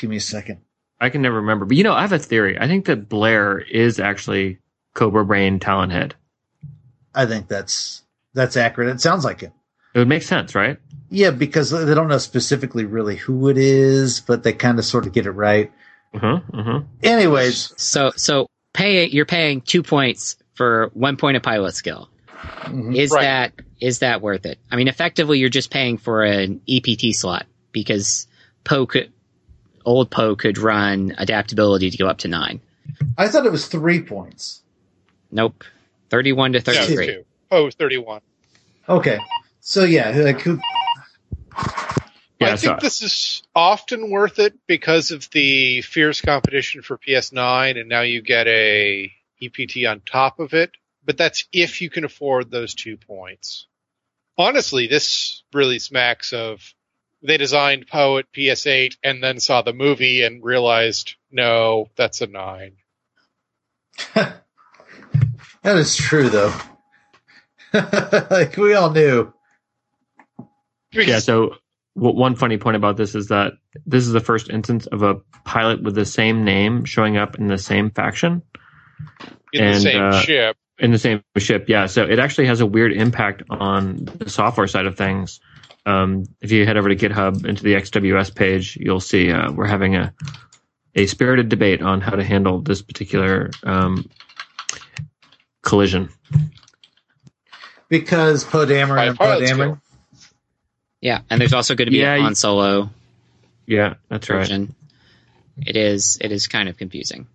Give 0.01 0.09
me 0.09 0.15
a 0.17 0.19
second. 0.19 0.61
I 0.99 1.09
can 1.09 1.21
never 1.21 1.35
remember. 1.37 1.65
But 1.65 1.77
you 1.77 1.83
know, 1.83 1.93
I 1.93 2.01
have 2.01 2.11
a 2.11 2.17
theory. 2.19 2.57
I 2.59 2.65
think 2.67 2.85
that 2.85 3.07
Blair 3.07 3.59
is 3.59 3.99
actually 3.99 4.57
Cobra 4.95 5.23
Brain 5.23 5.59
Talon 5.59 5.91
Head. 5.91 6.15
I 7.13 7.27
think 7.27 7.47
that's 7.47 8.01
that's 8.33 8.57
accurate. 8.57 8.89
It 8.89 8.99
sounds 8.99 9.23
like 9.23 9.43
it. 9.43 9.51
It 9.93 9.99
would 9.99 10.07
make 10.07 10.23
sense, 10.23 10.55
right? 10.55 10.79
Yeah, 11.11 11.29
because 11.29 11.69
they 11.69 11.93
don't 11.93 12.07
know 12.07 12.17
specifically 12.17 12.85
really 12.85 13.15
who 13.15 13.47
it 13.49 13.57
is, 13.59 14.21
but 14.21 14.41
they 14.43 14.53
kind 14.53 14.79
of 14.79 14.85
sort 14.85 15.05
of 15.05 15.13
get 15.13 15.27
it 15.27 15.31
right. 15.31 15.71
Huh. 16.15 16.39
Uh 16.51 16.63
huh. 16.63 16.81
Anyways, 17.03 17.73
So 17.77 18.11
so 18.15 18.47
pay 18.73 19.05
you're 19.07 19.25
paying 19.25 19.61
two 19.61 19.83
points 19.83 20.35
for 20.55 20.89
one 20.93 21.15
point 21.17 21.37
of 21.37 21.43
pilot 21.43 21.75
skill. 21.75 22.09
mhm. 22.65 22.95
Is 22.97 23.11
Right. 23.11 23.21
that 23.21 23.53
is 23.79 23.99
that 23.99 24.21
worth 24.21 24.47
it? 24.47 24.57
I 24.71 24.77
mean, 24.77 24.87
effectively, 24.87 25.37
you're 25.37 25.49
just 25.49 25.69
paying 25.69 25.97
for 25.97 26.23
an 26.23 26.61
EPT 26.67 27.13
slot 27.13 27.45
because 27.71 28.27
Poe 28.63 28.85
could 28.85 29.11
old 29.85 30.09
Poe 30.11 30.35
could 30.35 30.57
run 30.57 31.15
adaptability 31.17 31.89
to 31.89 31.97
go 31.97 32.07
up 32.07 32.19
to 32.19 32.27
nine. 32.27 32.61
I 33.17 33.27
thought 33.27 33.45
it 33.45 33.51
was 33.51 33.67
three 33.67 34.01
points. 34.01 34.61
Nope, 35.31 35.63
thirty-one 36.09 36.53
to 36.53 36.59
No, 36.59 36.63
thirty-three. 36.63 37.05
two. 37.07 37.25
Oh, 37.49 37.69
31. 37.69 38.21
Okay, 38.87 39.19
so 39.59 39.83
yeah, 39.83 40.09
like 40.11 40.41
who? 40.41 40.59
Yeah. 42.39 42.53
I 42.53 42.55
So 42.55 42.69
think 42.69 42.81
this 42.81 43.01
is 43.01 43.43
often 43.55 44.09
worth 44.09 44.39
it 44.39 44.55
because 44.67 45.11
of 45.11 45.29
the 45.31 45.81
fierce 45.81 46.21
competition 46.21 46.81
for 46.81 46.97
PS9, 46.97 47.79
and 47.79 47.87
now 47.87 48.01
you 48.01 48.21
get 48.21 48.47
a 48.47 49.11
EPT 49.41 49.85
on 49.87 50.01
top 50.01 50.39
of 50.39 50.53
it. 50.53 50.71
But 51.05 51.17
that's 51.17 51.45
if 51.51 51.81
you 51.81 51.89
can 51.89 52.03
afford 52.03 52.49
those 52.49 52.73
two 52.73 52.97
points. 52.97 53.67
Honestly, 54.37 54.87
this 54.87 55.43
really 55.53 55.79
smacks 55.79 56.33
of 56.33 56.61
they 57.23 57.37
designed 57.37 57.87
Poe 57.87 58.17
at 58.17 58.31
PS8 58.31 58.95
and 59.03 59.23
then 59.23 59.39
saw 59.39 59.61
the 59.61 59.73
movie 59.73 60.23
and 60.23 60.43
realized, 60.43 61.15
no, 61.31 61.87
that's 61.95 62.21
a 62.21 62.27
nine. 62.27 62.73
That 65.63 65.77
is 65.77 65.95
true, 65.95 66.27
though. 66.29 66.53
like 68.31 68.57
we 68.57 68.73
all 68.73 68.89
knew. 68.89 69.31
yeah. 70.91 71.19
So 71.19 71.55
w- 71.95 72.17
one 72.17 72.35
funny 72.35 72.57
point 72.57 72.77
about 72.77 72.97
this 72.97 73.13
is 73.13 73.27
that 73.27 73.53
this 73.85 74.07
is 74.07 74.11
the 74.11 74.19
first 74.21 74.49
instance 74.49 74.87
of 74.87 75.03
a 75.03 75.15
pilot 75.45 75.83
with 75.83 75.93
the 75.93 76.05
same 76.05 76.43
name 76.45 76.85
showing 76.85 77.15
up 77.17 77.37
in 77.37 77.45
the 77.47 77.59
same 77.59 77.91
faction 77.91 78.41
in 79.53 79.63
And, 79.63 79.75
the 79.75 79.79
same 79.81 80.01
uh, 80.01 80.19
ship. 80.21 80.57
in 80.79 80.91
the 80.91 80.97
same 80.97 81.21
ship. 81.37 81.65
Yeah. 81.69 81.85
So 81.85 82.05
it 82.05 82.17
actually 82.17 82.47
has 82.47 82.59
a 82.61 82.65
weird 82.65 82.91
impact 82.93 83.43
on 83.51 84.05
the 84.05 84.31
software 84.31 84.65
side 84.67 84.87
of 84.87 84.97
things. 84.97 85.39
Um, 85.85 86.25
if 86.41 86.51
you 86.51 86.65
head 86.65 86.77
over 86.77 86.89
to 86.89 86.95
GitHub 86.95 87.45
into 87.45 87.63
the 87.63 87.73
XWS 87.73 88.35
page, 88.35 88.77
you'll 88.79 88.99
see 88.99 89.31
uh, 89.31 89.51
we're 89.51 89.65
having 89.67 89.95
a 89.95 90.13
a 90.93 91.05
spirited 91.07 91.49
debate 91.49 91.81
on 91.81 92.01
how 92.01 92.11
to 92.15 92.23
handle 92.23 92.61
this 92.61 92.81
particular 92.81 93.49
um, 93.63 94.09
collision. 95.61 96.09
Because 97.89 98.43
Poe 98.43 98.65
Dameron 98.65 99.09
and 99.09 99.17
Poe 99.17 99.25
pilot 99.25 99.49
Dameron. 99.49 99.81
Yeah, 101.01 101.21
and 101.29 101.41
there's 101.41 101.53
also 101.53 101.75
going 101.75 101.87
to 101.87 101.91
be 101.91 101.97
Yeah, 101.97 102.13
a 102.13 102.17
you- 102.17 102.23
Han 102.23 102.35
Solo 102.35 102.89
Yeah, 103.65 103.95
that's 104.09 104.29
right. 104.29 104.49
It 105.57 105.75
is 105.75 106.17
it 106.21 106.31
is 106.31 106.47
kind 106.47 106.69
of 106.69 106.77
confusing. 106.77 107.27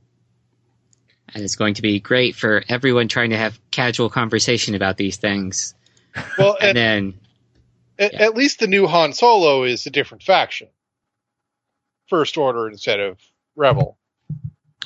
And 1.34 1.42
it's 1.44 1.56
going 1.56 1.74
to 1.74 1.82
be 1.82 1.98
great 2.00 2.34
for 2.36 2.62
everyone 2.68 3.08
trying 3.08 3.30
to 3.30 3.36
have 3.36 3.58
casual 3.70 4.08
conversation 4.08 4.74
about 4.74 4.96
these 4.96 5.16
things. 5.16 5.74
Well, 6.38 6.56
And 6.60 6.68
and 6.68 6.76
then 6.78 7.14
at, 7.98 8.12
yeah. 8.12 8.22
at 8.22 8.34
least 8.36 8.60
the 8.60 8.66
new 8.66 8.86
Han 8.86 9.12
Solo 9.12 9.64
is 9.64 9.86
a 9.86 9.90
different 9.90 10.22
faction. 10.22 10.68
First 12.08 12.36
Order 12.38 12.68
instead 12.68 13.00
of 13.00 13.18
Rebel. 13.56 13.98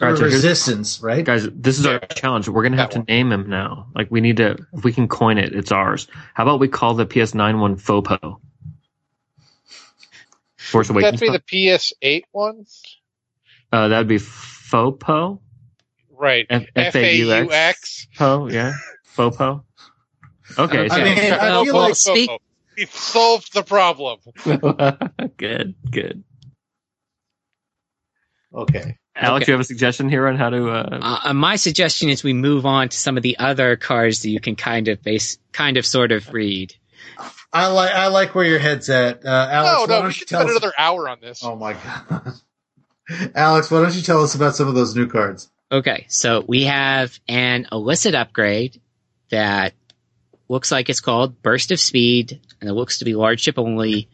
All 0.00 0.08
right, 0.08 0.16
so 0.16 0.24
resistance, 0.24 1.02
right? 1.02 1.22
guys, 1.22 1.46
this 1.52 1.78
is 1.78 1.84
our 1.84 1.98
challenge. 1.98 2.48
We're 2.48 2.62
gonna 2.62 2.78
have 2.78 2.88
That 2.88 2.94
to 2.94 2.98
one. 3.00 3.06
name 3.06 3.32
him 3.32 3.50
now. 3.50 3.88
Like 3.94 4.10
we 4.10 4.22
need 4.22 4.38
to. 4.38 4.56
If 4.72 4.82
we 4.82 4.92
can 4.92 5.08
coin 5.08 5.36
it, 5.36 5.54
it's 5.54 5.72
ours. 5.72 6.06
How 6.32 6.44
about 6.44 6.58
we 6.58 6.68
call 6.68 6.94
the 6.94 7.04
PS9 7.04 7.60
one 7.60 7.76
Fopo? 7.76 8.40
Force 10.56 10.88
Would 10.88 11.02
Awakens. 11.02 11.20
That'd 11.20 11.44
be 11.46 11.68
the 11.68 11.76
PS8 11.76 12.22
one? 12.32 12.64
uh, 13.72 13.88
that'd 13.88 14.08
be 14.08 14.16
Fopo. 14.18 15.40
Right. 16.10 16.46
F 16.48 16.64
F 16.76 16.96
A 16.96 17.16
U 17.16 17.50
X. 17.50 18.08
Po, 18.16 18.48
yeah. 18.48 18.72
Fopo. 19.16 19.64
Okay. 20.58 20.88
I 20.90 21.04
mean, 21.04 21.32
I 21.32 21.64
feel 21.64 21.74
like 21.74 21.94
speak- 21.96 22.30
We've 22.80 22.90
solved 22.94 23.52
the 23.52 23.62
problem. 23.62 24.20
good, 25.36 25.74
good. 25.90 26.24
Okay. 28.54 28.96
Alex, 29.14 29.42
Okay. 29.44 29.52
you 29.52 29.54
have 29.54 29.60
a 29.60 29.64
suggestion 29.64 30.08
here 30.08 30.26
on 30.26 30.36
how 30.36 30.48
to? 30.48 30.70
Uh, 30.70 30.98
Uh, 31.02 31.18
uh, 31.28 31.34
my 31.34 31.56
suggestion 31.56 32.08
is 32.08 32.24
we 32.24 32.32
move 32.32 32.64
on 32.64 32.88
to 32.88 32.96
some 32.96 33.18
of 33.18 33.22
the 33.22 33.38
other 33.38 33.76
cards 33.76 34.22
that 34.22 34.30
you 34.30 34.40
can 34.40 34.56
kind 34.56 34.88
of 34.88 35.02
base, 35.02 35.36
kind 35.52 35.76
of 35.76 35.84
sort 35.84 36.10
of 36.10 36.32
read. 36.32 36.74
I 37.52 37.66
like 37.66 37.90
I 37.94 38.06
like 38.06 38.34
where 38.34 38.46
your 38.46 38.58
head's 38.58 38.88
at, 38.88 39.26
uh, 39.26 39.48
Alex. 39.50 39.88
no, 39.90 40.00
no, 40.00 40.06
we 40.06 40.12
should 40.12 40.28
spend 40.28 40.44
us- 40.48 40.50
another 40.56 40.72
hour 40.78 41.06
on 41.08 41.18
this. 41.20 41.42
Oh 41.44 41.56
my 41.56 41.74
god, 41.74 42.32
Alex, 43.34 43.70
why 43.70 43.82
don't 43.82 43.94
you 43.94 44.00
tell 44.02 44.22
us 44.22 44.34
about 44.34 44.56
some 44.56 44.68
of 44.68 44.74
those 44.74 44.96
new 44.96 45.06
cards? 45.06 45.50
Okay, 45.70 46.06
so 46.08 46.42
we 46.48 46.64
have 46.64 47.18
an 47.28 47.66
illicit 47.70 48.14
upgrade 48.14 48.80
that 49.30 49.74
looks 50.50 50.72
like 50.72 50.90
it's 50.90 51.00
called 51.00 51.40
Burst 51.42 51.70
of 51.70 51.78
Speed, 51.78 52.40
and 52.60 52.68
it 52.68 52.72
looks 52.72 52.98
to 52.98 53.04
be 53.04 53.14
large 53.14 53.40
ship 53.40 53.58
only. 53.58 54.08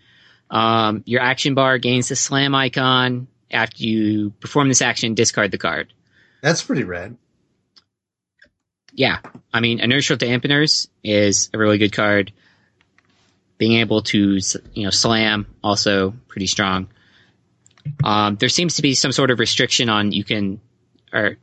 Um, 0.50 1.02
your 1.06 1.22
action 1.22 1.54
bar 1.54 1.78
gains 1.78 2.08
the 2.08 2.16
slam 2.16 2.54
icon. 2.54 3.26
After 3.50 3.82
you 3.82 4.30
perform 4.40 4.68
this 4.68 4.82
action, 4.82 5.14
discard 5.14 5.50
the 5.50 5.58
card. 5.58 5.92
That's 6.42 6.62
pretty 6.62 6.84
rad. 6.84 7.16
Yeah, 8.92 9.18
I 9.52 9.60
mean, 9.60 9.80
inertial 9.80 10.16
dampeners 10.16 10.88
is 11.02 11.48
a 11.54 11.58
really 11.58 11.78
good 11.78 11.92
card. 11.92 12.32
Being 13.58 13.80
able 13.80 14.02
to, 14.02 14.38
you 14.74 14.84
know, 14.84 14.90
slam 14.90 15.46
also 15.64 16.14
pretty 16.28 16.46
strong. 16.46 16.88
Um, 18.04 18.36
there 18.36 18.48
seems 18.48 18.76
to 18.76 18.82
be 18.82 18.94
some 18.94 19.12
sort 19.12 19.30
of 19.30 19.38
restriction 19.38 19.88
on 19.88 20.12
you 20.12 20.24
can, 20.24 20.60
or 21.12 21.38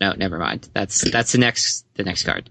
no, 0.00 0.12
never 0.12 0.38
mind. 0.38 0.68
That's 0.72 1.08
that's 1.10 1.32
the 1.32 1.38
next 1.38 1.84
the 1.94 2.02
next 2.02 2.24
card. 2.24 2.50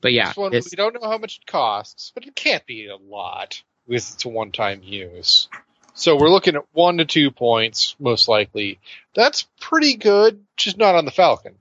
But 0.00 0.12
yeah, 0.12 0.28
This 0.28 0.36
one, 0.36 0.52
this- 0.52 0.68
we 0.70 0.76
don't 0.76 0.94
know 1.00 1.08
how 1.08 1.18
much 1.18 1.38
it 1.38 1.46
costs, 1.46 2.12
but 2.14 2.26
it 2.26 2.34
can't 2.34 2.64
be 2.66 2.86
a 2.86 2.96
lot 2.96 3.62
with 3.86 4.12
its 4.14 4.24
a 4.24 4.28
one-time 4.28 4.82
use. 4.82 5.48
So 5.94 6.16
we're 6.16 6.30
looking 6.30 6.54
at 6.56 6.62
one 6.72 6.98
to 6.98 7.04
two 7.04 7.30
points, 7.30 7.96
most 7.98 8.28
likely. 8.28 8.78
That's 9.14 9.46
pretty 9.60 9.96
good, 9.96 10.44
just 10.56 10.78
not 10.78 10.94
on 10.94 11.04
the 11.04 11.10
Falcon. 11.10 11.56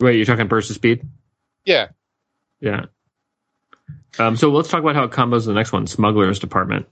wait, 0.00 0.16
you're 0.16 0.24
talking 0.24 0.46
burst 0.46 0.70
of 0.70 0.76
speed? 0.76 1.06
Yeah, 1.64 1.88
Yeah. 2.60 2.86
Um, 4.18 4.36
so 4.36 4.50
let's 4.50 4.68
talk 4.68 4.80
about 4.80 4.94
how 4.96 5.04
it 5.04 5.10
combos 5.10 5.44
the 5.46 5.52
next 5.52 5.70
one, 5.72 5.86
Smuggling 5.86 6.32
Compartment. 6.34 6.86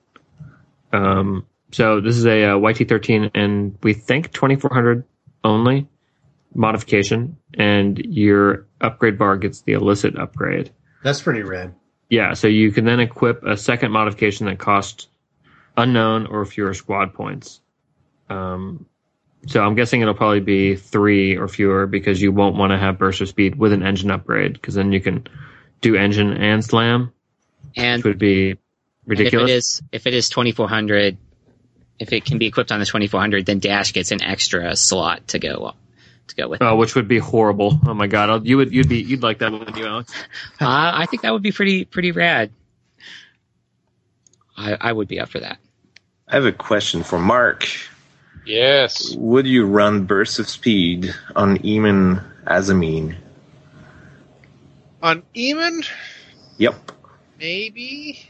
Um, 0.92 1.46
so 1.72 2.00
this 2.00 2.16
is 2.16 2.26
a, 2.26 2.44
uh 2.44 2.56
YT13 2.56 3.30
and 3.34 3.76
we 3.82 3.94
think 3.94 4.32
2400 4.32 5.04
only 5.42 5.88
modification, 6.54 7.36
and 7.54 7.98
your 7.98 8.65
upgrade 8.80 9.18
bar 9.18 9.36
gets 9.36 9.62
the 9.62 9.72
illicit 9.72 10.18
upgrade. 10.18 10.70
That's 11.02 11.20
pretty 11.20 11.42
rad. 11.42 11.74
Yeah, 12.08 12.34
so 12.34 12.46
you 12.46 12.70
can 12.72 12.84
then 12.84 13.00
equip 13.00 13.42
a 13.44 13.56
second 13.56 13.90
modification 13.92 14.46
that 14.46 14.58
costs 14.58 15.08
unknown 15.76 16.26
or 16.26 16.44
fewer 16.44 16.74
squad 16.74 17.14
points. 17.14 17.60
Um, 18.28 18.86
so 19.46 19.62
I'm 19.62 19.74
guessing 19.74 20.00
it'll 20.00 20.14
probably 20.14 20.40
be 20.40 20.76
three 20.76 21.36
or 21.36 21.48
fewer 21.48 21.86
because 21.86 22.20
you 22.20 22.32
won't 22.32 22.56
want 22.56 22.72
to 22.72 22.78
have 22.78 22.98
burst 22.98 23.20
of 23.20 23.28
speed 23.28 23.56
with 23.56 23.72
an 23.72 23.82
engine 23.82 24.10
upgrade 24.10 24.54
because 24.54 24.74
then 24.74 24.92
you 24.92 25.00
can 25.00 25.26
do 25.80 25.96
engine 25.96 26.32
and 26.32 26.64
slam, 26.64 27.12
and, 27.76 28.02
which 28.02 28.10
would 28.10 28.18
be 28.18 28.50
and 28.50 28.58
if 28.58 28.58
ridiculous. 29.06 29.50
it 29.50 29.54
is 29.54 29.82
if 29.92 30.06
it 30.06 30.14
is 30.14 30.28
twenty 30.28 30.52
four 30.52 30.68
hundred, 30.68 31.18
if 31.98 32.12
it 32.12 32.24
can 32.24 32.38
be 32.38 32.46
equipped 32.46 32.72
on 32.72 32.80
the 32.80 32.86
twenty 32.86 33.06
four 33.06 33.20
hundred, 33.20 33.46
then 33.46 33.58
Dash 33.60 33.92
gets 33.92 34.10
an 34.10 34.22
extra 34.22 34.74
slot 34.74 35.28
to 35.28 35.38
go 35.38 35.74
to 36.28 36.34
go 36.36 36.48
with. 36.48 36.62
Oh, 36.62 36.76
which 36.76 36.94
would 36.94 37.08
be 37.08 37.18
horrible. 37.18 37.78
Oh 37.86 37.94
my 37.94 38.06
god, 38.06 38.30
I'll- 38.30 38.46
you 38.46 38.56
would 38.56 38.72
you'd 38.72 38.88
be 38.88 38.98
you'd 39.00 39.22
like 39.22 39.38
that, 39.38 39.52
wouldn't 39.52 39.76
you, 39.76 39.86
Alex? 39.86 40.12
Uh, 40.60 40.92
I 40.94 41.06
think 41.06 41.22
that 41.22 41.32
would 41.32 41.42
be 41.42 41.52
pretty 41.52 41.84
pretty 41.84 42.12
rad. 42.12 42.50
I, 44.56 44.76
I 44.80 44.92
would 44.92 45.08
be 45.08 45.20
up 45.20 45.28
for 45.28 45.40
that. 45.40 45.58
I 46.28 46.34
have 46.34 46.44
a 46.46 46.52
question 46.52 47.02
for 47.02 47.18
Mark. 47.18 47.68
yes. 48.46 49.14
Would 49.16 49.46
you 49.46 49.66
run 49.66 50.04
Bursts 50.04 50.38
of 50.38 50.48
Speed 50.48 51.14
on 51.36 51.58
Emon 51.58 52.24
Azzameen? 52.46 53.16
On 55.02 55.22
Emon, 55.36 55.86
Yep. 56.58 56.92
maybe. 57.38 58.28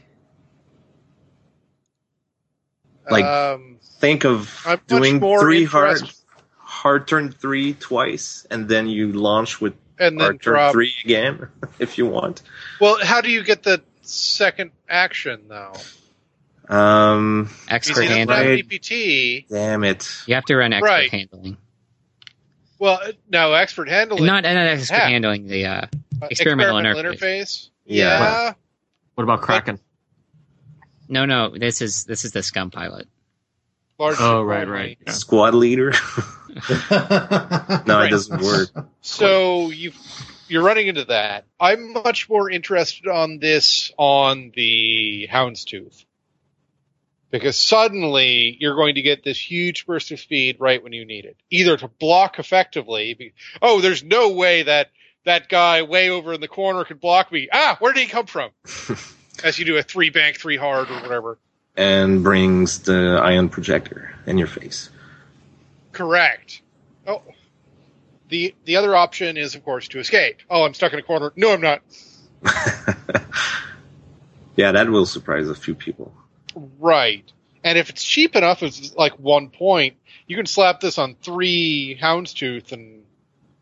Like, 3.11 3.25
um, 3.25 3.79
Think 4.01 4.25
of 4.25 4.63
I'm 4.67 4.81
doing 4.89 5.21
three 5.21 5.65
hard 5.65 5.93
interested- 5.99 6.23
hard 6.87 7.09
turn 7.09 7.33
three 7.33 7.75
twice, 7.75 8.47
and 8.49 8.69
then 8.69 8.87
you 8.87 9.11
launch 9.13 9.61
with 9.61 9.75
and 9.99 10.21
then 10.21 10.25
hard 10.25 10.41
turn 10.43 10.55
drop. 10.55 10.73
three 10.73 10.95
again 11.05 11.49
if 11.81 11.99
you 11.99 12.07
want. 12.07 12.43
Well, 12.81 12.99
how 13.03 13.21
do 13.23 13.29
you 13.29 13.43
get 13.43 13.65
the 13.65 13.83
second 14.03 14.71
action 14.89 15.47
though? 15.49 15.73
Um, 16.69 17.45
Because 17.45 17.73
Expert 17.75 18.03
he 18.03 18.09
doesn't 18.09 18.29
have 18.29 18.29
handling. 18.39 18.57
Right. 18.57 18.69
DPT. 18.69 19.49
damn 19.49 19.83
it. 19.85 20.09
You 20.27 20.35
have 20.37 20.45
to 20.45 20.55
run 20.57 20.73
expert 20.73 20.87
Right. 20.87 21.11
handling. 21.11 21.57
Well, 22.79 23.01
no, 23.31 23.53
expert 23.55 23.89
handling. 23.89 24.25
Not, 24.27 24.45
not 24.45 24.57
expert 24.57 24.95
Yeah. 24.95 25.09
handling. 25.09 25.47
The 25.49 25.67
uh, 25.67 25.73
uh, 26.23 26.27
experimental 26.31 26.77
interface. 26.77 27.69
Yeah. 27.85 28.05
Yeah. 28.21 28.53
What 29.15 29.25
about 29.25 29.41
Kraken? 29.43 29.81
no, 31.09 31.25
no. 31.25 31.51
This 31.57 31.83
is 31.83 32.05
this 32.05 32.25
is 32.25 32.31
the 32.33 32.43
scum 32.45 32.71
pilot. 32.71 33.09
Large 33.99 34.17
Oh, 34.21 34.43
right, 34.43 34.69
right. 34.69 34.99
Yeah. 35.07 35.13
Squad 35.13 35.55
leader? 35.55 35.93
no, 36.57 37.99
Right. 37.99 38.07
it 38.07 38.11
doesn't 38.11 38.43
work. 38.43 38.71
So 39.03 39.71
you 39.71 39.93
you're 40.49 40.63
running 40.63 40.87
into 40.87 41.05
that. 41.07 41.45
I'm 41.59 41.93
much 41.93 42.29
more 42.29 42.49
interested 42.51 43.09
on 43.09 43.39
this 43.39 43.93
on 43.97 44.53
the 44.55 45.29
Houndstooth. 45.31 46.05
Because 47.31 47.59
suddenly 47.59 48.57
you're 48.61 48.77
going 48.77 48.95
to 48.95 49.03
get 49.03 49.25
this 49.25 49.39
huge 49.39 49.85
burst 49.85 50.13
of 50.13 50.21
speed 50.21 50.57
right 50.61 50.83
when 50.83 50.93
you 50.93 51.05
need 51.05 51.25
it. 51.25 51.37
Either 51.51 51.77
to 51.77 51.89
block 51.89 52.39
effectively. 52.39 53.33
Oh, 53.61 53.81
there's 53.81 54.05
no 54.05 54.31
way 54.31 54.63
that 54.63 54.91
that 55.25 55.49
guy 55.49 55.83
way 55.83 56.09
over 56.09 56.33
in 56.33 56.41
the 56.41 56.47
corner 56.49 56.85
could 56.85 57.01
block 57.01 57.33
me. 57.33 57.49
Ah, 57.53 57.77
where 57.81 57.93
did 57.93 58.01
he 58.01 58.07
come 58.07 58.27
from? 58.27 58.51
As 59.45 59.59
you 59.59 59.65
do 59.65 59.77
a 59.77 59.83
three 59.83 60.11
bank, 60.11 60.39
three 60.39 60.57
hard, 60.57 60.89
or 60.89 61.01
whatever. 61.01 61.39
And 61.77 62.23
brings 62.23 62.79
the 62.85 63.21
ion 63.23 63.49
projector 63.49 64.15
in 64.25 64.39
your 64.39 64.47
face. 64.47 64.89
Correct. 65.97 66.61
Oh, 67.07 67.23
the 68.29 68.55
the 68.67 68.77
other 68.77 68.95
option 68.95 69.39
is, 69.39 69.55
of 69.55 69.65
course, 69.65 69.89
to 69.89 69.99
escape. 69.99 70.37
Oh, 70.51 70.65
I'm 70.65 70.75
stuck 70.75 70.93
in 70.93 70.99
a 70.99 71.03
corner. 71.03 71.33
No, 71.37 71.55
I'm 71.55 71.63
not. 71.63 71.81
yeah, 74.57 74.73
that 74.73 74.91
will 74.91 75.07
surprise 75.07 75.49
a 75.49 75.55
few 75.55 75.75
people. 75.75 76.13
Right. 76.55 77.33
And 77.65 77.79
if 77.79 77.89
it's 77.89 78.05
cheap 78.05 78.37
enough, 78.37 78.63
it's 78.63 78.95
like 78.95 79.19
one 79.19 79.49
point, 79.49 79.97
you 80.27 80.37
can 80.37 80.45
slap 80.45 80.81
this 80.81 80.99
on 80.99 81.15
three 81.15 81.99
Houndstooth 82.01 82.73
and 82.73 83.05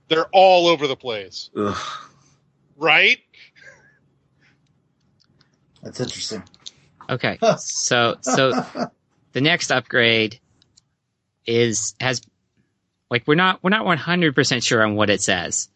they're 0.09 0.26
all 0.32 0.66
over 0.66 0.89
the 0.89 0.97
place. 0.97 1.51
Ugh. 1.57 1.76
Right? 2.76 3.18
That's 5.85 6.01
interesting. 6.01 6.43
Okay, 7.09 7.39
so 7.59 8.16
so 8.22 8.66
the 9.32 9.41
next 9.41 9.70
upgrade 9.70 10.41
is 11.47 11.95
has 12.01 12.22
like 13.11 13.24
we're 13.26 13.34
not 13.34 13.62
we're 13.62 13.70
not 13.70 13.84
one 13.84 13.99
hundred 13.99 14.34
percent 14.34 14.64
sure 14.64 14.82
on 14.82 14.95
what 14.95 15.11
it 15.11 15.22
says, 15.22 15.68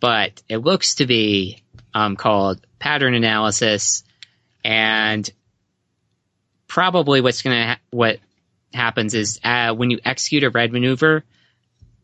but 0.00 0.42
it 0.48 0.58
looks 0.58 0.96
to 0.96 1.06
be 1.06 1.62
um, 1.94 2.16
called 2.16 2.64
pattern 2.78 3.14
analysis, 3.14 4.04
and 4.64 5.30
probably 6.66 7.20
what's 7.20 7.42
gonna 7.42 7.66
ha- 7.66 7.80
what 7.90 8.18
happens 8.72 9.14
is 9.14 9.40
uh, 9.44 9.74
when 9.74 9.90
you 9.90 9.98
execute 10.04 10.44
a 10.44 10.50
red 10.50 10.72
maneuver, 10.72 11.24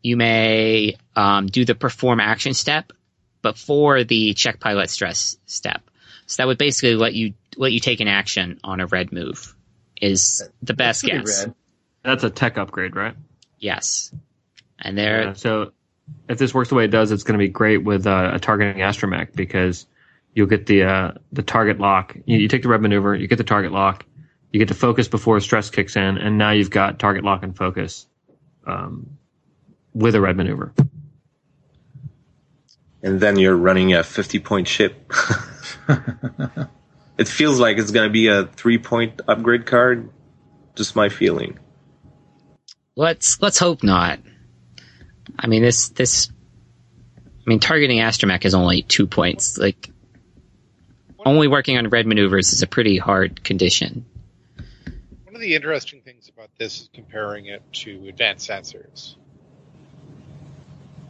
you 0.03 0.17
may 0.17 0.95
um, 1.15 1.47
do 1.47 1.65
the 1.65 1.75
perform 1.75 2.19
action 2.19 2.53
step 2.53 2.91
before 3.41 4.03
the 4.03 4.33
check 4.33 4.59
pilot 4.59 4.89
stress 4.89 5.37
step. 5.45 5.81
So 6.25 6.43
that 6.43 6.47
would 6.47 6.57
basically 6.57 6.95
let 6.95 7.13
you 7.13 7.33
let 7.57 7.71
you 7.71 7.79
take 7.79 7.99
an 7.99 8.07
action 8.07 8.59
on 8.63 8.79
a 8.79 8.85
red 8.85 9.11
move. 9.11 9.55
Is 9.99 10.47
the 10.61 10.73
best 10.73 11.03
guess? 11.03 11.45
rad. 11.45 11.55
That's 12.03 12.23
a 12.23 12.29
tech 12.29 12.57
upgrade, 12.57 12.95
right? 12.95 13.15
Yes, 13.57 14.13
and 14.79 14.97
there. 14.97 15.23
Yeah, 15.23 15.33
so 15.33 15.71
if 16.27 16.37
this 16.37 16.53
works 16.53 16.69
the 16.69 16.75
way 16.75 16.85
it 16.85 16.91
does, 16.91 17.11
it's 17.11 17.23
going 17.23 17.37
to 17.37 17.43
be 17.43 17.49
great 17.49 17.83
with 17.83 18.07
uh, 18.07 18.31
a 18.33 18.39
targeting 18.39 18.81
astromech 18.81 19.33
because 19.35 19.85
you'll 20.33 20.47
get 20.47 20.65
the 20.65 20.83
uh, 20.83 21.11
the 21.31 21.43
target 21.43 21.79
lock. 21.79 22.15
You, 22.25 22.39
you 22.39 22.47
take 22.47 22.63
the 22.63 22.69
red 22.69 22.81
maneuver, 22.81 23.15
you 23.15 23.27
get 23.27 23.37
the 23.37 23.43
target 23.43 23.71
lock, 23.71 24.05
you 24.51 24.59
get 24.59 24.69
to 24.69 24.73
focus 24.73 25.07
before 25.07 25.39
stress 25.39 25.69
kicks 25.69 25.95
in, 25.95 26.17
and 26.17 26.37
now 26.37 26.51
you've 26.51 26.69
got 26.69 26.99
target 26.99 27.23
lock 27.23 27.43
and 27.43 27.55
focus 27.55 28.07
um, 28.65 29.17
with 29.93 30.15
a 30.15 30.21
red 30.21 30.37
maneuver. 30.37 30.73
and 33.03 33.19
then 33.19 33.37
you're 33.37 33.55
running 33.55 33.93
a 33.93 34.03
50 34.03 34.39
point 34.39 34.67
ship. 34.67 35.11
it 37.17 37.27
feels 37.27 37.59
like 37.59 37.77
it's 37.77 37.91
going 37.91 38.07
to 38.07 38.13
be 38.13 38.27
a 38.27 38.45
three 38.45 38.77
point 38.77 39.21
upgrade 39.27 39.65
card. 39.65 40.09
Just 40.75 40.95
my 40.95 41.09
feeling. 41.09 41.59
Let's 42.99 43.41
let's 43.41 43.57
hope 43.57 43.81
not. 43.81 44.19
I 45.39 45.47
mean 45.47 45.61
this 45.61 45.87
this. 45.87 46.29
I 47.17 47.49
mean 47.49 47.61
targeting 47.61 47.99
astromech 47.99 48.43
is 48.43 48.53
only 48.53 48.81
two 48.81 49.07
points. 49.07 49.57
Like 49.57 49.89
only 51.25 51.47
working 51.47 51.77
on 51.77 51.87
red 51.87 52.05
maneuvers 52.05 52.51
is 52.51 52.61
a 52.61 52.67
pretty 52.67 52.97
hard 52.97 53.41
condition. 53.41 54.05
One 55.23 55.33
of 55.33 55.39
the 55.39 55.55
interesting 55.55 56.01
things 56.01 56.27
about 56.27 56.49
this 56.57 56.81
is 56.81 56.89
comparing 56.93 57.45
it 57.45 57.63
to 57.85 58.09
advanced 58.09 58.49
sensors. 58.49 59.15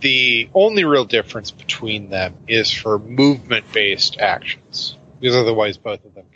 The 0.01 0.47
only 0.53 0.83
real 0.85 1.05
difference 1.05 1.49
between 1.49 2.11
them 2.11 2.35
is 2.47 2.71
for 2.71 2.99
movement 2.99 3.65
based 3.73 4.19
actions, 4.19 4.95
because 5.19 5.35
otherwise 5.35 5.77
both 5.77 6.05
of 6.05 6.13
them. 6.13 6.27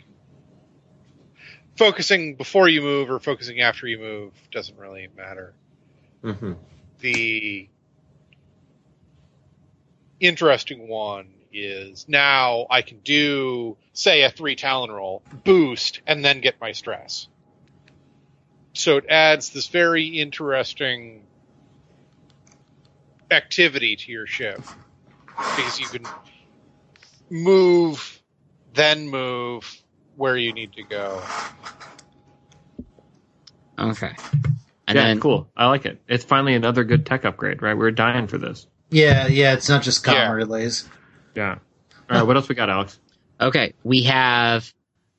Focusing 1.76 2.36
before 2.36 2.68
you 2.68 2.82
move 2.82 3.10
or 3.10 3.18
focusing 3.18 3.60
after 3.60 3.86
you 3.86 3.98
move 3.98 4.32
doesn't 4.52 4.78
really 4.78 5.08
matter. 5.16 5.54
hmm 6.22 6.52
The 7.00 7.68
interesting 10.20 10.88
one 10.88 11.28
is 11.52 12.06
now 12.08 12.66
I 12.70 12.82
can 12.82 12.98
do, 13.00 13.76
say, 13.92 14.22
a 14.22 14.30
three 14.30 14.56
talon 14.56 14.90
roll, 14.90 15.22
boost, 15.44 16.00
and 16.06 16.24
then 16.24 16.40
get 16.40 16.60
my 16.60 16.72
stress. 16.72 17.28
So 18.72 18.96
it 18.96 19.06
adds 19.08 19.50
this 19.50 19.68
very 19.68 20.06
interesting 20.06 21.22
activity 23.30 23.96
to 23.96 24.12
your 24.12 24.26
ship 24.26 24.60
because 25.56 25.80
you 25.80 25.86
can 25.86 26.06
move, 27.30 28.20
then 28.72 29.08
move 29.08 29.83
where 30.16 30.36
you 30.36 30.52
need 30.52 30.72
to 30.74 30.82
go. 30.82 31.22
Okay. 33.78 34.14
And 34.86 34.96
yeah, 34.96 35.04
then 35.04 35.20
cool. 35.20 35.48
I 35.56 35.66
like 35.66 35.86
it. 35.86 36.00
It's 36.08 36.24
finally 36.24 36.54
another 36.54 36.84
good 36.84 37.06
tech 37.06 37.24
upgrade, 37.24 37.62
right? 37.62 37.76
We're 37.76 37.90
dying 37.90 38.26
for 38.26 38.38
this. 38.38 38.66
Yeah, 38.90 39.26
yeah, 39.26 39.54
it's 39.54 39.68
not 39.68 39.82
just 39.82 40.04
comm 40.04 40.12
Yeah. 40.14 40.32
relays. 40.32 40.88
Yeah. 41.34 41.58
All 42.10 42.18
right. 42.18 42.22
What 42.26 42.36
else 42.36 42.48
we 42.48 42.54
got, 42.54 42.70
Alex? 42.70 42.98
Okay, 43.40 43.72
we 43.82 44.04
have 44.04 44.72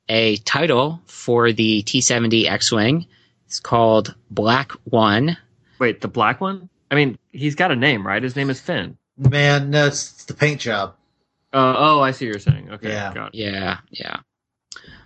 a 0.08 0.38
title 0.38 1.02
for 1.08 1.52
the 1.52 1.84
T70 1.84 2.50
X-Wing. 2.50 3.08
It's 3.48 3.60
called 3.60 4.16
Black 4.30 4.72
One. 4.86 5.38
Wait, 5.80 6.00
the 6.00 6.08
black 6.08 6.40
one? 6.40 6.70
I 6.90 6.96
mean, 6.96 7.18
he's 7.32 7.56
got 7.56 7.72
a 7.72 7.76
name, 7.76 8.06
right? 8.08 8.24
His 8.24 8.36
name 8.36 8.50
is 8.50 8.62
Finn. 8.62 8.98
Man, 9.18 9.72
no, 9.72 9.88
it's, 9.88 10.14
it's 10.14 10.26
the 10.26 10.34
paint 10.34 10.62
job. 10.62 10.96
Uh, 11.52 11.74
oh, 11.78 12.00
I 12.02 12.12
see 12.12 12.26
what 12.28 12.32
you're 12.34 12.40
saying. 12.40 12.72
Okay. 12.74 12.90
Yeah. 12.90 13.14
Got 13.14 13.28
it. 13.34 13.36
Yeah, 13.36 13.80
yeah. 13.90 14.18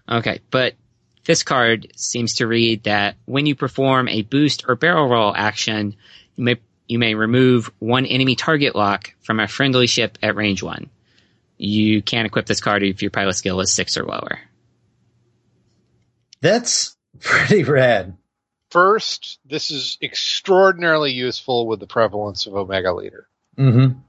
Okay, 0.10 0.40
but 0.50 0.76
this 1.26 1.44
card 1.44 1.92
seems 1.96 2.36
to 2.36 2.48
read 2.48 2.84
that 2.84 3.16
when 3.26 3.46
you 3.46 3.56
perform 3.56 4.08
a 4.08 4.24
boost 4.24 4.66
or 4.68 4.76
barrel 4.76 5.08
roll 5.08 5.36
action, 5.36 5.96
you 6.36 6.44
may 6.44 6.58
you 6.88 6.98
may 6.98 7.14
remove 7.14 7.72
one 7.78 8.06
enemy 8.06 8.36
target 8.36 8.76
lock 8.76 9.14
from 9.22 9.40
a 9.40 9.48
friendly 9.48 9.86
ship 9.86 10.18
at 10.24 10.36
range 10.36 10.64
one. 10.64 10.90
You 11.58 12.02
can't 12.02 12.26
equip 12.26 12.48
this 12.48 12.62
card 12.62 12.84
if 12.84 13.02
your 13.02 13.12
pilot 13.12 13.34
skill 13.34 13.60
is 13.60 13.72
six 13.72 13.96
or 13.98 14.06
lower. 14.06 14.40
That's 16.42 16.96
pretty 17.20 17.64
rad. 17.64 18.18
First, 18.72 19.40
this 19.46 19.72
is 19.72 19.98
extraordinarily 20.02 21.12
useful 21.12 21.68
with 21.68 21.80
the 21.80 21.88
prevalence 21.88 22.48
of 22.48 22.56
Omega 22.56 22.94
Leader. 22.94 23.28
Mm-hmm. 23.58 24.00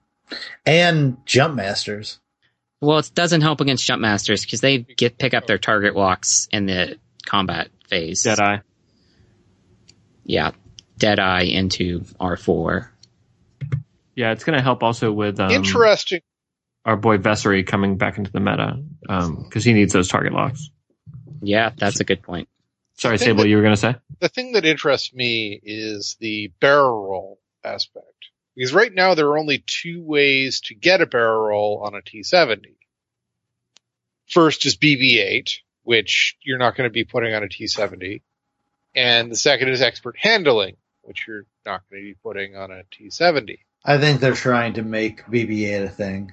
And 0.64 1.26
jump 1.26 1.56
masters. 1.56 2.20
Well, 2.80 2.98
it 2.98 3.10
doesn't 3.14 3.42
help 3.42 3.60
against 3.60 3.84
jump 3.86 4.00
masters 4.00 4.44
because 4.44 4.60
they 4.60 4.78
get 4.78 5.18
pick 5.18 5.34
up 5.34 5.46
their 5.46 5.58
target 5.58 5.94
locks 5.94 6.48
in 6.50 6.66
the 6.66 6.98
combat 7.26 7.68
phase. 7.88 8.22
Deadeye. 8.22 8.58
Yeah, 10.24 10.52
Deadeye 10.98 11.42
into 11.44 12.04
R 12.18 12.36
four. 12.36 12.92
Yeah, 14.14 14.32
it's 14.32 14.44
going 14.44 14.56
to 14.56 14.62
help 14.62 14.82
also 14.82 15.12
with 15.12 15.40
um, 15.40 15.50
Interesting. 15.50 16.20
our 16.84 16.96
boy 16.96 17.18
Vessery 17.18 17.66
coming 17.66 17.96
back 17.96 18.18
into 18.18 18.30
the 18.30 18.40
meta 18.40 18.82
because 19.00 19.64
he 19.64 19.72
needs 19.72 19.92
those 19.92 20.08
target 20.08 20.32
locks. 20.32 20.70
Yeah, 21.42 21.70
that's 21.76 22.00
a 22.00 22.04
good 22.04 22.22
point. 22.22 22.48
Sorry, 22.94 23.14
I 23.14 23.18
think 23.18 23.28
Sable, 23.28 23.42
that- 23.44 23.48
you 23.48 23.56
were 23.56 23.62
going 23.62 23.74
to 23.74 23.80
say? 23.80 23.94
the 24.20 24.28
thing 24.28 24.52
that 24.52 24.66
interests 24.66 25.14
me 25.14 25.58
is 25.62 26.16
the 26.20 26.52
barrel 26.60 27.02
roll 27.08 27.40
aspect. 27.64 28.04
Because 28.60 28.74
right 28.74 28.92
now 28.92 29.14
there 29.14 29.28
are 29.28 29.38
only 29.38 29.64
two 29.66 30.02
ways 30.02 30.60
to 30.66 30.74
get 30.74 31.00
a 31.00 31.06
barrel 31.06 31.48
roll 31.48 31.82
on 31.82 31.94
a 31.94 32.02
T70. 32.02 32.74
First 34.26 34.66
is 34.66 34.76
BB-8, 34.76 35.60
which 35.84 36.36
you're 36.42 36.58
not 36.58 36.76
going 36.76 36.86
to 36.86 36.92
be 36.92 37.04
putting 37.04 37.32
on 37.32 37.42
a 37.42 37.46
T70. 37.46 38.20
And 38.94 39.32
the 39.32 39.36
second 39.36 39.70
is 39.70 39.80
expert 39.80 40.16
handling, 40.18 40.76
which 41.00 41.24
you're 41.26 41.46
not 41.64 41.88
going 41.88 42.02
to 42.02 42.08
be 42.10 42.14
putting 42.22 42.54
on 42.54 42.70
a 42.70 42.82
T70. 42.94 43.60
I 43.82 43.96
think 43.96 44.20
they're 44.20 44.34
trying 44.34 44.74
to 44.74 44.82
make 44.82 45.24
BB-8 45.24 45.84
a 45.84 45.88
thing. 45.88 46.32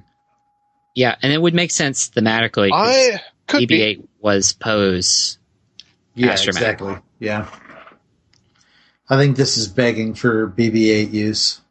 Yeah, 0.96 1.16
and 1.22 1.32
it 1.32 1.42
would 1.42 1.54
make 1.54 1.72
sense 1.72 2.10
thematically. 2.10 2.72
I 2.74 3.22
could. 3.48 3.70
BB-8 3.70 4.06
was 4.20 4.52
Poe's. 4.52 5.38
Yeah, 6.14 6.34
Astromech. 6.34 6.48
exactly. 6.48 6.96
Yeah. 7.20 7.48
I 9.10 9.16
think 9.16 9.38
this 9.38 9.56
is 9.56 9.70
begging 9.70 10.14
for 10.14 10.50
BB-8 10.50 11.14
use. 11.14 11.62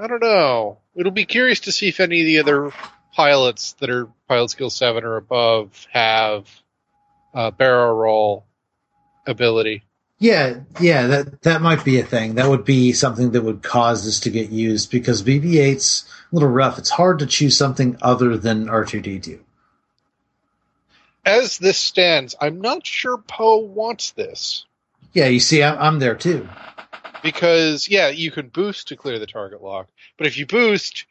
I 0.00 0.06
don't 0.06 0.22
know. 0.22 0.78
It'll 0.94 1.12
be 1.12 1.26
curious 1.26 1.60
to 1.60 1.72
see 1.72 1.88
if 1.88 2.00
any 2.00 2.20
of 2.20 2.26
the 2.26 2.38
other 2.38 2.72
pilots 3.12 3.74
that 3.80 3.90
are 3.90 4.08
pilot 4.28 4.50
skill 4.50 4.70
seven 4.70 5.04
or 5.04 5.16
above 5.16 5.86
have 5.92 6.48
uh, 7.34 7.50
barrel 7.50 7.94
roll 7.94 8.46
ability. 9.26 9.82
Yeah, 10.18 10.60
yeah, 10.80 11.06
that 11.06 11.42
that 11.42 11.62
might 11.62 11.84
be 11.84 12.00
a 12.00 12.04
thing. 12.04 12.34
That 12.34 12.48
would 12.48 12.64
be 12.64 12.92
something 12.92 13.32
that 13.32 13.42
would 13.42 13.62
cause 13.62 14.04
this 14.04 14.20
to 14.20 14.30
get 14.30 14.50
used 14.50 14.90
because 14.90 15.22
BB-8's 15.22 16.08
a 16.30 16.34
little 16.34 16.48
rough. 16.48 16.78
It's 16.78 16.90
hard 16.90 17.18
to 17.18 17.26
choose 17.26 17.56
something 17.56 17.98
other 18.00 18.36
than 18.36 18.66
R2D2. 18.66 19.38
As 21.24 21.58
this 21.58 21.78
stands, 21.78 22.34
I'm 22.40 22.60
not 22.60 22.86
sure 22.86 23.18
Poe 23.18 23.58
wants 23.58 24.12
this 24.12 24.64
Yeah, 25.12 25.26
you 25.26 25.40
see, 25.40 25.62
I'm, 25.62 25.78
I'm 25.78 25.98
there 25.98 26.14
too. 26.14 26.48
Because 27.22 27.88
yeah, 27.88 28.08
you 28.08 28.30
can 28.30 28.48
boost 28.48 28.88
to 28.88 28.96
clear 28.96 29.18
the 29.18 29.26
target 29.26 29.62
lock, 29.62 29.88
but 30.16 30.26
if 30.26 30.38
you 30.38 30.46
boost 30.46 31.06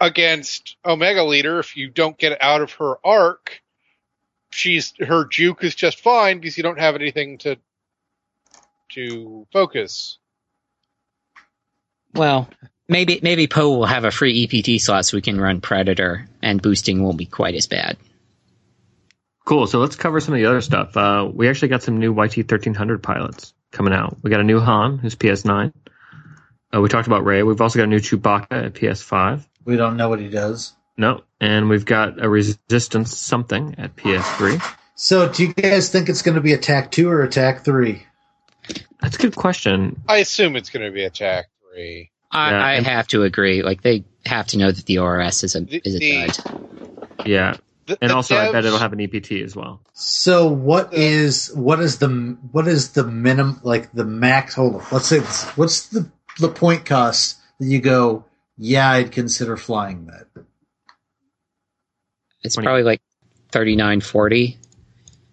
against 0.00 0.76
Omega 0.84 1.24
Leader, 1.24 1.58
if 1.58 1.76
you 1.76 1.88
don't 1.88 2.18
get 2.18 2.40
out 2.42 2.60
of 2.60 2.72
her 2.74 2.96
arc, 3.04 3.62
she's 4.50 4.94
her 4.98 5.26
juke 5.26 5.64
is 5.64 5.74
just 5.74 6.00
fine 6.00 6.38
because 6.38 6.56
you 6.56 6.62
don't 6.62 6.80
have 6.80 6.94
anything 6.94 7.38
to 7.38 7.56
to 8.90 9.46
focus. 9.52 10.18
Well, 12.14 12.48
maybe 12.88 13.20
maybe 13.22 13.46
Poe 13.46 13.76
will 13.76 13.86
have 13.86 14.04
a 14.04 14.10
free 14.10 14.44
EPT 14.44 14.80
slot 14.80 15.06
so 15.06 15.16
we 15.16 15.22
can 15.22 15.40
run 15.40 15.60
Predator, 15.60 16.28
and 16.42 16.62
boosting 16.62 17.02
won't 17.02 17.18
be 17.18 17.26
quite 17.26 17.54
as 17.54 17.66
bad. 17.66 17.96
Cool. 19.44 19.66
So 19.66 19.78
let's 19.78 19.96
cover 19.96 20.20
some 20.20 20.32
of 20.32 20.40
the 20.40 20.46
other 20.46 20.62
stuff. 20.62 20.96
Uh, 20.96 21.28
we 21.30 21.48
actually 21.48 21.68
got 21.68 21.82
some 21.82 21.98
new 21.98 22.12
YT 22.12 22.36
1300 22.36 23.02
pilots 23.02 23.52
coming 23.74 23.92
out. 23.92 24.16
We 24.22 24.30
got 24.30 24.40
a 24.40 24.44
new 24.44 24.60
Han, 24.60 24.96
who's 24.98 25.14
PS9. 25.16 25.72
Uh, 26.74 26.80
we 26.80 26.88
talked 26.88 27.06
about 27.06 27.24
Rey. 27.24 27.42
We've 27.42 27.60
also 27.60 27.78
got 27.78 27.84
a 27.84 27.88
new 27.88 28.00
Chewbacca 28.00 28.46
at 28.66 28.72
PS5. 28.74 29.44
We 29.66 29.76
don't 29.76 29.96
know 29.96 30.08
what 30.08 30.20
he 30.20 30.28
does. 30.28 30.72
No. 30.96 31.22
And 31.40 31.68
we've 31.68 31.84
got 31.84 32.22
a 32.24 32.28
Resistance 32.28 33.16
something 33.16 33.74
at 33.78 33.94
PS3. 33.96 34.62
So, 34.94 35.28
do 35.30 35.44
you 35.46 35.52
guys 35.52 35.90
think 35.90 36.08
it's 36.08 36.22
going 36.22 36.36
to 36.36 36.40
be 36.40 36.52
Attack 36.52 36.90
2 36.92 37.08
or 37.08 37.22
Attack 37.22 37.64
3? 37.64 38.02
That's 39.00 39.16
a 39.16 39.18
good 39.18 39.36
question. 39.36 40.00
I 40.08 40.18
assume 40.18 40.56
it's 40.56 40.70
going 40.70 40.86
to 40.86 40.92
be 40.92 41.04
attack 41.04 41.46
three. 41.74 42.10
I, 42.30 42.50
Yeah, 42.50 42.64
I 42.64 42.80
have 42.80 43.06
to 43.08 43.22
agree. 43.24 43.62
Like 43.62 43.82
they 43.82 44.04
have 44.24 44.46
to 44.48 44.58
know 44.58 44.70
that 44.72 44.86
the 44.86 44.98
ORS 44.98 45.44
is 45.44 45.54
a 45.54 45.60
The- 45.60 45.82
is 45.84 45.96
a 45.96 45.98
the- 45.98 46.26
dud. 46.26 47.26
Yeah. 47.26 47.56
The- 47.86 47.98
And 48.00 48.10
the 48.10 48.14
also, 48.16 48.36
I 48.36 48.50
bet 48.52 48.64
it'll 48.64 48.78
have 48.78 48.92
an 48.94 49.00
EPT 49.00 49.42
as 49.42 49.54
well. 49.54 49.82
So, 49.92 50.48
what 50.48 50.90
The- 50.90 51.00
is 51.00 51.52
what 51.54 51.80
is 51.80 51.98
the 51.98 52.08
what 52.52 52.66
is 52.68 52.92
the 52.92 53.04
minimum 53.04 53.60
like 53.62 53.92
the 53.92 54.04
max? 54.04 54.54
Hold 54.54 54.76
on, 54.76 54.86
let's 54.90 55.06
say 55.06 55.18
this, 55.18 55.44
what's 55.56 55.88
the 55.88 56.10
the 56.38 56.48
point 56.48 56.84
cost 56.86 57.36
that 57.60 57.66
you 57.66 57.80
go? 57.80 58.24
Yeah, 58.56 58.90
I'd 58.90 59.12
consider 59.12 59.56
flying 59.56 60.06
that. 60.06 60.26
It's 62.42 62.54
20. 62.54 62.66
probably 62.66 62.82
like 62.82 63.02
thirty 63.50 63.76
nine 63.76 64.00
forty. 64.00 64.58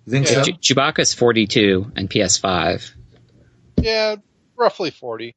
You 0.06 0.12
think 0.12 0.30
Yeah. 0.30 0.44
so? 0.44 0.52
Ch- 0.52 0.60
Chewbacca's 0.74 1.14
forty 1.14 1.48
two 1.48 1.92
and 1.96 2.10
PS 2.10 2.38
five. 2.38 2.94
Yeah, 3.78 4.16
roughly 4.56 4.92
forty. 4.92 5.36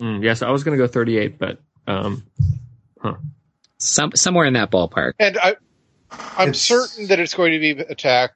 Mm, 0.00 0.22
yes, 0.24 0.42
I 0.42 0.50
was 0.50 0.64
going 0.64 0.76
to 0.76 0.82
go 0.84 0.88
38, 0.88 1.38
but 1.38 1.60
um, 1.86 2.24
huh. 3.00 3.14
Some 3.78 4.12
somewhere 4.16 4.44
in 4.46 4.54
that 4.54 4.70
ballpark. 4.70 5.12
And 5.20 5.38
I, 5.38 5.56
I'm 6.36 6.48
It's- 6.50 6.60
certain 6.60 7.08
that 7.08 7.20
it's 7.20 7.34
going 7.34 7.52
to 7.52 7.58
be 7.58 7.70
attack 7.70 8.32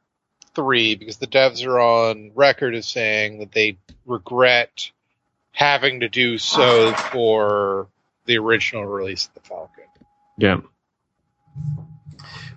three 0.55 0.95
because 0.95 1.19
the 1.19 1.27
devs 1.27 1.65
are 1.67 1.79
on 1.81 2.33
record 2.35 2.75
as 2.75 2.87
saying 2.87 3.39
that 3.41 3.53
they 3.53 3.79
regret 4.07 4.91
having 5.53 6.01
to 6.01 6.09
do 6.09 6.39
so 6.39 6.93
for 6.95 7.89
the 8.27 8.39
original 8.39 8.85
release 8.87 9.27
of 9.27 9.35
the 9.35 9.41
Falcon. 9.49 9.85
Yeah. 10.37 10.61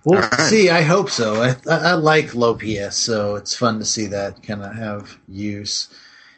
We'll 0.03 0.21
see. 0.49 0.69
I 0.69 0.81
hope 0.81 1.09
so. 1.09 1.41
I, 1.43 1.49
I, 1.69 1.75
I 1.77 1.93
like 1.93 2.33
low 2.33 2.55
PS, 2.55 2.95
so 2.97 3.35
it's 3.35 3.55
fun 3.55 3.77
to 3.79 3.85
see 3.85 4.07
that 4.07 4.41
kind 4.41 4.63
of 4.63 4.75
have 4.75 5.17
use. 5.27 5.89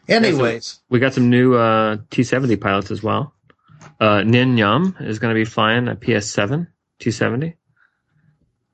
Anyways, 0.10 0.82
We 0.90 1.00
got 1.00 1.14
some 1.14 1.30
new 1.30 1.56
uh, 1.56 1.96
T70 2.12 2.60
pilots 2.60 2.92
as 2.92 3.02
well. 3.02 3.34
Uh, 4.02 4.22
Nien 4.24 4.56
Nunb 4.58 5.02
is 5.02 5.20
going 5.20 5.34
to 5.34 5.40
be 5.40 5.46
flying 5.46 5.88
a 5.88 5.96
PS7 5.96 6.68
T70, 7.00 7.54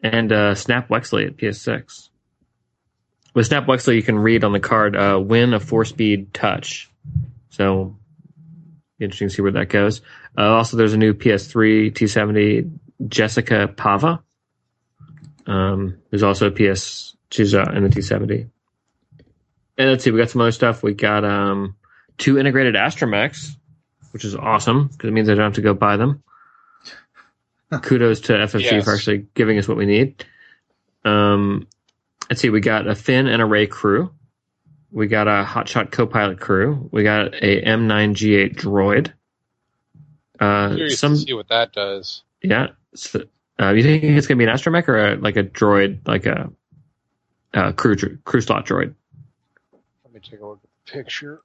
and 0.01 0.31
uh, 0.31 0.55
Snap 0.55 0.89
Wexley 0.89 1.27
at 1.27 1.37
PS6. 1.37 2.09
With 3.33 3.45
Snap 3.45 3.65
Wexley, 3.65 3.95
you 3.95 4.03
can 4.03 4.17
read 4.17 4.43
on 4.43 4.53
the 4.53 4.59
card 4.59 4.95
uh, 4.95 5.19
win 5.21 5.53
a 5.53 5.59
four 5.59 5.85
speed 5.85 6.33
touch. 6.33 6.89
So, 7.49 7.95
interesting 8.99 9.29
to 9.29 9.33
see 9.33 9.41
where 9.41 9.51
that 9.51 9.69
goes. 9.69 10.01
Uh, 10.37 10.49
also, 10.49 10.77
there's 10.77 10.93
a 10.93 10.97
new 10.97 11.13
PS3 11.13 11.91
T70 11.91 12.71
Jessica 13.07 13.67
Pava. 13.73 14.21
Um, 15.45 15.97
there's 16.09 16.23
also 16.23 16.47
a 16.47 16.51
PS. 16.51 17.15
She's 17.31 17.53
uh, 17.53 17.71
in 17.73 17.83
the 17.83 17.89
T70. 17.89 18.49
And 19.77 19.89
let's 19.89 20.03
see, 20.03 20.11
we 20.11 20.19
got 20.19 20.29
some 20.29 20.41
other 20.41 20.51
stuff. 20.51 20.83
We 20.83 20.93
got 20.93 21.23
um, 21.23 21.75
two 22.17 22.37
integrated 22.37 22.75
Astromechs, 22.75 23.55
which 24.11 24.25
is 24.25 24.35
awesome 24.35 24.87
because 24.87 25.07
it 25.07 25.13
means 25.13 25.29
I 25.29 25.35
don't 25.35 25.45
have 25.45 25.53
to 25.53 25.61
go 25.61 25.73
buy 25.73 25.97
them. 25.97 26.23
Kudos 27.77 28.21
to 28.21 28.33
FFG 28.33 28.61
Yes. 28.63 28.85
for 28.85 28.95
actually 28.95 29.27
giving 29.35 29.57
us 29.59 29.67
what 29.67 29.77
we 29.77 29.85
need. 29.85 30.25
Um, 31.05 31.67
let's 32.29 32.41
see, 32.41 32.49
we 32.49 32.61
got 32.61 32.87
a 32.87 32.95
Finn 32.95 33.27
and 33.27 33.41
a 33.41 33.45
Rey 33.45 33.67
crew. 33.67 34.11
We 34.91 35.07
got 35.07 35.27
a 35.27 35.43
Hotshot 35.45 35.91
co-pilot 35.91 36.39
crew. 36.39 36.89
We 36.91 37.03
got 37.03 37.35
a 37.35 37.61
M9G8 37.63 38.55
droid. 38.55 39.13
Uh, 40.39 40.89
some 40.89 41.15
see 41.15 41.33
what 41.33 41.49
that 41.49 41.73
does. 41.73 42.23
yeah. 42.41 42.67
So, 42.95 43.23
uh, 43.61 43.73
you 43.73 43.83
think 43.83 44.03
it's 44.03 44.25
gonna 44.25 44.37
be 44.39 44.45
an 44.45 44.49
astromech 44.49 44.87
or 44.87 44.97
a, 44.97 45.15
like 45.17 45.35
a 45.37 45.43
droid, 45.43 45.99
like 46.07 46.25
a, 46.25 46.49
a 47.53 47.73
crew 47.73 47.95
dr- 47.95 48.23
crew 48.23 48.41
slot 48.41 48.65
droid? 48.65 48.95
Let 50.05 50.13
me 50.13 50.19
take 50.21 50.39
a 50.39 50.45
look 50.45 50.59
at 50.63 50.69
the 50.85 50.91
picture. 50.91 51.41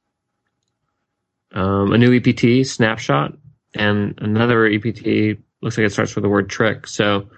Um, 1.52 1.92
a 1.92 1.98
new 1.98 2.14
EPT 2.16 2.66
snapshot 2.66 3.36
and 3.74 4.14
another 4.22 4.64
EPT 4.66 5.38
looks 5.64 5.78
like 5.78 5.86
it 5.86 5.92
starts 5.92 6.14
with 6.14 6.22
the 6.22 6.28
word 6.28 6.48
trick. 6.50 6.86
So 6.86 7.30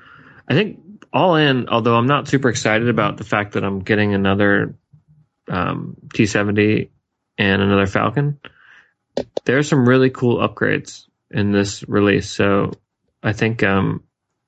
I 0.49 0.55
think 0.55 0.81
all 1.12 1.37
in, 1.37 1.68
although 1.68 1.95
I'm 1.95 2.07
not 2.07 2.29
super 2.29 2.49
excited 2.49 2.89
about 2.89 3.16
the 3.16 3.24
fact 3.24 3.53
that 3.53 3.64
I'm 3.64 3.81
getting 3.81 4.14
another 4.14 4.74
um, 5.49 5.97
T70 6.09 6.91
and 7.39 7.62
another 7.62 7.87
Falcon, 7.87 8.41
there 9.45 9.59
are 9.59 9.62
some 9.62 9.89
really 9.89 10.11
cool 10.11 10.37
upgrades 10.47 11.05
in 11.31 11.53
this 11.53 11.89
release. 11.89 12.29
So 12.29 12.72
I 13.22 13.33
think 13.33 13.62
um, 13.62 14.03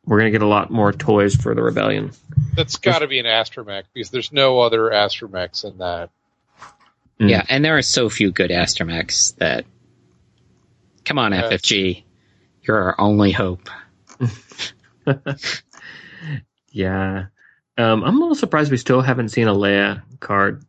we're 0.05 0.19
going 0.19 0.33
to 0.33 0.39
get 0.39 0.45
a 0.45 0.49
lot 0.49 0.71
more 0.71 0.93
toys 0.93 1.37
for 1.37 1.55
the 1.55 1.63
Rebellion. 1.63 2.11
That's 2.55 2.77
got 2.77 2.99
to 2.99 3.07
be 3.07 3.21
an 3.21 3.27
astromech 3.27 3.85
because 3.95 4.11
there's 4.11 4.33
no 4.33 4.61
other 4.61 4.91
astromechs 4.91 5.65
in 5.65 5.79
that. 5.79 6.11
Mm. 7.21 7.31
Yeah, 7.31 7.45
and 7.49 7.65
there 7.65 7.77
are 7.77 7.83
so 7.83 8.09
few 8.09 8.33
good 8.33 8.51
astromechs 8.51 9.37
that. 9.37 9.65
Come 11.05 11.19
on, 11.19 11.33
Yes. 11.33 11.53
FFG. 11.53 12.05
You're 12.69 12.77
our 12.83 13.01
only 13.01 13.33
hope. 13.33 13.69
Yeah. 16.71 17.27
Um, 17.79 18.05
I'm 18.05 18.17
a 18.17 18.21
little 18.21 18.35
surprised 18.35 18.71
we 18.71 18.77
still 18.77 19.01
haven't 19.01 19.31
seen 19.31 19.49
a 19.49 19.55
Leia 19.55 20.03
card. 20.21 20.65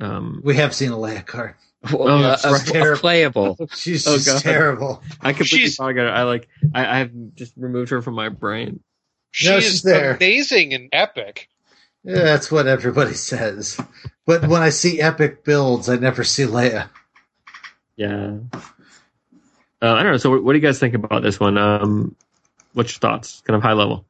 Um, 0.00 0.40
we 0.44 0.56
have 0.56 0.74
seen 0.74 0.90
a 0.90 0.96
Leia 0.96 1.24
card. 1.24 1.54
Oh, 1.92 2.08
Uh, 2.08 2.22
that's 2.22 2.44
a- 2.44 2.50
right. 2.50 2.68
a 2.68 2.72
Terrible. 2.72 3.00
playable. 3.00 3.56
She's 3.76 4.06
Oh, 4.06 4.14
just 4.16 4.26
God. 4.26 4.42
terrible. 4.42 5.02
I 5.20 5.32
completely 5.32 5.58
She's- 5.60 5.76
forgot. 5.76 6.08
I 6.08 6.24
like. 6.24 6.48
I, 6.74 7.00
I've 7.00 7.12
just 7.34 7.52
removed 7.56 7.90
her 7.90 8.02
from 8.02 8.14
my 8.14 8.28
brain. 8.28 8.80
She 9.30 9.48
No, 9.48 9.58
is 9.58 9.82
there. 9.82 10.16
amazing 10.16 10.74
and 10.74 10.88
epic. 10.92 11.48
Yeah, 12.02 12.24
that's 12.24 12.50
what 12.50 12.66
everybody 12.66 13.14
says. 13.14 13.80
But 14.26 14.48
when 14.48 14.62
I 14.62 14.70
see 14.70 15.00
epic 15.00 15.44
builds, 15.44 15.88
I 15.88 15.96
never 15.96 16.24
see 16.24 16.42
Leia. 16.44 16.88
Yeah. 17.96 18.38
Uh, 19.82 19.94
I 19.94 20.02
don't 20.02 20.12
know. 20.12 20.18
So, 20.18 20.30
what, 20.30 20.44
what 20.44 20.52
do 20.52 20.58
you 20.58 20.62
guys 20.62 20.78
think 20.78 20.94
about 20.94 21.22
this 21.22 21.40
one? 21.40 21.56
Um, 21.56 22.14
what's 22.74 22.92
your 22.92 23.00
thoughts? 23.00 23.42
Kind 23.46 23.56
of 23.56 23.62
high 23.62 23.72
level. 23.72 24.04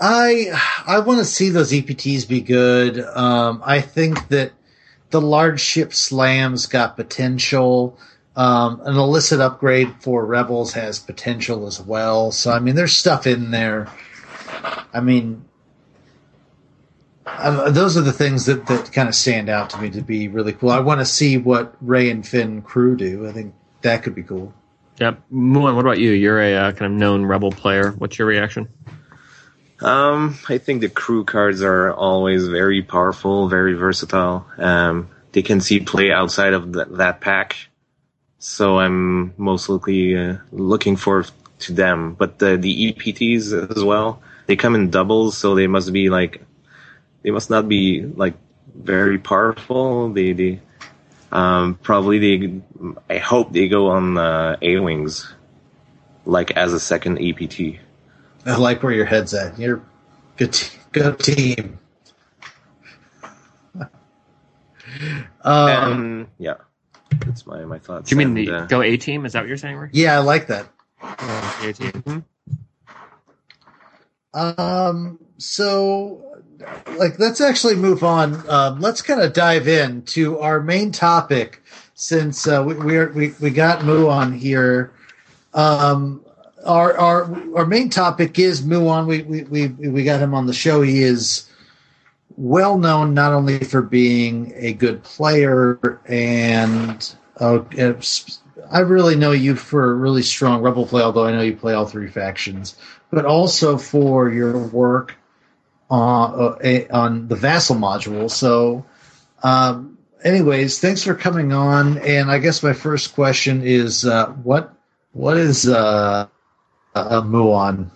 I 0.00 0.50
I 0.86 1.00
want 1.00 1.20
to 1.20 1.24
see 1.24 1.50
those 1.50 1.72
EPTs 1.72 2.26
be 2.28 2.40
good. 2.40 2.98
Um, 3.00 3.62
I 3.64 3.80
think 3.80 4.28
that 4.28 4.52
the 5.10 5.20
large 5.20 5.60
ship 5.60 5.92
slams 5.94 6.66
got 6.66 6.96
potential. 6.96 7.98
Um, 8.34 8.80
an 8.84 8.96
illicit 8.96 9.40
upgrade 9.40 9.94
for 10.00 10.24
Rebels 10.24 10.72
has 10.72 10.98
potential 10.98 11.66
as 11.66 11.80
well. 11.80 12.32
So 12.32 12.50
I 12.50 12.58
mean, 12.60 12.74
there's 12.74 12.96
stuff 12.96 13.26
in 13.26 13.50
there. 13.50 13.88
I 14.94 15.00
mean, 15.00 15.44
uh, 17.26 17.70
those 17.70 17.96
are 17.96 18.02
the 18.02 18.12
things 18.12 18.46
that 18.46 18.66
that 18.66 18.90
kind 18.92 19.08
of 19.08 19.14
stand 19.14 19.48
out 19.48 19.70
to 19.70 19.80
me 19.80 19.90
to 19.90 20.00
be 20.00 20.28
really 20.28 20.52
cool. 20.52 20.70
I 20.70 20.80
want 20.80 21.00
to 21.00 21.06
see 21.06 21.36
what 21.36 21.76
Rey 21.80 22.10
and 22.10 22.26
Finn 22.26 22.62
crew 22.62 22.96
do. 22.96 23.28
I 23.28 23.32
think 23.32 23.54
that 23.82 24.02
could 24.02 24.14
be 24.14 24.22
cool. 24.22 24.52
Yep. 24.98 25.22
Mu0n, 25.32 25.74
what 25.74 25.80
about 25.80 25.98
you? 25.98 26.10
You're 26.10 26.40
a 26.40 26.54
uh, 26.54 26.72
kind 26.72 26.92
of 26.92 26.98
known 26.98 27.24
rebel 27.24 27.50
player. 27.50 27.90
What's 27.92 28.18
your 28.18 28.28
reaction? 28.28 28.68
Um, 29.80 30.38
I 30.48 30.58
think 30.58 30.80
the 30.80 30.88
crew 30.88 31.24
cards 31.24 31.62
are 31.62 31.92
always 31.92 32.46
very 32.46 32.82
powerful, 32.82 33.48
very 33.48 33.74
versatile. 33.74 34.46
Um, 34.58 35.08
they 35.32 35.42
can 35.42 35.60
see 35.60 35.80
play 35.80 36.12
outside 36.12 36.52
of 36.52 36.72
th- 36.72 36.86
that 36.92 37.20
pack, 37.20 37.56
so 38.38 38.78
I'm 38.78 39.34
mostly 39.36 40.16
uh, 40.16 40.36
looking 40.52 40.96
forward 40.96 41.30
to 41.60 41.72
them. 41.72 42.14
But 42.14 42.38
the 42.38 42.56
the 42.56 42.92
EPTs 42.92 43.76
as 43.76 43.82
well, 43.82 44.22
they 44.46 44.54
come 44.54 44.76
in 44.76 44.90
doubles, 44.90 45.36
so 45.36 45.56
they 45.56 45.66
must 45.66 45.92
be 45.92 46.10
like 46.10 46.42
they 47.22 47.30
must 47.30 47.50
not 47.50 47.68
be 47.68 48.02
like 48.02 48.34
very 48.74 49.18
powerful. 49.18 50.12
They 50.12 50.32
they 50.32 50.60
um, 51.32 51.78
probably 51.82 52.18
they 52.18 52.60
I 53.10 53.18
hope 53.18 53.52
they 53.52 53.68
go 53.68 53.88
on 53.88 54.18
uh, 54.18 54.56
A 54.62 54.78
wings, 54.78 55.34
like 56.26 56.52
as 56.52 56.72
a 56.72 56.80
second 56.80 57.18
EPT. 57.20 57.78
I 58.46 58.56
like 58.56 58.82
where 58.82 58.92
your 58.92 59.06
head's 59.06 59.34
at. 59.34 59.58
You're 59.58 59.82
good. 60.36 60.52
Te- 60.52 60.78
good 60.92 61.18
team. 61.18 61.78
um, 63.74 63.88
Um, 65.42 66.28
yeah, 66.38 66.54
that's 67.26 67.46
my 67.46 67.64
my 67.64 67.78
thoughts. 67.78 68.10
Do 68.10 68.14
you 68.14 68.18
mean 68.18 68.34
And, 68.36 68.46
the 68.46 68.52
uh, 68.54 68.66
go 68.66 68.82
A 68.82 68.96
team? 68.96 69.24
Is 69.26 69.32
that 69.32 69.40
what 69.40 69.48
you're 69.48 69.56
saying, 69.56 69.76
Rick? 69.76 69.90
yeah, 69.94 70.16
I 70.16 70.18
like 70.18 70.48
that. 70.48 70.68
A 71.02 71.72
team. 71.72 72.24
Um, 74.34 75.18
so, 75.38 76.31
like, 76.98 77.18
let's 77.18 77.40
actually 77.40 77.76
move 77.76 78.02
on. 78.02 78.48
Um, 78.48 78.80
let's 78.80 79.02
kind 79.02 79.20
of 79.20 79.32
dive 79.32 79.68
in 79.68 80.02
to 80.02 80.38
our 80.38 80.60
main 80.60 80.92
topic 80.92 81.62
since 81.94 82.46
uh, 82.46 82.62
we 82.66 82.74
we, 82.74 82.96
are, 82.96 83.12
we 83.12 83.34
we 83.40 83.50
got 83.50 83.80
Mu0n 83.80 84.38
here. 84.38 84.92
Um, 85.54 86.24
our 86.64 86.96
our 86.96 87.56
our 87.56 87.66
main 87.66 87.90
topic 87.90 88.38
is 88.38 88.62
Mu0n. 88.62 89.06
We 89.06 89.22
we 89.22 89.42
we 89.44 89.88
we 89.88 90.04
got 90.04 90.20
him 90.20 90.34
on 90.34 90.46
the 90.46 90.52
show. 90.52 90.82
He 90.82 91.02
is 91.02 91.48
well 92.36 92.78
known 92.78 93.14
not 93.14 93.32
only 93.32 93.58
for 93.60 93.82
being 93.82 94.52
a 94.56 94.72
good 94.72 95.02
player 95.02 96.00
and 96.06 97.14
uh, 97.38 97.60
I 98.70 98.80
really 98.80 99.16
know 99.16 99.32
you 99.32 99.54
for 99.54 99.94
really 99.94 100.22
strong 100.22 100.62
rebel 100.62 100.86
play. 100.86 101.02
Although 101.02 101.26
I 101.26 101.32
know 101.32 101.42
you 101.42 101.56
play 101.56 101.74
all 101.74 101.86
three 101.86 102.08
factions, 102.08 102.76
but 103.10 103.26
also 103.26 103.76
for 103.76 104.30
your 104.30 104.56
work 104.58 105.14
on 105.92 106.58
uh, 106.64 106.84
on 106.90 107.28
the 107.28 107.36
vassal 107.36 107.76
module. 107.76 108.30
So. 108.30 108.84
Um, 109.44 109.98
anyways, 110.24 110.78
thanks 110.78 111.02
for 111.02 111.14
coming 111.14 111.52
on. 111.52 111.98
And 111.98 112.30
I 112.30 112.38
guess 112.38 112.62
my 112.62 112.72
first 112.72 113.14
question 113.14 113.62
is, 113.64 114.06
uh, 114.06 114.26
what 114.26 114.72
what 115.12 115.36
is 115.36 115.68
uh, 115.68 116.28
a 116.94 117.22
muon? 117.22 117.90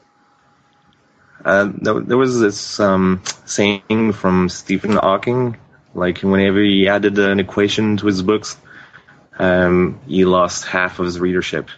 Uh, 1.44 1.70
there 1.80 2.16
was 2.16 2.40
this 2.40 2.80
um, 2.80 3.22
saying 3.44 4.12
from 4.12 4.48
Stephen 4.48 4.92
Hawking, 4.92 5.56
like 5.94 6.18
whenever 6.18 6.60
he 6.60 6.88
added 6.88 7.18
an 7.18 7.38
equation 7.38 7.96
to 7.98 8.06
his 8.06 8.20
books, 8.22 8.56
um, 9.38 10.00
he 10.08 10.24
lost 10.24 10.66
half 10.66 10.98
of 10.98 11.04
his 11.04 11.20
readership. 11.20 11.70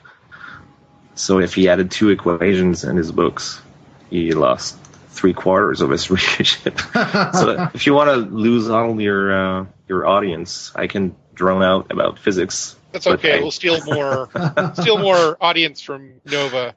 So 1.14 1.38
if 1.40 1.54
he 1.54 1.68
added 1.68 1.90
two 1.90 2.08
equations 2.08 2.84
in 2.84 2.96
his 2.96 3.12
books, 3.12 3.60
he 4.08 4.32
lost 4.32 4.78
three 5.08 5.32
quarters 5.34 5.80
of 5.80 5.90
his 5.90 6.10
readership. 6.16 6.78
so 7.32 7.70
if 7.74 7.86
you 7.86 7.94
want 7.94 8.10
to 8.10 8.16
lose 8.16 8.68
all 8.70 9.00
your 9.00 9.32
uh, 9.60 9.66
your 9.88 10.06
audience, 10.06 10.72
I 10.74 10.86
can 10.86 11.14
drone 11.34 11.62
out 11.62 11.90
about 11.90 12.18
physics. 12.18 12.76
That's 12.92 13.06
okay. 13.06 13.38
I- 13.38 13.40
We'll 13.40 13.50
steal 13.50 13.84
more, 13.84 14.28
steal 14.74 14.98
more 14.98 15.36
audience 15.40 15.80
from 15.82 16.20
Nova. 16.24 16.74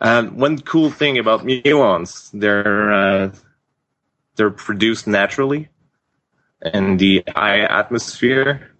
Um, 0.00 0.36
one 0.36 0.58
cool 0.60 0.90
thing 0.90 1.16
about 1.18 1.44
muons, 1.46 2.30
they're 2.34 2.92
uh, 2.92 3.30
they're 4.36 4.50
produced 4.50 5.06
naturally 5.06 5.68
in 6.74 6.98
the 6.98 7.24
eye 7.34 7.60
atmosphere, 7.60 8.72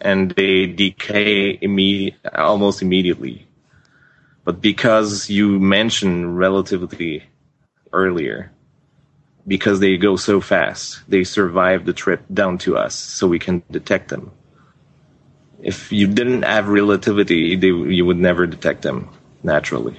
and 0.00 0.30
they 0.32 0.66
decay 0.66 1.56
imme- 1.58 2.14
almost 2.34 2.82
immediately. 2.82 3.45
But 4.46 4.60
because 4.60 5.28
you 5.28 5.58
mentioned 5.58 6.38
relativity 6.38 7.24
earlier, 7.92 8.52
because 9.44 9.80
they 9.80 9.96
go 9.96 10.14
so 10.14 10.40
fast, 10.40 11.00
they 11.10 11.24
survive 11.24 11.84
the 11.84 11.92
trip 11.92 12.22
down 12.32 12.58
to 12.58 12.76
us, 12.76 12.94
so 12.94 13.26
we 13.26 13.40
can 13.40 13.64
detect 13.72 14.08
them. 14.08 14.30
If 15.60 15.90
you 15.90 16.06
didn't 16.06 16.42
have 16.42 16.68
relativity, 16.68 17.56
they, 17.56 17.66
you 17.66 18.06
would 18.06 18.18
never 18.18 18.46
detect 18.46 18.82
them 18.82 19.08
naturally. 19.42 19.96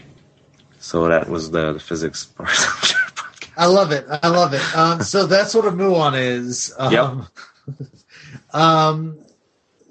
So 0.79 1.09
that 1.09 1.27
was 1.27 1.51
the, 1.51 1.73
the 1.73 1.79
physics 1.81 2.23
part 2.37 2.47
of 2.47 2.89
your 2.89 2.99
podcast. 3.19 3.51
I 3.57 3.65
love 3.65 3.91
it. 3.91 4.05
I 4.09 4.29
love 4.29 4.53
it. 4.53 4.77
Um, 4.77 5.03
so 5.03 5.25
that's 5.25 5.53
what 5.55 5.65
a 5.65 5.71
muon 5.71 6.17
is. 6.17 6.73
Um, 6.77 7.27
um, 8.53 9.19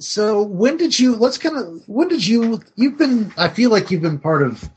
so 0.06 0.42
when 0.42 0.76
did 0.76 0.98
you? 0.98 1.16
Let's 1.16 1.38
kind 1.38 1.56
of. 1.56 1.88
When 1.88 2.08
did 2.08 2.26
you? 2.26 2.62
You've 2.76 2.96
been. 2.96 3.32
I 3.36 3.48
feel 3.48 3.70
like 3.70 3.90
you've 3.90 4.02
been 4.02 4.18
part 4.18 4.42
of. 4.42 4.68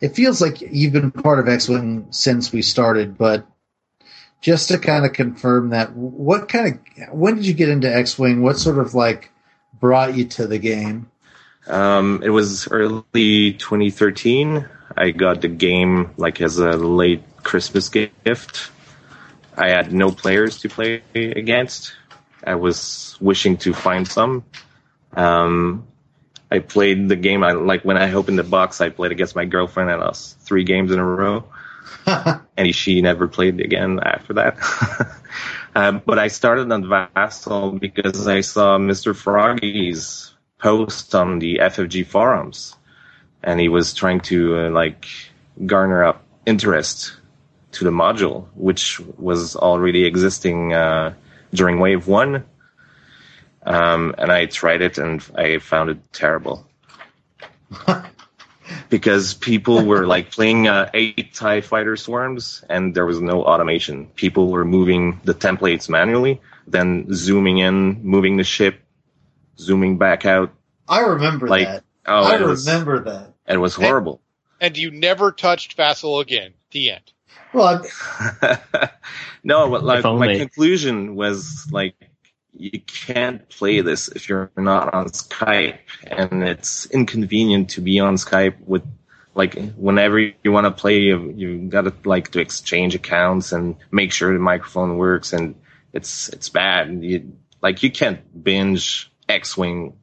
It 0.00 0.14
feels 0.14 0.40
like 0.40 0.60
you've 0.60 0.92
been 0.92 1.10
part 1.10 1.38
of 1.38 1.48
X 1.48 1.68
Wing 1.68 2.06
since 2.10 2.52
we 2.52 2.62
started, 2.62 3.18
but 3.18 3.46
just 4.40 4.68
to 4.68 4.78
kind 4.78 5.04
of 5.04 5.12
confirm 5.12 5.70
that, 5.70 5.92
what 5.94 6.48
kind 6.48 6.80
of? 6.98 7.14
When 7.14 7.36
did 7.36 7.46
you 7.46 7.54
get 7.54 7.68
into 7.68 7.94
X 7.94 8.18
Wing? 8.18 8.42
What 8.42 8.58
sort 8.58 8.78
of 8.78 8.94
like 8.94 9.30
brought 9.78 10.14
you 10.14 10.26
to 10.26 10.46
the 10.46 10.58
game? 10.58 11.10
Um, 11.66 12.22
it 12.22 12.30
was 12.30 12.68
early 12.68 13.52
2013. 13.54 14.68
I 14.96 15.10
got 15.10 15.40
the 15.40 15.48
game 15.48 16.10
like 16.16 16.40
as 16.40 16.58
a 16.58 16.72
late 16.72 17.22
Christmas 17.42 17.88
gift. 17.88 18.70
I 19.56 19.68
had 19.68 19.92
no 19.92 20.10
players 20.10 20.58
to 20.60 20.68
play 20.68 21.02
against. 21.14 21.94
I 22.44 22.54
was 22.54 23.16
wishing 23.20 23.56
to 23.58 23.74
find 23.74 24.06
some. 24.06 24.44
Um, 25.14 25.86
I 26.50 26.58
played 26.58 27.08
the 27.08 27.16
game. 27.16 27.44
I 27.44 27.52
like 27.52 27.84
when 27.84 27.96
I 27.96 28.12
opened 28.12 28.38
the 28.38 28.44
box. 28.44 28.80
I 28.80 28.88
played 28.90 29.12
against 29.12 29.36
my 29.36 29.44
girlfriend. 29.44 29.90
I 29.90 29.96
lost 29.96 30.40
three 30.40 30.64
games 30.64 30.90
in 30.90 30.98
a 30.98 31.04
row, 31.04 31.44
and 32.56 32.74
she 32.74 33.02
never 33.02 33.28
played 33.28 33.60
again 33.60 34.00
after 34.02 34.34
that. 34.34 34.58
uh, 35.74 35.92
but 35.92 36.18
I 36.18 36.28
started 36.28 36.70
on 36.72 36.88
Vassal 36.88 37.72
because 37.72 38.26
I 38.26 38.40
saw 38.40 38.78
Mr. 38.78 39.14
Froggy's 39.14 40.32
post 40.58 41.14
on 41.14 41.38
the 41.38 41.60
FFG 41.62 42.06
forums, 42.06 42.74
and 43.42 43.60
he 43.60 43.68
was 43.68 43.94
trying 43.94 44.20
to 44.20 44.66
uh, 44.66 44.70
like 44.70 45.06
garner 45.66 46.04
up 46.04 46.24
interest 46.46 47.16
to 47.72 47.84
the 47.84 47.90
module, 47.90 48.48
which 48.54 48.98
was 49.18 49.54
already 49.54 50.04
existing 50.04 50.72
uh, 50.74 51.14
during 51.52 51.78
Wave 51.80 52.06
One. 52.06 52.44
Um, 53.62 54.14
and 54.16 54.32
I 54.32 54.46
tried 54.46 54.80
it, 54.82 54.98
and 54.98 55.22
I 55.34 55.58
found 55.58 55.90
it 55.90 55.98
terrible 56.12 56.66
because 58.88 59.34
people 59.34 59.84
were 59.84 60.06
like 60.06 60.30
playing 60.30 60.66
uh, 60.68 60.90
eight 60.94 61.34
Tie 61.34 61.60
Fighter 61.60 61.96
swarms, 61.96 62.64
and 62.68 62.94
there 62.94 63.04
was 63.06 63.20
no 63.20 63.44
automation. 63.44 64.06
People 64.06 64.50
were 64.50 64.64
moving 64.64 65.20
the 65.24 65.34
templates 65.34 65.88
manually, 65.88 66.40
then 66.66 67.06
zooming 67.12 67.58
in, 67.58 68.02
moving 68.02 68.36
the 68.36 68.44
ship, 68.44 68.80
zooming 69.58 69.98
back 69.98 70.24
out. 70.24 70.52
I 70.88 71.00
remember 71.00 71.46
Like, 71.46 71.66
that. 71.68 71.84
Oh, 72.06 72.24
I 72.24 72.36
it 72.36 72.40
was, 72.40 72.66
remember 72.66 73.04
that. 73.04 73.34
It 73.46 73.58
was 73.58 73.74
horrible. 73.74 74.20
And 74.60 74.76
you 74.76 74.90
never 74.90 75.32
touched 75.32 75.74
Vassal 75.74 76.20
again. 76.20 76.52
The 76.70 76.92
end. 76.92 77.12
Well, 77.52 77.84
no, 79.44 79.70
but 79.70 79.82
like 79.82 80.04
my 80.04 80.36
conclusion 80.36 81.16
was 81.16 81.66
like 81.72 81.94
you 82.56 82.80
can't 82.80 83.48
play 83.48 83.80
this 83.80 84.08
if 84.08 84.28
you're 84.28 84.50
not 84.56 84.92
on 84.94 85.06
Skype, 85.06 85.78
and 86.06 86.42
it's 86.44 86.86
inconvenient 86.86 87.70
to 87.70 87.80
be 87.80 87.98
on 88.00 88.16
Skype 88.16 88.60
with 88.60 88.82
like 89.34 89.54
whenever 89.74 90.18
you 90.18 90.52
want 90.52 90.66
to 90.66 90.70
play, 90.70 91.00
you 91.00 91.32
you 91.36 91.58
got 91.68 91.82
to 91.82 91.94
like 92.04 92.30
to 92.32 92.40
exchange 92.40 92.94
accounts 92.94 93.52
and 93.52 93.76
make 93.90 94.12
sure 94.12 94.32
the 94.32 94.38
microphone 94.38 94.96
works, 94.96 95.32
and 95.32 95.54
it's 95.92 96.28
it's 96.28 96.48
bad. 96.48 97.02
You, 97.02 97.32
like 97.62 97.82
you 97.82 97.90
can't 97.90 98.20
binge 98.44 99.10
X 99.28 99.56
Wing 99.56 99.94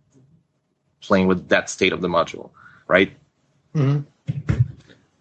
playing 1.01 1.27
with 1.27 1.49
that 1.49 1.69
state 1.69 1.93
of 1.93 2.01
the 2.01 2.07
module, 2.09 2.51
right? 2.87 3.15
mhm. 3.73 4.05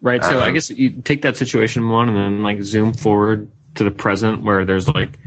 Right. 0.01 0.23
So 0.23 0.39
I 0.39 0.47
Um, 0.47 0.53
guess 0.53 0.69
you 0.69 1.01
take 1.03 1.23
that 1.23 1.37
situation 1.37 1.89
one 1.89 2.09
and 2.09 2.17
then 2.17 2.43
like 2.43 2.61
zoom 2.61 2.93
forward 2.93 3.49
to 3.75 3.83
the 3.83 3.91
present 3.91 4.43
where 4.43 4.63
there's 4.65 4.87
like 4.87 5.17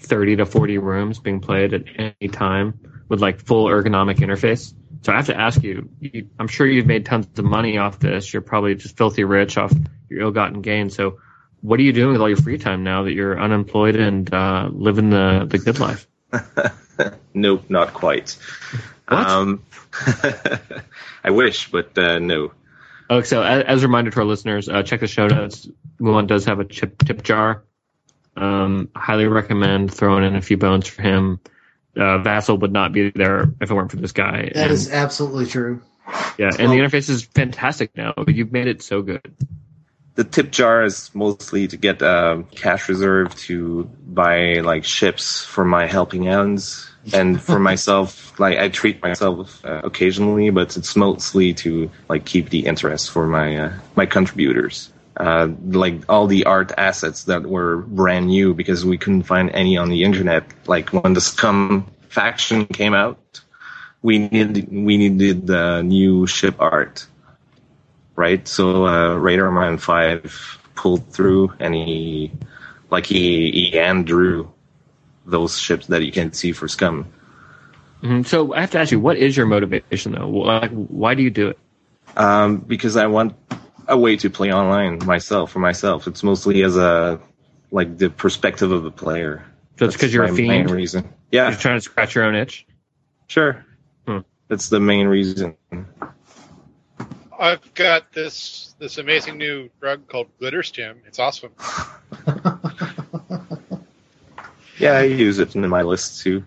30 0.00 0.36
to 0.36 0.46
40 0.46 0.78
rooms 0.78 1.18
being 1.18 1.40
played 1.40 1.74
at 1.74 1.84
any 1.98 2.28
time 2.30 2.78
with 3.08 3.20
like 3.20 3.40
full 3.40 3.66
ergonomic 3.66 4.16
interface. 4.16 4.72
So 5.02 5.12
I 5.12 5.16
have 5.16 5.26
to 5.26 5.38
ask 5.38 5.62
you, 5.62 5.88
you 6.00 6.28
I'm 6.38 6.48
sure 6.48 6.66
you've 6.66 6.86
made 6.86 7.04
tons 7.06 7.26
of 7.38 7.44
money 7.44 7.78
off 7.78 7.98
this. 8.00 8.32
You're 8.32 8.42
probably 8.42 8.74
just 8.74 8.96
filthy 8.96 9.24
rich 9.24 9.56
off 9.56 9.72
your 10.08 10.20
ill-gotten 10.22 10.62
gain. 10.62 10.90
So 10.90 11.18
what 11.60 11.78
are 11.78 11.82
you 11.82 11.92
doing 11.92 12.12
with 12.12 12.20
all 12.20 12.28
your 12.28 12.38
free 12.38 12.58
time 12.58 12.82
now 12.84 13.04
that 13.04 13.12
you're 13.12 13.40
unemployed 13.40 13.96
and 13.96 14.32
uh, 14.32 14.68
living 14.72 15.10
the, 15.10 15.46
the 15.48 15.58
good 15.58 15.78
life? 15.78 16.06
nope, 17.34 17.64
not 17.68 17.92
quite. 17.94 18.36
What? 19.08 19.26
Um, 19.26 19.62
I 21.24 21.30
wish, 21.30 21.70
but 21.70 21.96
uh, 21.96 22.18
no. 22.18 22.52
Oh, 23.08 23.22
so 23.22 23.42
as, 23.42 23.64
as 23.64 23.82
a 23.82 23.86
reminder 23.86 24.10
to 24.10 24.18
our 24.20 24.24
listeners, 24.26 24.68
uh, 24.68 24.82
check 24.82 25.00
the 25.00 25.06
show 25.06 25.26
notes. 25.28 25.68
Mu0n 26.00 26.26
does 26.26 26.44
have 26.46 26.60
a 26.60 26.64
chip 26.64 26.98
tip 26.98 27.22
jar. 27.22 27.62
Um, 28.36 28.90
highly 28.94 29.26
recommend 29.26 29.94
throwing 29.94 30.24
in 30.24 30.36
a 30.36 30.42
few 30.42 30.56
bones 30.56 30.86
for 30.86 31.02
him. 31.02 31.40
Uh, 31.96 32.18
Vassal 32.18 32.58
would 32.58 32.72
not 32.72 32.92
be 32.92 33.10
there 33.10 33.44
if 33.60 33.70
it 33.70 33.74
weren't 33.74 33.90
for 33.90 33.96
this 33.96 34.12
guy. 34.12 34.50
that 34.54 34.64
And- 34.64 34.72
is 34.72 34.90
absolutely 34.92 35.46
true. 35.46 35.80
yeah, 36.38 36.50
and 36.58 36.70
the 36.70 36.76
interface 36.76 37.08
is 37.08 37.22
fantastic 37.24 37.96
now. 37.96 38.12
But 38.16 38.34
you've 38.34 38.52
made 38.52 38.66
it 38.66 38.82
so 38.82 39.00
good. 39.02 39.34
The 40.16 40.24
tip 40.24 40.50
jar 40.50 40.84
is 40.84 41.10
mostly 41.14 41.68
to 41.68 41.76
get 41.76 42.02
uh, 42.02 42.42
cash 42.54 42.88
reserve 42.88 43.34
to 43.46 43.84
buy 44.06 44.60
like 44.60 44.84
ships 44.84 45.44
for 45.44 45.64
my 45.64 45.86
helping 45.86 46.22
hands, 46.24 46.90
and 47.12 47.40
for 47.40 47.58
myself, 47.58 48.38
like 48.38 48.58
I 48.58 48.68
treat 48.68 49.02
myself 49.02 49.64
uh, 49.64 49.82
occasionally, 49.84 50.50
but 50.50 50.76
it's 50.76 50.96
mostly 50.96 51.54
to 51.54 51.90
like 52.08 52.24
keep 52.24 52.50
the 52.50 52.66
interest 52.66 53.10
for 53.10 53.26
my 53.26 53.56
uh, 53.56 53.72
my 53.94 54.06
contributors. 54.06 54.92
Uh, 55.16 55.48
like 55.68 56.02
all 56.10 56.26
the 56.26 56.44
art 56.44 56.72
assets 56.76 57.24
that 57.24 57.42
were 57.46 57.78
brand 57.78 58.26
new 58.26 58.52
because 58.52 58.84
we 58.84 58.98
couldn't 58.98 59.22
find 59.22 59.50
any 59.50 59.78
on 59.78 59.88
the 59.88 60.04
internet. 60.04 60.44
Like 60.66 60.90
when 60.90 61.14
the 61.14 61.22
Scum 61.22 61.90
faction 62.08 62.66
came 62.66 62.92
out, 62.92 63.40
we 64.02 64.18
needed 64.18 64.68
we 64.70 64.98
needed 64.98 65.46
the 65.46 65.82
new 65.82 66.26
ship 66.26 66.56
art 66.58 67.06
right? 68.16 68.48
So 68.48 68.86
uh, 68.86 69.14
Radar 69.14 69.52
Man 69.52 69.78
Five 69.78 70.58
pulled 70.74 71.12
through, 71.12 71.52
and 71.60 71.74
he 71.74 72.32
like 72.90 73.06
he 73.06 73.50
he 73.50 73.70
hand 73.76 74.06
drew 74.06 74.52
those 75.26 75.58
ships 75.58 75.86
that 75.88 76.04
you 76.04 76.12
can 76.12 76.32
see 76.32 76.52
for 76.52 76.68
Scum. 76.68 77.06
Mhm. 78.02 78.26
So 78.26 78.54
I 78.54 78.60
have 78.60 78.70
to 78.72 78.78
ask 78.78 78.92
you, 78.92 79.00
what 79.00 79.16
is 79.16 79.36
your 79.36 79.46
motivation 79.46 80.12
though? 80.12 80.28
Like, 80.28 80.70
why 80.70 81.14
do 81.14 81.22
you 81.22 81.30
do 81.30 81.48
it? 81.48 81.58
Um, 82.16 82.58
because 82.58 82.96
I 82.96 83.06
want 83.06 83.34
a 83.88 83.96
way 83.98 84.16
to 84.16 84.30
play 84.30 84.52
online 84.52 85.04
myself 85.04 85.50
for 85.50 85.58
myself. 85.58 86.06
It's 86.06 86.22
mostly 86.22 86.62
as 86.62 86.76
a 86.76 87.20
like 87.70 87.98
the 87.98 88.10
perspective 88.10 88.70
of 88.72 88.82
the 88.84 88.90
player. 88.90 89.44
So 89.78 89.86
it's 89.86 89.94
because 89.94 90.14
you're 90.14 90.24
a 90.24 90.28
my 90.32 90.34
main 90.34 90.48
fiend. 90.66 90.70
reason. 90.70 91.08
You're 91.32 91.50
trying 91.52 91.76
to 91.76 91.80
scratch 91.82 92.14
your 92.14 92.24
own 92.24 92.34
itch. 92.34 92.66
sure. 93.26 93.64
Hmm. 94.06 94.18
That's 94.48 94.68
the 94.68 94.80
main 94.80 95.06
reason. 95.08 95.56
I've 97.38 97.74
got 97.74 98.12
this 98.12 98.74
this 98.78 98.98
amazing 98.98 99.36
new 99.38 99.68
drug 99.80 100.08
called 100.08 100.28
Glitterstim. 100.40 100.96
It's 101.06 101.18
awesome. 101.18 101.50
Yeah, 104.78 104.92
I 104.92 105.02
use 105.02 105.38
it 105.38 105.54
in 105.54 105.66
my 105.68 105.82
list 105.82 106.22
too. 106.22 106.44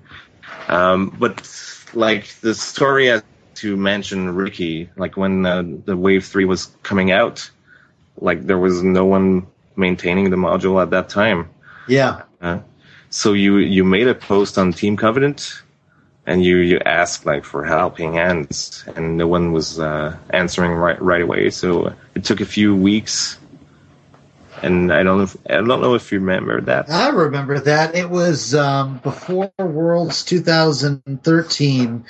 Um, 0.68 1.16
but 1.20 1.48
like 1.94 2.28
the 2.42 2.54
story 2.54 3.08
has 3.08 3.24
to 3.56 3.76
mention 3.76 4.36
Ricky, 4.36 4.90
like 4.96 5.18
when 5.18 5.46
uh, 5.46 5.64
the 5.86 5.98
Wave 5.98 6.26
Three 6.26 6.46
was 6.46 6.68
coming 6.84 7.12
out, 7.12 7.50
like 8.18 8.46
there 8.46 8.58
was 8.58 8.84
no 8.84 9.06
one 9.06 9.48
maintaining 9.76 10.30
the 10.30 10.38
module 10.38 10.82
at 10.82 10.92
that 10.92 11.10
time. 11.10 11.50
Yeah. 11.88 12.24
Uh, 12.42 12.60
so 13.10 13.34
you 13.34 13.58
you 13.58 13.84
made 13.84 14.08
a 14.08 14.16
post 14.16 14.58
on 14.58 14.72
Team 14.74 14.96
Covenant, 14.96 15.62
and 16.26 16.44
you 16.44 16.58
you 16.58 16.80
asked 16.86 17.26
like 17.26 17.44
for 17.44 17.66
helping 17.66 18.14
hands, 18.14 18.84
and 18.96 19.18
no 19.18 19.28
one 19.28 19.52
was 19.52 19.80
uh, 19.80 20.16
answering 20.30 20.72
right 20.72 21.02
right 21.02 21.22
away. 21.22 21.50
So 21.50 21.94
it 22.14 22.24
took 22.24 22.42
a 22.42 22.46
few 22.46 22.76
weeks, 22.76 23.40
and 24.64 24.92
I 24.94 25.04
don't 25.04 25.18
know 25.18 25.24
if, 25.24 25.38
I 25.50 25.56
don't 25.56 25.68
know 25.68 25.96
if 25.96 26.12
you 26.12 26.20
remember 26.20 26.62
that. 26.62 26.90
I 26.90 27.10
remember 27.10 27.60
that. 27.60 27.96
It 27.96 28.10
was 28.10 28.54
um, 28.54 29.00
before 29.00 29.52
Worlds 29.58 30.24
2013. 30.26 32.06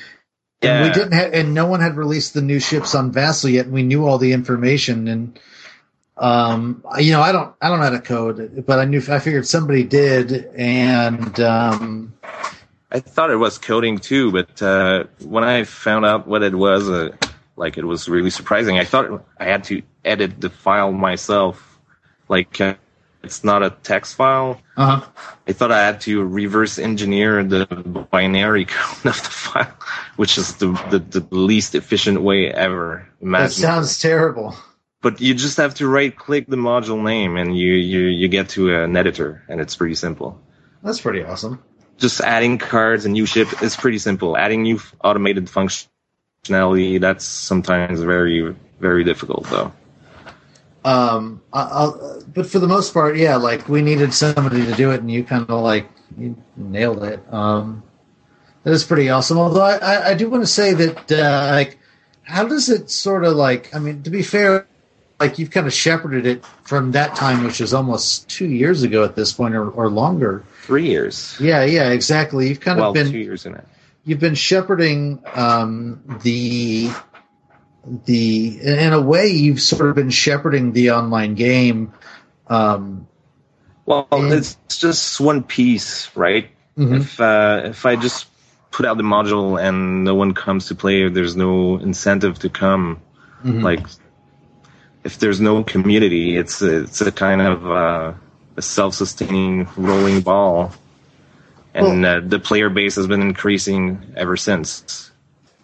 And 0.62 0.84
we 0.84 0.92
didn't 0.94 1.14
have, 1.14 1.34
and 1.34 1.54
no 1.54 1.68
one 1.68 1.80
had 1.80 1.96
released 1.96 2.34
the 2.34 2.42
new 2.42 2.60
ships 2.60 2.94
on 2.94 3.12
Vassal 3.12 3.50
yet, 3.50 3.66
and 3.66 3.74
we 3.74 3.84
knew 3.84 4.06
all 4.06 4.18
the 4.18 4.34
information. 4.34 5.08
And 5.08 5.40
Um, 6.18 6.84
you 6.98 7.14
know, 7.14 7.22
I 7.22 7.32
don't, 7.32 7.56
I 7.62 7.70
don't 7.70 7.78
know 7.80 7.86
how 7.86 7.92
to 7.92 8.02
code, 8.02 8.66
but 8.66 8.78
I 8.78 8.84
knew, 8.84 9.02
I 9.10 9.20
figured 9.20 9.48
somebody 9.48 9.86
did, 9.86 10.50
and 10.54 11.40
um, 11.40 12.14
I 12.92 13.00
thought 13.00 13.32
it 13.32 13.38
was 13.38 13.58
coding 13.58 14.00
too, 14.00 14.30
but 14.34 14.62
uh, 14.62 15.06
when 15.24 15.46
I 15.46 15.64
found 15.64 16.06
out 16.06 16.28
what 16.28 16.44
it 16.44 16.54
was, 16.54 16.90
uh, 16.90 17.16
like 17.56 17.78
it 17.78 17.86
was 17.86 18.10
really 18.10 18.32
surprising. 18.32 18.78
I 18.78 18.84
thought 18.84 19.24
I 19.40 19.46
had 19.46 19.64
to 19.66 19.82
edit 20.04 20.42
the 20.42 20.50
file 20.50 20.92
myself, 20.92 21.69
like 22.30 22.62
uh, 22.62 22.76
it's 23.24 23.44
not 23.44 23.64
a 23.64 23.72
text 23.84 24.16
file. 24.16 24.62
uh 24.78 25.02
I 25.48 25.52
thought 25.54 25.72
I 25.72 25.84
had 25.86 26.00
to 26.02 26.24
reverse 26.24 26.80
engineer 26.80 27.44
the 27.44 27.66
binary 28.12 28.66
code 28.70 29.06
of 29.12 29.22
the 29.22 29.30
file, 29.30 29.74
which 30.16 30.38
is 30.38 30.56
the 30.56 30.68
the, 30.90 31.00
the 31.00 31.36
least 31.36 31.76
efficient 31.76 32.22
way 32.22 32.48
ever 32.52 33.10
that 33.22 33.52
sounds 33.52 34.00
terrible. 34.00 34.56
but 35.02 35.20
you 35.20 35.34
just 35.34 35.58
have 35.58 35.74
to 35.76 35.88
right 35.88 36.16
click 36.16 36.48
the 36.48 36.56
module 36.58 37.04
name 37.04 37.36
and 37.38 37.58
you, 37.58 37.74
you, 37.74 38.00
you 38.08 38.28
get 38.28 38.50
to 38.50 38.74
an 38.76 38.96
editor 38.96 39.44
and 39.50 39.60
it's 39.62 39.76
pretty 39.76 39.96
simple. 39.96 40.40
That's 40.84 41.02
pretty 41.02 41.24
awesome. 41.24 41.64
Just 41.98 42.22
adding 42.22 42.58
cards 42.60 43.06
and 43.06 43.14
new 43.14 43.26
ship 43.26 43.62
is 43.62 43.76
pretty 43.76 43.98
simple. 44.00 44.38
Adding 44.38 44.64
new 44.64 44.80
automated 45.04 45.48
functionality, 45.48 47.00
that's 47.00 47.26
sometimes 47.26 48.02
very, 48.02 48.56
very 48.80 49.04
difficult 49.04 49.46
though. 49.50 49.72
Um, 50.86 51.42
I, 51.52 51.62
I'll, 51.62 52.24
but 52.34 52.46
for 52.48 52.60
the 52.60 52.68
most 52.68 52.94
part, 52.94 53.18
yeah, 53.18 53.36
like 53.36 53.68
we 53.68 53.82
needed 53.82 54.14
somebody 54.14 54.66
to 54.66 54.74
do 54.74 54.92
it, 54.92 55.02
and 55.02 55.12
you 55.12 55.24
kind 55.24 55.50
of 55.50 55.62
like 55.62 55.90
you 56.18 56.36
nailed 56.56 57.04
it. 57.04 57.22
Um, 57.34 57.84
that 58.64 58.72
is 58.72 58.84
pretty 58.84 59.10
awesome. 59.10 59.38
Although 59.38 59.62
I, 59.62 59.78
I, 59.78 60.10
I 60.10 60.14
do 60.14 60.30
want 60.30 60.44
to 60.44 60.48
say 60.48 60.74
that, 60.74 61.12
uh, 61.12 61.52
like, 61.54 61.80
how 62.24 62.48
does 62.48 62.70
it 62.70 62.90
sort 62.90 63.26
of 63.26 63.36
like? 63.36 63.74
I 63.76 63.80
mean, 63.80 64.04
to 64.04 64.10
be 64.10 64.24
fair, 64.24 64.68
like 65.20 65.38
you've 65.38 65.52
kind 65.52 65.68
of 65.68 65.74
shepherded 65.74 66.26
it 66.26 66.46
from 66.64 66.92
that 66.92 67.16
time, 67.16 67.44
which 67.44 67.60
is 67.62 67.74
almost 67.74 68.30
two 68.30 68.48
years 68.48 68.84
ago 68.84 69.04
at 69.04 69.16
this 69.16 69.34
point, 69.34 69.56
or, 69.56 69.70
or 69.70 69.90
longer. 69.90 70.44
Three 70.64 70.88
years. 70.88 71.36
Yeah, 71.40 71.64
yeah, 71.64 71.90
exactly. 71.90 72.48
You've 72.48 72.60
kind 72.60 72.80
well, 72.80 72.90
of 72.90 72.94
been 72.94 73.12
two 73.12 73.18
years 73.18 73.46
in 73.46 73.56
it. 73.56 73.66
you've 74.06 74.20
been 74.20 74.36
shepherding 74.36 75.22
um, 75.34 76.20
the 76.24 76.92
the 78.06 78.60
in 78.62 78.94
a 78.94 79.02
way 79.02 79.28
you've 79.30 79.62
sort 79.62 79.90
of 79.90 79.96
been 79.96 80.10
shepherding 80.10 80.74
the 80.74 80.92
online 80.92 81.36
game 81.36 81.94
um, 82.48 83.08
Well, 83.86 84.08
And- 84.12 84.34
it's 84.34 84.58
just 84.68 85.20
one 85.20 85.44
piece, 85.44 86.10
right? 86.16 86.50
mhm. 86.78 87.02
If 87.02 87.20
uh, 87.20 87.62
if 87.66 87.86
I 87.86 87.96
just 87.96 88.28
put 88.72 88.86
out 88.86 88.98
the 88.98 89.04
module 89.04 89.60
and 89.62 90.04
no 90.04 90.14
one 90.16 90.34
comes 90.34 90.68
to 90.68 90.76
play, 90.76 91.10
there's 91.10 91.36
no 91.36 91.78
incentive 91.78 92.40
to 92.40 92.50
come. 92.50 93.00
Mhm. 93.44 93.64
Like, 93.64 93.86
if 95.04 95.18
there's 95.18 95.40
no 95.42 95.64
community, 95.64 96.36
it's 96.38 96.62
a, 96.62 96.84
it's 96.84 97.02
a 97.02 97.12
kind 97.12 97.42
of 97.42 97.66
uh, 97.66 98.14
a 98.58 98.62
self-sustaining 98.62 99.68
rolling 99.78 100.22
ball, 100.22 100.72
and 101.74 102.06
uh, 102.06 102.20
the 102.24 102.40
player 102.40 102.70
base 102.70 102.96
has 102.96 103.08
been 103.08 103.22
increasing 103.22 104.14
ever 104.16 104.38
since. 104.38 105.09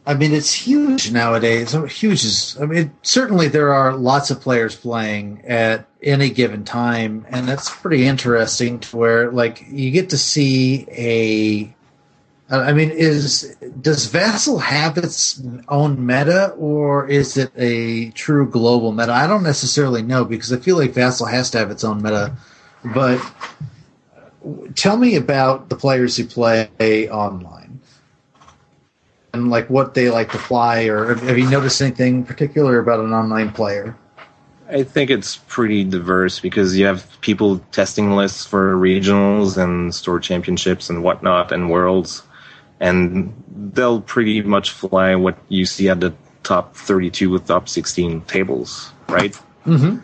I 0.07 0.13
mean, 0.13 0.33
it's 0.33 0.53
huge 0.53 1.11
nowadays. 1.11 1.71
Huge 1.71 2.23
is. 2.23 2.57
I 2.61 2.65
mean, 2.65 2.93
certainly 3.01 3.47
there 3.47 3.73
are 3.73 3.95
lots 3.95 4.29
of 4.29 4.39
players 4.39 4.75
playing 4.75 5.43
at 5.45 5.87
any 6.03 6.29
given 6.29 6.63
time, 6.63 7.25
and 7.29 7.47
that's 7.47 7.69
pretty 7.69 8.05
interesting. 8.05 8.79
To 8.79 8.97
where 8.97 9.31
like 9.31 9.65
you 9.67 9.89
get 9.89 10.11
to 10.11 10.17
see 10.17 10.85
a. 10.91 11.73
I 12.47 12.73
mean, 12.73 12.91
is 12.91 13.57
does 13.81 14.05
Vassal 14.05 14.59
have 14.59 14.99
its 14.99 15.41
own 15.69 16.05
meta, 16.05 16.49
or 16.49 17.07
is 17.07 17.35
it 17.37 17.51
a 17.57 18.11
true 18.11 18.47
global 18.47 18.91
meta? 18.91 19.11
I 19.11 19.25
don't 19.25 19.41
necessarily 19.41 20.03
know 20.03 20.23
because 20.23 20.53
I 20.53 20.57
feel 20.57 20.77
like 20.77 20.91
Vassal 20.91 21.25
has 21.25 21.49
to 21.51 21.57
have 21.57 21.71
its 21.71 21.83
own 21.83 22.03
meta. 22.03 22.35
But 22.93 23.19
tell 24.75 24.97
me 24.97 25.15
about 25.15 25.69
the 25.69 25.75
players 25.75 26.15
who 26.15 26.25
play 26.25 27.09
online 27.09 27.64
and 29.35 29.49
like 29.49 29.69
what 29.69 29.93
they 29.93 30.09
like 30.09 30.31
to 30.31 30.37
fly, 30.37 30.85
or 30.85 31.15
have 31.15 31.37
you 31.37 31.49
noticed 31.49 31.81
anything 31.81 32.23
particular 32.23 32.79
about 32.79 32.99
an 32.99 33.13
online 33.13 33.51
player? 33.51 33.95
I 34.69 34.83
think 34.83 35.11
it's 35.11 35.37
pretty 35.47 35.83
diverse 35.83 36.39
because 36.39 36.75
you 36.77 36.85
have 36.85 37.05
people 37.21 37.59
testing 37.71 38.15
lists 38.15 38.45
for 38.45 38.75
regionals 38.75 39.61
and 39.61 39.93
store 39.93 40.19
championships 40.19 40.89
and 40.89 41.03
whatnot 41.03 41.51
and 41.51 41.69
worlds, 41.69 42.23
and 42.79 43.31
they'll 43.73 44.01
pretty 44.01 44.41
much 44.41 44.71
fly 44.71 45.15
what 45.15 45.37
you 45.49 45.65
see 45.65 45.89
at 45.89 45.99
the 45.99 46.13
top 46.43 46.75
32 46.75 47.29
with 47.29 47.45
top 47.47 47.69
16 47.69 48.21
tables, 48.21 48.91
right? 49.07 49.39
Mm-hmm. 49.65 49.97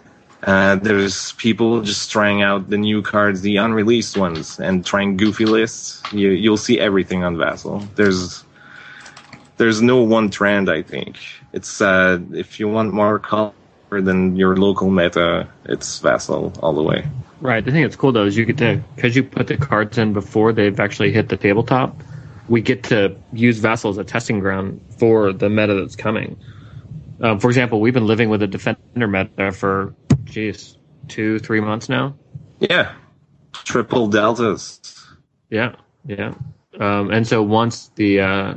Uh, 0.43 0.75
there's 0.75 1.33
people 1.33 1.81
just 1.81 2.11
trying 2.11 2.41
out 2.41 2.69
the 2.69 2.77
new 2.77 3.01
cards, 3.01 3.41
the 3.41 3.57
unreleased 3.57 4.17
ones, 4.17 4.59
and 4.59 4.85
trying 4.85 5.15
goofy 5.15 5.45
lists. 5.45 6.01
You, 6.11 6.29
you'll 6.29 6.57
see 6.57 6.79
everything 6.79 7.23
on 7.23 7.37
Vassal. 7.37 7.79
There's 7.95 8.43
there's 9.61 9.79
no 9.79 10.01
one 10.01 10.31
trend. 10.31 10.71
I 10.71 10.81
think 10.81 11.19
it's 11.53 11.81
uh, 11.81 12.19
if 12.33 12.59
you 12.59 12.67
want 12.67 12.93
more 12.93 13.19
color 13.19 13.53
than 13.91 14.35
your 14.35 14.57
local 14.57 14.89
meta, 14.89 15.47
it's 15.65 15.99
Vassal 15.99 16.51
all 16.63 16.73
the 16.73 16.81
way. 16.81 17.07
Right. 17.41 17.63
The 17.63 17.71
thing 17.71 17.83
that's 17.83 17.95
cool 17.95 18.11
though 18.11 18.25
is 18.25 18.35
you 18.35 18.45
get 18.45 18.57
to 18.57 18.81
because 18.95 19.15
you 19.15 19.23
put 19.23 19.45
the 19.45 19.57
cards 19.57 19.99
in 19.99 20.13
before 20.13 20.51
they've 20.51 20.79
actually 20.79 21.11
hit 21.11 21.29
the 21.29 21.37
tabletop. 21.37 21.95
We 22.49 22.61
get 22.61 22.81
to 22.85 23.15
use 23.33 23.59
Vassal 23.59 23.91
as 23.91 23.99
a 23.99 24.03
testing 24.03 24.39
ground 24.39 24.81
for 24.97 25.31
the 25.31 25.47
meta 25.47 25.75
that's 25.75 25.95
coming. 25.95 26.37
Um, 27.21 27.39
for 27.39 27.47
example, 27.47 27.79
we've 27.79 27.93
been 27.93 28.07
living 28.07 28.29
with 28.29 28.41
a 28.41 28.47
defender 28.47 29.07
meta 29.07 29.51
for, 29.51 29.93
geez, 30.23 30.75
two, 31.07 31.37
three 31.37 31.61
months 31.61 31.87
now. 31.87 32.15
Yeah, 32.59 32.93
triple 33.53 34.07
deltas. 34.07 34.79
Yeah, 35.51 35.75
yeah. 36.07 36.33
Um, 36.79 37.11
and 37.11 37.27
so 37.27 37.43
once 37.43 37.91
the 37.95 38.21
uh, 38.21 38.53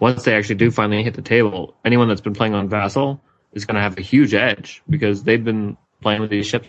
once 0.00 0.24
they 0.24 0.34
actually 0.34 0.56
do 0.56 0.70
finally 0.70 1.02
hit 1.02 1.14
the 1.14 1.22
table, 1.22 1.76
anyone 1.84 2.08
that's 2.08 2.20
been 2.20 2.34
playing 2.34 2.54
on 2.54 2.68
Vassal 2.68 3.20
is 3.52 3.64
going 3.64 3.76
to 3.76 3.82
have 3.82 3.96
a 3.98 4.02
huge 4.02 4.34
edge 4.34 4.82
because 4.88 5.22
they've 5.22 5.44
been 5.44 5.76
playing 6.00 6.20
with 6.20 6.30
these 6.30 6.46
ships 6.46 6.66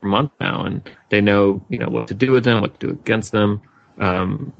for 0.00 0.08
a 0.08 0.10
month 0.10 0.32
now, 0.40 0.64
and 0.64 0.90
they 1.08 1.20
know 1.20 1.64
you 1.68 1.78
know 1.78 1.88
what 1.88 2.08
to 2.08 2.14
do 2.14 2.32
with 2.32 2.44
them, 2.44 2.60
what 2.60 2.78
to 2.78 2.86
do 2.88 2.92
against 2.92 3.32
them. 3.32 3.62
Um, 3.98 4.52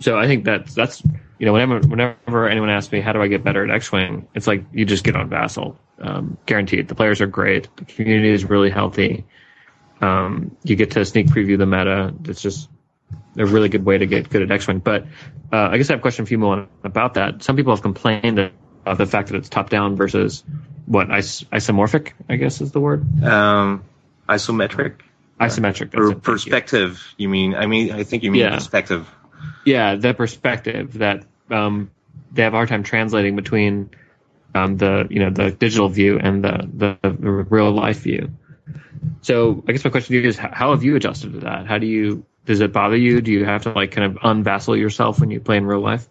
so 0.00 0.18
I 0.18 0.26
think 0.26 0.44
that's 0.44 0.74
that's 0.74 1.02
you 1.38 1.46
know 1.46 1.54
whenever 1.54 1.80
whenever 1.80 2.48
anyone 2.48 2.70
asks 2.70 2.92
me 2.92 3.00
how 3.00 3.12
do 3.12 3.22
I 3.22 3.28
get 3.28 3.42
better 3.42 3.64
at 3.64 3.74
X-wing, 3.74 4.28
it's 4.34 4.46
like 4.46 4.64
you 4.72 4.84
just 4.84 5.04
get 5.04 5.16
on 5.16 5.28
Vassal, 5.28 5.78
um, 6.00 6.36
guaranteed. 6.46 6.88
The 6.88 6.94
players 6.94 7.20
are 7.20 7.26
great, 7.26 7.68
the 7.76 7.86
community 7.86 8.30
is 8.30 8.44
really 8.44 8.70
healthy. 8.70 9.24
Um, 10.02 10.56
you 10.64 10.76
get 10.76 10.90
to 10.92 11.04
sneak 11.04 11.28
preview 11.28 11.56
the 11.56 11.66
meta. 11.66 12.12
It's 12.24 12.42
just 12.42 12.68
a 13.36 13.46
really 13.46 13.68
good 13.68 13.84
way 13.84 13.98
to 13.98 14.06
get 14.06 14.28
good 14.28 14.42
at 14.42 14.50
X-wing. 14.50 14.80
But 14.80 15.04
uh, 15.52 15.56
I 15.70 15.78
guess 15.78 15.88
I 15.90 15.94
have 15.94 16.00
a 16.00 16.02
question 16.02 16.26
for 16.26 16.32
you, 16.32 16.38
Mo, 16.38 16.66
about 16.84 17.14
that. 17.14 17.42
Some 17.42 17.56
people 17.56 17.74
have 17.74 17.82
complained 17.82 18.50
of 18.84 18.98
the 18.98 19.06
fact 19.06 19.28
that 19.28 19.36
it's 19.36 19.48
top 19.48 19.70
down 19.70 19.96
versus 19.96 20.42
what 20.86 21.10
is- 21.16 21.44
isomorphic. 21.52 22.12
I 22.28 22.36
guess 22.36 22.60
is 22.60 22.72
the 22.72 22.80
word 22.80 23.04
Um, 23.24 23.84
isometric 24.28 24.96
isometric. 25.40 25.94
or 25.94 26.10
it, 26.10 26.14
thank 26.14 26.14
you. 26.14 26.20
perspective. 26.20 27.14
You 27.16 27.28
mean? 27.28 27.54
I 27.54 27.66
mean, 27.66 27.92
I 27.92 28.04
think 28.04 28.22
you 28.22 28.30
mean 28.30 28.42
Yeah. 28.42 28.54
perspective. 28.54 29.08
Yeah, 29.64 29.94
the 29.96 30.14
perspective 30.14 30.94
that 30.98 31.24
um, 31.50 31.90
they 32.32 32.42
have 32.42 32.52
a 32.54 32.56
hard 32.56 32.68
time 32.68 32.82
translating 32.82 33.36
between 33.36 33.90
um, 34.54 34.76
the 34.76 35.06
you 35.10 35.20
know 35.20 35.30
the 35.30 35.50
digital 35.50 35.88
view 35.88 36.18
and 36.18 36.44
the, 36.44 36.68
the, 36.72 36.98
the 37.02 37.10
real 37.20 37.70
life 37.72 38.00
view. 38.00 38.30
So 39.22 39.64
I 39.66 39.72
guess 39.72 39.84
my 39.84 39.90
question 39.90 40.14
to 40.14 40.20
you 40.22 40.28
is, 40.28 40.36
how 40.36 40.70
have 40.70 40.84
you 40.84 40.94
adjusted 40.96 41.32
to 41.32 41.40
that? 41.40 41.66
How 41.66 41.78
do 41.78 41.86
you 41.86 42.24
does 42.46 42.60
it 42.60 42.72
bother 42.72 42.96
you? 42.96 43.20
Do 43.20 43.32
you 43.32 43.44
have 43.44 43.62
to 43.62 43.72
like 43.72 43.92
kind 43.92 44.16
of 44.16 44.22
unvassal 44.22 44.76
yourself 44.76 45.20
when 45.20 45.30
you 45.30 45.40
play 45.40 45.56
in 45.56 45.66
real 45.66 45.80
life? 45.80 46.08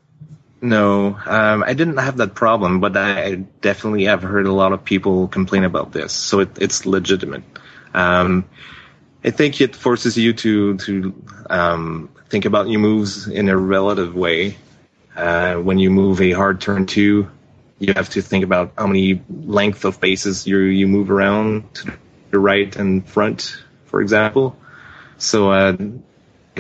No, 0.62 1.18
um, 1.26 1.64
I 1.64 1.74
didn't 1.74 1.98
have 1.98 2.18
that 2.18 2.36
problem, 2.36 2.82
but 2.82 2.96
I 2.96 3.36
definitely 3.36 4.06
have 4.06 4.22
heard 4.22 4.46
a 4.46 4.54
lot 4.54 4.74
of 4.74 4.86
people 4.86 5.28
complain 5.28 5.64
about 5.64 5.92
this, 5.92 6.14
so 6.14 6.42
it, 6.42 6.50
it's 6.60 6.86
legitimate. 6.86 7.44
Um, 7.96 8.46
I 9.24 9.32
think 9.32 9.60
it 9.60 9.76
forces 9.76 10.18
you 10.18 10.34
to 10.34 10.78
to 10.78 11.24
um, 11.50 12.10
think 12.30 12.46
about 12.46 12.70
your 12.70 12.80
moves 12.80 13.28
in 13.28 13.50
a 13.50 13.58
relative 13.58 14.16
way. 14.16 14.58
Uh, 15.16 15.56
when 15.56 15.80
you 15.80 15.90
move 15.90 16.22
a 16.22 16.32
hard 16.32 16.62
turn 16.62 16.86
two, 16.86 17.30
you 17.80 17.94
have 17.96 18.10
to 18.10 18.22
think 18.22 18.44
about 18.44 18.74
how 18.78 18.88
many 18.88 19.22
length 19.30 19.84
of 19.84 20.00
bases 20.00 20.46
you 20.46 20.60
you 20.60 20.88
move 20.88 21.10
around 21.10 21.74
to 21.74 21.94
the 22.30 22.40
right 22.40 22.76
and 22.76 23.08
front, 23.10 23.62
for 23.86 24.00
example. 24.00 24.56
So 25.18 25.52
uh, 25.52 25.78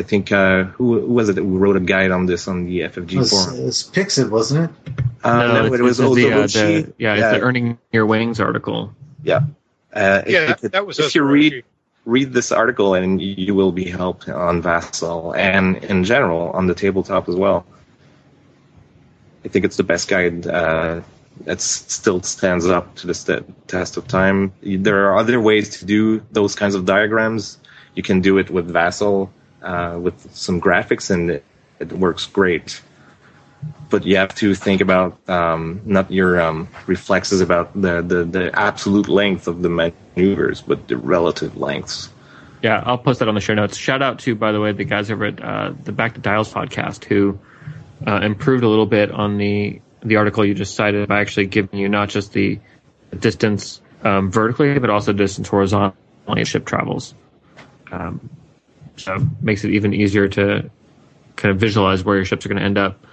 I 0.01 0.03
think 0.03 0.31
uh, 0.31 0.63
who, 0.75 0.99
who 0.99 1.13
was 1.13 1.29
it 1.29 1.37
who 1.37 1.57
wrote 1.59 1.77
a 1.77 1.79
guide 1.79 2.09
on 2.11 2.25
this 2.25 2.47
on 2.47 2.65
the 2.65 2.79
FFG 2.81 3.11
It 3.13 3.17
was, 3.19 3.29
forum? 3.31 3.59
it 3.59 3.65
was 3.65 3.83
Pixit, 3.83 4.31
wasn't 4.31 4.71
it? 4.71 4.93
Uh, 5.23 5.37
no, 5.37 5.65
it's- 5.65 5.79
it 5.79 5.83
was 5.83 5.99
it's 5.99 6.15
the, 6.15 6.31
uh, 6.33 6.47
the- 6.47 6.93
yeah, 6.97 7.13
it's 7.15 7.37
the 7.37 7.41
earning 7.41 7.77
your 7.91 8.05
wings 8.07 8.39
article. 8.39 8.93
yeah. 9.23 9.41
Uh, 9.93 10.21
Yeah, 10.25 10.51
if, 10.51 10.61
that, 10.61 10.71
that 10.71 10.85
was 10.87 10.97
if 10.99 11.13
you 11.15 11.21
read 11.23 11.53
Hiroshi. 11.53 11.63
read 12.05 12.33
this 12.33 12.51
article, 12.51 12.93
and 12.95 13.21
you 13.21 13.53
will 13.53 13.71
be 13.73 13.85
helped 13.89 14.27
on 14.29 14.61
Vassal 14.63 15.33
and 15.35 15.77
in 15.83 16.03
general 16.03 16.49
on 16.51 16.65
the 16.67 16.73
tabletop 16.73 17.29
as 17.29 17.35
well. 17.35 17.65
I 19.45 19.49
think 19.49 19.65
it's 19.65 19.77
the 19.77 19.83
best 19.83 20.07
guide 20.07 20.47
uh, 20.47 21.01
that 21.45 21.61
still 21.61 22.21
stands 22.23 22.65
up 22.67 22.95
to 22.97 23.07
the 23.07 23.13
st- 23.13 23.67
test 23.67 23.97
of 23.97 24.07
time. 24.07 24.53
There 24.61 25.09
are 25.09 25.17
other 25.17 25.39
ways 25.41 25.79
to 25.79 25.85
do 25.85 26.21
those 26.31 26.55
kinds 26.55 26.75
of 26.75 26.85
diagrams. 26.85 27.57
You 27.95 28.03
can 28.03 28.21
do 28.21 28.37
it 28.37 28.49
with 28.49 28.67
Vassal, 28.71 29.31
uh, 29.62 29.97
with 29.99 30.34
some 30.36 30.59
graphics, 30.59 31.09
and 31.09 31.32
it, 31.32 31.43
it 31.80 31.91
works 31.91 32.26
great 32.26 32.82
but 33.89 34.05
you 34.05 34.16
have 34.16 34.34
to 34.36 34.55
think 34.55 34.82
about 34.82 35.18
um, 35.30 35.82
not 35.86 36.09
your 36.12 36.41
um, 36.41 36.68
reflexes 36.88 37.41
about 37.41 37.80
the, 37.80 38.01
the, 38.01 38.24
the 38.24 38.57
absolute 38.57 39.07
length 39.07 39.47
of 39.47 39.62
the 39.62 39.70
maneuvers, 39.70 40.62
but 40.62 40.88
the 40.88 40.97
relative 40.97 41.57
lengths. 41.57 42.09
Yeah, 42.64 42.82
I'll 42.86 42.97
post 42.97 43.20
that 43.20 43.28
on 43.28 43.36
the 43.36 43.41
show 43.41 43.53
notes. 43.53 43.76
Shout 43.76 44.01
out 44.01 44.20
to, 44.20 44.36
by 44.36 44.51
the 44.51 44.62
way, 44.62 44.72
the 44.72 44.86
guys 44.86 45.12
over 45.12 45.26
at 45.26 45.43
uh, 45.43 45.74
the 45.84 45.91
Back 45.91 46.14
to 46.14 46.22
Dials 46.22 46.51
podcast 46.51 47.03
who 47.05 47.38
uh, 48.07 48.22
improved 48.22 48.64
a 48.64 48.68
little 48.68 48.86
bit 48.86 49.12
on 49.12 49.38
the 49.38 49.82
the 50.03 50.16
article 50.16 50.43
you 50.43 50.55
just 50.55 50.74
cited 50.74 51.07
by 51.07 51.22
actually 51.22 51.45
giving 51.45 51.78
you 51.78 51.88
not 51.88 52.09
just 52.09 52.34
the 52.34 52.59
distance 53.20 53.82
um, 54.03 54.32
vertically, 54.32 54.80
but 54.80 54.89
also 54.89 55.14
distance 55.14 55.47
horizontally 55.47 56.43
ship 56.43 56.66
travels. 56.66 57.14
Um, 57.91 58.32
so 59.03 59.17
makes 59.41 59.63
it 59.63 59.71
even 59.71 59.93
easier 59.93 60.27
to 60.29 60.69
kind 61.35 61.51
of 61.53 61.59
visualize 61.59 62.03
where 62.03 62.15
your 62.15 62.25
ships 62.25 62.45
are 62.45 62.49
going 62.49 62.59
to 62.59 62.65
end 62.65 62.77
up. 62.77 63.03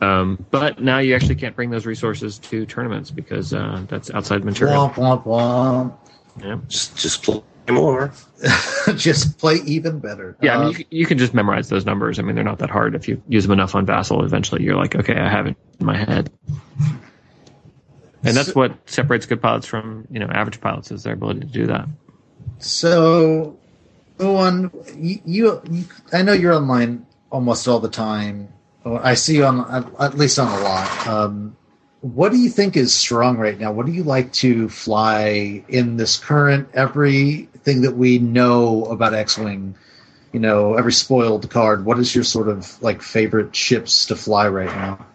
Um, 0.00 0.44
but 0.50 0.80
now 0.80 0.98
you 0.98 1.14
actually 1.14 1.36
can't 1.36 1.56
bring 1.56 1.70
those 1.70 1.86
resources 1.86 2.38
to 2.40 2.66
tournaments 2.66 3.10
because 3.10 3.54
uh, 3.54 3.84
that's 3.88 4.10
outside 4.10 4.44
material. 4.44 4.90
Womp, 4.90 4.94
womp, 4.94 5.24
womp. 5.24 5.96
Yeah, 6.44 6.58
Just 6.68 6.96
just 6.98 7.22
play 7.22 7.42
more. 7.70 8.12
Just 8.96 9.38
play 9.38 9.56
even 9.64 9.98
better. 9.98 10.36
yeah. 10.42 10.56
I 10.58 10.64
mean, 10.66 10.74
Uh, 10.76 10.78
you, 10.78 10.84
you 10.90 11.06
can 11.06 11.16
just 11.18 11.32
memorize 11.34 11.68
those 11.68 11.84
numbers. 11.86 12.18
I 12.18 12.22
mean, 12.22 12.34
they're 12.36 12.44
not 12.44 12.58
that 12.58 12.70
hard. 12.70 12.94
If 12.94 13.08
you 13.08 13.20
use 13.26 13.42
them 13.44 13.52
enough 13.52 13.74
on 13.74 13.84
Vassal, 13.86 14.22
eventually 14.24 14.62
you're 14.62 14.76
like, 14.76 14.94
okay, 14.94 15.16
I 15.16 15.28
have 15.28 15.46
it 15.48 15.56
in 15.80 15.86
my 15.86 15.96
head. 15.96 16.30
And 18.22 18.36
that's 18.36 18.54
what 18.54 18.76
separates 18.88 19.26
good 19.26 19.40
pilots 19.42 19.66
from 19.66 20.06
you 20.10 20.18
know 20.20 20.26
average 20.26 20.60
pilots 20.60 20.90
is 20.92 21.02
their 21.04 21.14
ability 21.14 21.40
to 21.40 21.46
do 21.46 21.66
that. 21.66 21.88
So, 22.58 23.58
Owen, 24.18 24.70
you, 24.96 25.20
you, 25.24 25.84
I 26.12 26.22
know 26.22 26.32
you're 26.32 26.54
online 26.54 27.06
almost 27.30 27.68
all 27.68 27.80
the 27.80 27.88
time. 27.88 28.48
I 28.84 29.14
see 29.14 29.36
you 29.36 29.44
on 29.44 29.60
at- 29.70 30.00
at 30.00 30.16
least 30.16 30.38
on 30.38 30.46
a 30.48 30.62
lot. 30.62 31.06
Um, 31.06 31.56
what 32.00 32.30
do 32.30 32.38
you 32.38 32.48
think 32.48 32.76
is 32.76 32.94
strong 32.94 33.36
right 33.36 33.58
now? 33.58 33.72
What 33.72 33.86
do 33.86 33.92
you 33.92 34.04
like 34.04 34.32
to 34.34 34.68
fly 34.68 35.64
in 35.68 35.96
this 35.96 36.18
current 36.18 36.68
everything 36.72 37.80
that 37.82 37.96
we 37.96 38.18
know 38.18 38.84
about 38.84 39.12
X-wing? 39.12 39.74
You 40.32 40.40
know, 40.40 40.74
every 40.74 40.92
spoiled 40.92 41.48
card. 41.50 41.84
What 41.84 41.98
is 41.98 42.14
your 42.14 42.22
sort 42.24 42.48
of 42.48 42.80
like 42.82 43.02
favorite 43.02 43.56
ships 43.56 44.06
to 44.06 44.16
fly 44.16 44.48
right 44.48 44.74
now? 44.74 45.06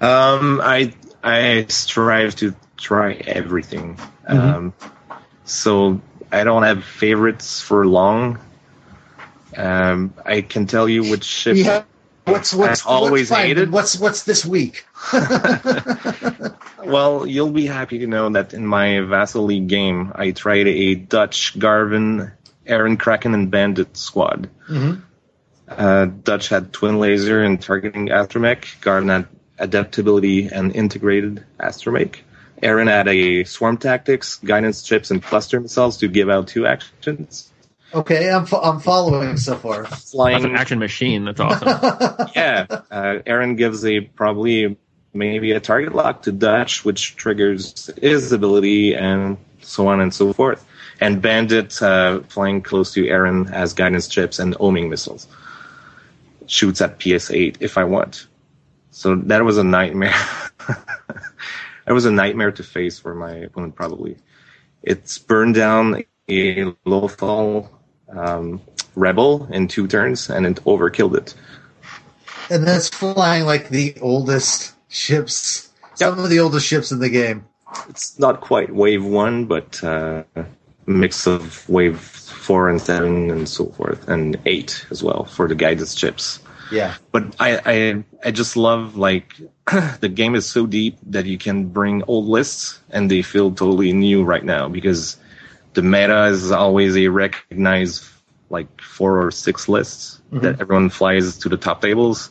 Um, 0.00 0.60
I 0.62 0.94
I 1.24 1.66
strive 1.68 2.36
to 2.36 2.54
try 2.76 3.14
everything. 3.14 3.98
Um, 4.26 4.74
so 5.44 6.00
I 6.32 6.44
don't 6.44 6.62
have 6.62 6.84
favorites 6.84 7.60
for 7.60 7.86
long. 7.86 8.38
Um, 9.56 10.14
I 10.24 10.40
can 10.40 10.66
tell 10.66 10.88
you 10.88 11.10
which 11.10 11.24
ship. 11.24 11.56
Yeah. 11.56 11.82
What's 12.24 12.54
what's 12.54 12.86
always 12.86 13.30
what's 13.30 13.42
hated- 13.42 13.70
What's 13.72 13.98
what's 13.98 14.22
this 14.24 14.44
week? 14.46 14.84
Well, 16.84 17.26
you'll 17.26 17.50
be 17.52 17.66
happy 17.66 18.00
to 18.00 18.06
know 18.08 18.28
that 18.30 18.54
in 18.54 18.66
my 18.66 19.00
Vassal 19.00 19.44
League 19.44 19.68
game, 19.68 20.10
I 20.16 20.32
tried 20.32 20.66
a 20.66 20.96
Dutch 20.96 21.56
Garven, 21.56 22.32
Airen 22.66 22.98
Cracken, 22.98 23.34
and 23.34 23.50
Bandit 23.52 23.96
squad. 23.96 24.50
Mhm. 24.68 25.02
Uh, 25.68 26.06
Dutch 26.06 26.48
had 26.48 26.72
twin 26.72 26.98
laser 26.98 27.40
and 27.42 27.62
targeting 27.62 28.08
astromech. 28.08 28.80
Garven 28.80 29.10
had 29.10 29.28
adaptability 29.58 30.48
and 30.48 30.74
integrated 30.74 31.44
astromech. 31.60 32.16
Airen 32.62 32.86
had 32.86 33.08
a 33.08 33.44
swarm 33.44 33.76
tactics, 33.76 34.36
guidance 34.36 34.82
chips, 34.82 35.10
and 35.10 35.22
cluster 35.22 35.60
missiles 35.60 35.96
to 35.98 36.08
give 36.08 36.30
out 36.30 36.48
two 36.48 36.66
actions. 36.66 37.50
Okay, 37.94 38.30
I'm 38.30 38.46
fo- 38.46 38.60
I'm 38.60 38.80
following 38.80 39.36
so 39.36 39.56
far. 39.56 39.82
That's 39.82 40.12
Flying, 40.12 40.44
an 40.44 40.56
action 40.56 40.78
machine. 40.78 41.24
That's 41.26 41.40
awesome. 41.40 41.68
yeah. 42.34 42.66
Uh, 42.70 43.20
Airen 43.26 43.56
gives 43.56 43.84
a 43.84 44.00
probably 44.00 44.78
maybe 45.12 45.52
a 45.52 45.60
target 45.60 45.94
lock 45.94 46.22
to 46.22 46.32
Dutch, 46.32 46.84
which 46.84 47.16
triggers 47.16 47.90
his 48.00 48.32
ability, 48.32 48.94
and 48.94 49.36
so 49.60 49.88
on 49.88 50.00
and 50.00 50.14
so 50.14 50.32
forth. 50.32 50.64
And 51.00 51.20
Bandit 51.20 51.82
uh, 51.82 52.20
flying 52.28 52.62
close 52.62 52.94
to 52.94 53.04
Airen 53.04 53.50
has 53.50 53.74
guidance 53.74 54.08
chips 54.08 54.38
and 54.38 54.54
homing 54.54 54.88
missiles. 54.88 55.26
Shoots 56.46 56.80
at 56.80 56.98
PS8 56.98 57.56
if 57.60 57.76
I 57.76 57.84
want. 57.84 58.26
So 58.90 59.16
that 59.16 59.44
was 59.44 59.58
a 59.58 59.64
nightmare. 59.64 60.14
that 61.86 61.92
was 61.92 62.04
a 62.04 62.10
nightmare 62.10 62.52
to 62.52 62.62
face 62.62 62.98
for 62.98 63.14
my 63.14 63.32
opponent, 63.32 63.74
probably. 63.74 64.16
It's 64.82 65.18
burned 65.18 65.54
down 65.54 66.04
a 66.28 66.64
Lothal 66.86 67.68
um, 68.08 68.60
rebel 68.94 69.46
in 69.50 69.68
two 69.68 69.86
turns, 69.86 70.30
and 70.30 70.46
it 70.46 70.56
overkilled 70.64 71.16
it. 71.16 71.34
and 72.50 72.66
that's 72.66 72.88
flying 72.88 73.44
like 73.44 73.68
the 73.68 73.94
oldest 74.00 74.74
ships, 74.88 75.70
some 75.94 76.18
of 76.18 76.28
the 76.30 76.40
oldest 76.40 76.66
ships 76.66 76.92
in 76.92 76.98
the 76.98 77.10
game. 77.10 77.46
it's 77.88 78.18
not 78.18 78.40
quite 78.40 78.74
wave 78.74 79.04
one, 79.04 79.46
but 79.46 79.82
uh, 79.82 80.24
a 80.36 80.44
mix 80.86 81.26
of 81.26 81.68
wave 81.68 81.98
four 81.98 82.68
and 82.68 82.80
seven 82.80 83.30
and 83.30 83.48
so 83.48 83.66
forth, 83.66 84.08
and 84.08 84.38
eight 84.46 84.84
as 84.90 85.02
well 85.02 85.24
for 85.24 85.48
the 85.48 85.54
guidance 85.54 85.94
chips. 85.94 86.40
Yeah, 86.72 86.94
But 87.10 87.36
I, 87.38 87.60
I, 87.64 88.04
I 88.24 88.30
just 88.30 88.56
love 88.56 88.96
like 88.96 89.34
the 90.00 90.08
game 90.08 90.34
is 90.34 90.46
so 90.46 90.66
deep 90.66 90.96
that 91.06 91.26
you 91.26 91.36
can 91.36 91.66
bring 91.66 92.02
old 92.04 92.26
lists 92.26 92.80
and 92.90 93.10
they 93.10 93.20
feel 93.22 93.50
totally 93.50 93.92
new 93.92 94.24
right 94.24 94.44
now 94.44 94.68
because 94.68 95.18
the 95.74 95.82
meta 95.82 96.24
is 96.26 96.50
always 96.50 96.96
a 96.96 97.08
recognized 97.08 98.04
like 98.50 98.80
four 98.80 99.26
or 99.26 99.30
six 99.30 99.68
lists 99.68 100.20
mm-hmm. 100.30 100.44
that 100.44 100.60
everyone 100.60 100.90
flies 100.90 101.38
to 101.38 101.48
the 101.48 101.56
top 101.56 101.82
tables, 101.82 102.30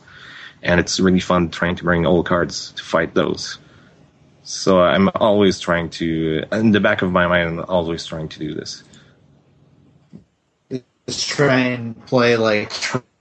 and 0.62 0.80
it's 0.80 1.00
really 1.00 1.20
fun 1.20 1.50
trying 1.50 1.76
to 1.76 1.84
bring 1.84 2.06
old 2.06 2.26
cards 2.26 2.72
to 2.72 2.82
fight 2.82 3.14
those. 3.14 3.58
So 4.44 4.80
I'm 4.80 5.08
always 5.16 5.60
trying 5.60 5.90
to, 5.90 6.44
in 6.52 6.72
the 6.72 6.80
back 6.80 7.02
of 7.02 7.12
my 7.12 7.26
mind, 7.26 7.60
I'm 7.60 7.64
always 7.68 8.06
trying 8.06 8.28
to 8.30 8.38
do 8.38 8.54
this. 8.54 8.82
just 11.06 11.28
try 11.28 11.58
and 11.58 12.06
play 12.06 12.36
like 12.36 12.72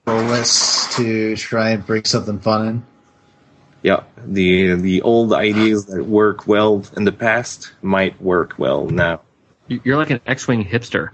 troll 0.06 0.24
lists 0.24 0.96
to 0.98 1.36
try 1.36 1.72
and 1.72 1.86
bring 1.86 2.06
something 2.06 2.40
fun 2.40 2.68
in. 2.68 2.84
Yeah, 3.84 4.04
the 4.26 4.76
the 4.76 5.02
old 5.02 5.34
ideas 5.34 5.86
that 5.88 6.06
work 6.06 6.48
well 6.48 6.84
in 6.96 7.04
the 7.04 7.12
past 7.12 7.72
might 7.82 8.22
work 8.22 8.54
well 8.58 8.86
now. 8.88 9.22
You- 9.68 9.82
You're 9.84 9.98
like 9.98 10.12
an 10.12 10.22
X-wing 10.28 10.66
hipster. 10.66 11.10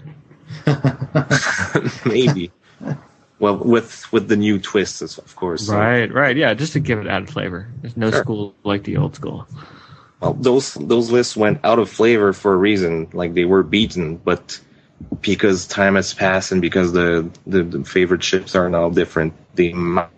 Maybe. 2.06 2.50
well, 3.38 3.56
with 3.56 4.10
with 4.12 4.28
the 4.28 4.36
new 4.36 4.58
twists, 4.58 5.16
of 5.18 5.34
course. 5.36 5.68
Right, 5.68 6.12
right, 6.12 6.36
yeah, 6.36 6.52
just 6.54 6.72
to 6.74 6.80
give 6.80 6.98
it 6.98 7.06
added 7.06 7.30
flavor. 7.30 7.68
There's 7.80 7.96
no 7.96 8.10
Sure. 8.10 8.20
school 8.22 8.54
like 8.64 8.84
the 8.84 8.96
old 8.98 9.14
school. 9.14 9.46
well, 10.20 10.34
those 10.34 10.74
those 10.74 11.10
lists 11.10 11.36
went 11.36 11.60
out 11.64 11.78
of 11.78 11.88
flavor 11.88 12.32
for 12.34 12.52
a 12.52 12.56
reason. 12.56 13.08
Like 13.14 13.32
they 13.32 13.44
were 13.46 13.62
beaten, 13.62 14.16
but 14.16 14.60
because 15.20 15.66
time 15.66 15.94
has 15.96 16.14
passed 16.14 16.52
and 16.52 16.60
because 16.60 16.92
the 16.92 17.30
the, 17.46 17.62
the 17.62 17.84
favorite 17.84 18.22
ships 18.22 18.54
are 18.54 18.68
now 18.68 18.90
different, 18.90 19.34
they 19.54 19.72
might 19.72 20.08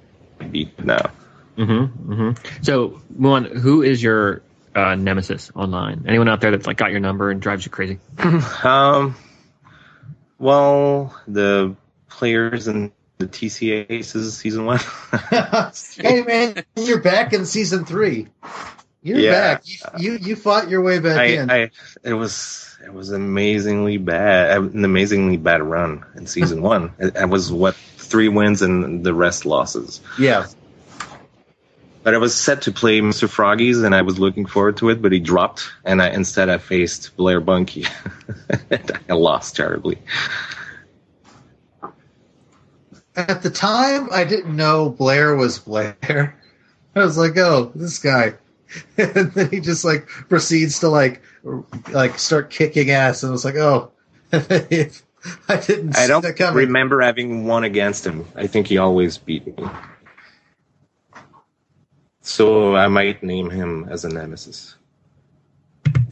be 0.50 0.72
now. 0.82 1.10
Mm-hmm, 1.56 2.12
mm-hmm. 2.12 2.62
So, 2.62 3.00
one, 3.14 3.44
who 3.44 3.82
is 3.82 4.02
your 4.02 4.42
uh, 4.74 4.94
nemesis 4.94 5.50
online? 5.54 6.04
Anyone 6.08 6.28
out 6.28 6.40
there 6.40 6.50
that's 6.52 6.66
like 6.66 6.76
got 6.78 6.90
your 6.90 7.00
number 7.00 7.30
and 7.30 7.40
drives 7.40 7.64
you 7.64 7.70
crazy? 7.70 7.98
Um. 8.64 9.16
Well, 10.38 11.14
the 11.28 11.76
players 12.08 12.66
in 12.66 12.92
the 13.18 13.26
TCA 13.26 13.86
Aces 13.90 14.36
season 14.38 14.64
one. 14.64 14.80
hey 15.96 16.22
man, 16.22 16.64
you're 16.76 17.02
back 17.02 17.34
in 17.34 17.44
season 17.44 17.84
three. 17.84 18.28
You're 19.02 19.18
Yeah. 19.18 19.30
back. 19.32 19.62
You, 19.66 19.78
you 19.98 20.18
you 20.18 20.36
fought 20.36 20.70
your 20.70 20.80
way 20.80 20.98
back 20.98 21.18
I, 21.18 21.24
in. 21.24 21.50
I 21.50 21.70
it 22.02 22.14
was 22.14 22.69
it 22.82 22.92
was 22.92 23.10
amazingly 23.10 23.96
bad 23.98 24.56
uh, 24.58 24.62
an 24.62 24.84
amazingly 24.84 25.36
bad 25.36 25.62
run 25.62 26.04
in 26.16 26.26
season 26.26 26.62
one. 26.72 26.92
It, 26.98 27.14
it 27.16 27.28
was 27.28 27.52
what 27.52 27.74
three 27.74 28.28
wins 28.28 28.62
and 28.62 29.04
the 29.04 29.14
rest 29.14 29.46
losses. 29.46 30.00
yeah, 30.18 30.46
But 32.02 32.14
I 32.14 32.18
was 32.18 32.34
set 32.34 32.62
to 32.62 32.72
play 32.72 33.00
Mr. 33.00 33.28
Froggies 33.28 33.82
and 33.84 33.94
I 33.94 34.02
was 34.02 34.18
looking 34.18 34.46
forward 34.46 34.78
to 34.78 34.88
it, 34.88 35.00
but 35.02 35.12
he 35.12 35.20
dropped 35.20 35.70
and 35.84 36.02
I 36.02 36.08
instead 36.10 36.48
I 36.48 36.58
faced 36.58 37.16
Blair 37.16 37.40
Bunky. 37.40 37.86
and 38.70 38.90
I 39.08 39.12
lost 39.14 39.54
terribly. 39.56 39.98
at 43.16 43.42
the 43.42 43.50
time 43.50 44.08
I 44.12 44.24
didn't 44.24 44.56
know 44.56 44.88
Blair 44.90 45.36
was 45.36 45.58
Blair. 45.58 45.96
I 46.96 46.98
was 47.04 47.16
like, 47.18 47.36
oh, 47.36 47.70
this 47.74 47.98
guy. 47.98 48.34
And 48.96 49.32
then 49.32 49.50
he 49.50 49.60
just 49.60 49.84
like 49.84 50.06
proceeds 50.06 50.80
to 50.80 50.88
like 50.88 51.22
like 51.90 52.18
start 52.18 52.50
kicking 52.50 52.90
ass, 52.90 53.22
and 53.22 53.30
I 53.30 53.32
was 53.32 53.44
like, 53.44 53.56
oh, 53.56 53.92
I 54.32 54.38
didn't. 55.56 55.96
I 55.96 56.06
don't 56.06 56.22
that 56.22 56.52
remember 56.54 57.00
having 57.00 57.46
one 57.46 57.64
against 57.64 58.06
him. 58.06 58.26
I 58.36 58.46
think 58.46 58.68
he 58.68 58.78
always 58.78 59.18
beat 59.18 59.46
me. 59.46 59.68
So 62.22 62.76
I 62.76 62.88
might 62.88 63.22
name 63.22 63.50
him 63.50 63.88
as 63.90 64.04
a 64.04 64.08
nemesis. 64.08 64.76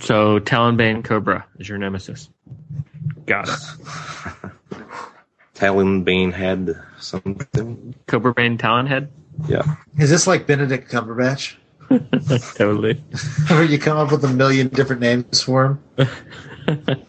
So 0.01 0.41
Talonbane 0.41 1.05
Cobra 1.05 1.47
is 1.59 1.69
your 1.69 1.79
nemesis. 1.79 2.29
Got 3.27 3.49
it. 3.49 3.55
Talonbane 5.55 6.33
head 6.33 6.81
something. 6.99 7.95
Cobra 8.07 8.33
Bane 8.33 8.59
Talonhead? 8.59 9.09
Yeah. 9.47 9.77
Is 9.99 10.11
this 10.11 10.27
like 10.27 10.47
Benedict 10.47 10.91
Cumberbatch, 10.91 11.57
totally. 12.57 12.95
where 13.49 13.65
you 13.65 13.79
come 13.79 13.97
up 13.97 14.11
with 14.13 14.25
a 14.25 14.29
million 14.29 14.69
different 14.69 15.01
names 15.01 15.43
for 15.43 15.79
him? 15.97 16.09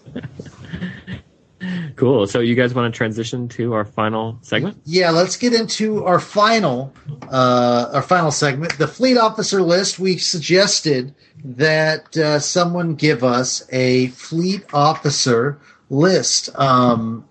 Cool. 1.96 2.28
So 2.28 2.40
you 2.40 2.56
guys 2.56 2.74
want 2.74 2.94
to 2.94 2.98
transition 2.98 3.50
to 3.50 3.74
our 3.74 3.84
final 3.84 4.40
segment? 4.42 4.80
Yeah, 4.86 5.10
let's 5.10 5.36
get 5.36 5.54
into 5.54 6.06
our 6.06 6.20
final 6.20 6.94
uh, 7.30 7.90
our 7.94 8.02
final 8.02 8.32
segment, 8.32 8.78
the 8.78 8.88
fleet 8.88 9.18
officer 9.18 9.62
list. 9.62 10.00
We 10.00 10.18
suggested 10.18 11.14
that 11.44 12.16
uh, 12.16 12.40
someone 12.40 12.96
give 12.96 13.24
us 13.24 13.68
a 13.74 14.08
fleet 14.08 14.64
officer 14.74 15.60
list, 15.90 16.50
um, 16.58 17.28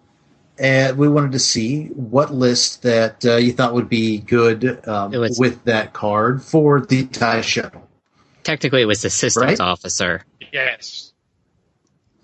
and 0.58 0.96
we 0.98 1.08
wanted 1.08 1.32
to 1.32 1.38
see 1.38 1.86
what 1.88 2.32
list 2.34 2.82
that 2.82 3.24
uh, 3.24 3.36
you 3.36 3.52
thought 3.52 3.74
would 3.74 3.88
be 3.88 4.18
good 4.18 4.86
um, 4.88 5.12
was- 5.12 5.38
with 5.38 5.62
that 5.64 5.92
card 5.92 6.42
for 6.42 6.80
the 6.80 7.06
tie 7.06 7.40
shuttle. 7.40 7.88
Technically, 8.44 8.82
it 8.82 8.86
was 8.86 9.02
the 9.02 9.10
systems 9.10 9.44
Right? 9.44 9.60
officer. 9.60 10.24
Yes. 10.52 11.12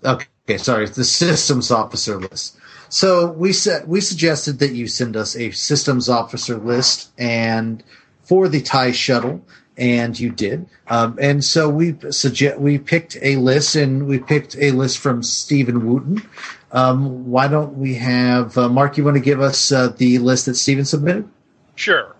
Okay, 0.03 0.57
sorry, 0.57 0.87
the 0.87 1.03
systems 1.03 1.71
officer 1.71 2.19
list. 2.19 2.57
So 2.89 3.31
we 3.31 3.51
said 3.53 3.87
we 3.87 4.01
suggested 4.01 4.59
that 4.59 4.73
you 4.73 4.87
send 4.87 5.15
us 5.17 5.35
a 5.35 5.51
systems 5.51 6.07
officer 6.09 6.57
list 6.57 7.11
and 7.17 7.83
for 8.23 8.47
the 8.47 8.61
tie 8.61 8.91
shuttle, 8.91 9.43
and 9.77 10.17
you 10.19 10.31
did. 10.31 10.67
Um, 10.87 11.17
and 11.21 11.43
so 11.43 11.69
we 11.69 11.95
suggest 12.11 12.59
we 12.59 12.77
picked 12.77 13.17
a 13.21 13.35
list, 13.37 13.75
and 13.75 14.07
we 14.07 14.19
picked 14.19 14.55
a 14.59 14.71
list 14.71 14.99
from 14.99 15.21
Stephen 15.23 15.85
Wooten. 15.87 16.21
Um, 16.75 17.31
why 17.31 17.47
don't 17.47 17.77
we 17.77 17.95
have 17.95 18.57
uh, 18.57 18.67
Mark? 18.67 18.97
You 18.97 19.05
want 19.05 19.15
to 19.15 19.21
give 19.21 19.39
us 19.39 19.71
uh, 19.71 19.87
the 19.87 20.19
list 20.19 20.47
that 20.47 20.55
Steven 20.55 20.83
submitted? 20.83 21.29
Sure. 21.75 22.13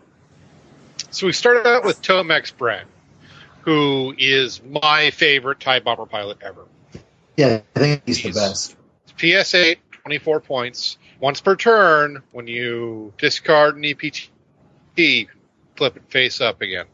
So 1.12 1.26
we 1.26 1.34
started 1.34 1.68
out 1.68 1.84
with 1.84 2.02
Tomax 2.02 2.54
Bren, 2.54 2.86
who 3.64 4.16
is 4.18 4.64
my 4.64 5.12
favorite 5.12 5.60
TIE 5.60 5.82
bomber 5.82 6.06
pilot 6.06 6.38
ever. 6.42 6.64
Yeah, 7.36 7.62
I 7.76 7.80
think 7.80 8.04
he's 8.06 8.24
the 8.24 8.32
best. 8.32 8.78
PS8, 9.18 9.76
24 10.04 10.40
points. 10.40 10.98
Once 11.20 11.42
per 11.42 11.58
turn, 11.58 12.24
when 12.32 12.48
you 12.48 13.14
discard 13.18 13.76
an 13.76 13.84
EPT, 13.84 15.28
flip 15.76 15.98
it 15.98 16.04
face 16.08 16.40
up 16.40 16.62
again. 16.62 16.86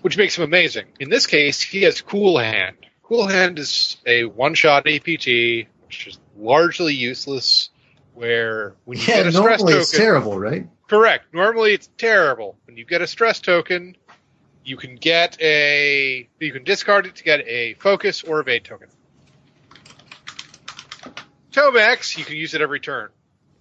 Which 0.00 0.16
makes 0.16 0.38
him 0.38 0.44
amazing. 0.44 0.86
In 0.98 1.10
this 1.10 1.26
case, 1.26 1.60
he 1.60 1.82
has 1.82 2.00
Cool 2.00 2.38
Hand. 2.38 2.76
Cool 3.02 3.26
Hand 3.26 3.58
is 3.58 3.98
a 4.06 4.24
one 4.24 4.54
shot 4.54 4.86
EPT, 4.86 5.68
which 5.86 6.06
is 6.08 6.18
largely 6.36 6.94
useless, 6.94 7.70
where 8.14 8.74
when 8.84 8.98
you 8.98 9.04
Yeah, 9.08 9.16
get 9.16 9.26
a 9.26 9.32
stress 9.32 9.60
token. 9.60 9.76
it's 9.80 9.90
terrible, 9.90 10.38
right? 10.38 10.66
Correct. 10.88 11.32
Normally 11.32 11.72
it's 11.72 11.88
terrible. 11.98 12.56
When 12.66 12.76
you 12.76 12.84
get 12.84 13.02
a 13.02 13.06
stress 13.06 13.40
token, 13.40 13.96
you 14.64 14.76
can 14.76 14.96
get 14.96 15.40
a 15.40 16.28
you 16.40 16.52
can 16.52 16.64
discard 16.64 17.06
it 17.06 17.16
to 17.16 17.24
get 17.24 17.40
a 17.46 17.74
focus 17.74 18.22
or 18.22 18.40
evade 18.40 18.64
token. 18.64 18.88
Tomax, 21.52 22.16
you 22.16 22.24
can 22.24 22.36
use 22.36 22.54
it 22.54 22.60
every 22.60 22.80
turn. 22.80 23.10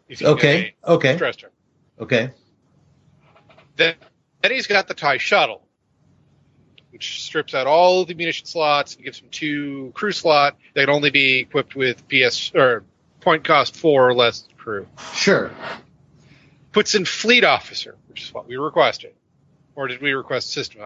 if 0.08 0.22
you 0.22 0.28
get 0.28 0.34
Okay, 0.38 0.76
a 0.86 0.91
okay, 0.94 1.16
Stress 1.16 1.36
token. 1.36 1.56
okay. 2.00 2.32
Then, 3.76 3.95
then 4.41 4.52
he's 4.52 4.68
got 4.68 4.88
the 4.88 4.94
tie 4.94 5.18
shuttle, 5.18 5.62
which 6.94 7.24
strips 7.24 7.56
out 7.56 7.65
all 7.65 8.06
the 8.06 8.14
munition 8.14 8.45
slots 8.45 8.95
and 8.95 9.03
gives 9.03 9.20
them 9.20 9.28
two 9.32 9.91
crew 9.95 10.11
slot 10.11 10.56
that 10.76 10.82
can 10.82 10.90
only 10.91 11.10
be 11.10 11.40
equipped 11.40 11.76
with 11.76 12.07
PS 12.07 12.52
or 12.53 12.84
point 13.20 13.44
cost 13.44 13.76
four 13.76 14.07
or 14.07 14.14
less 14.14 14.48
crew. 14.57 14.88
Sure. 15.14 15.52
puts 16.72 16.94
in 16.94 17.03
fleet 17.03 17.44
officer, 17.44 17.98
which 18.07 18.22
is 18.22 18.34
what 18.34 18.48
we 18.48 18.56
requested, 18.57 19.14
or 19.76 19.88
did 19.88 20.02
we 20.02 20.14
request 20.14 20.52
system 20.52 20.82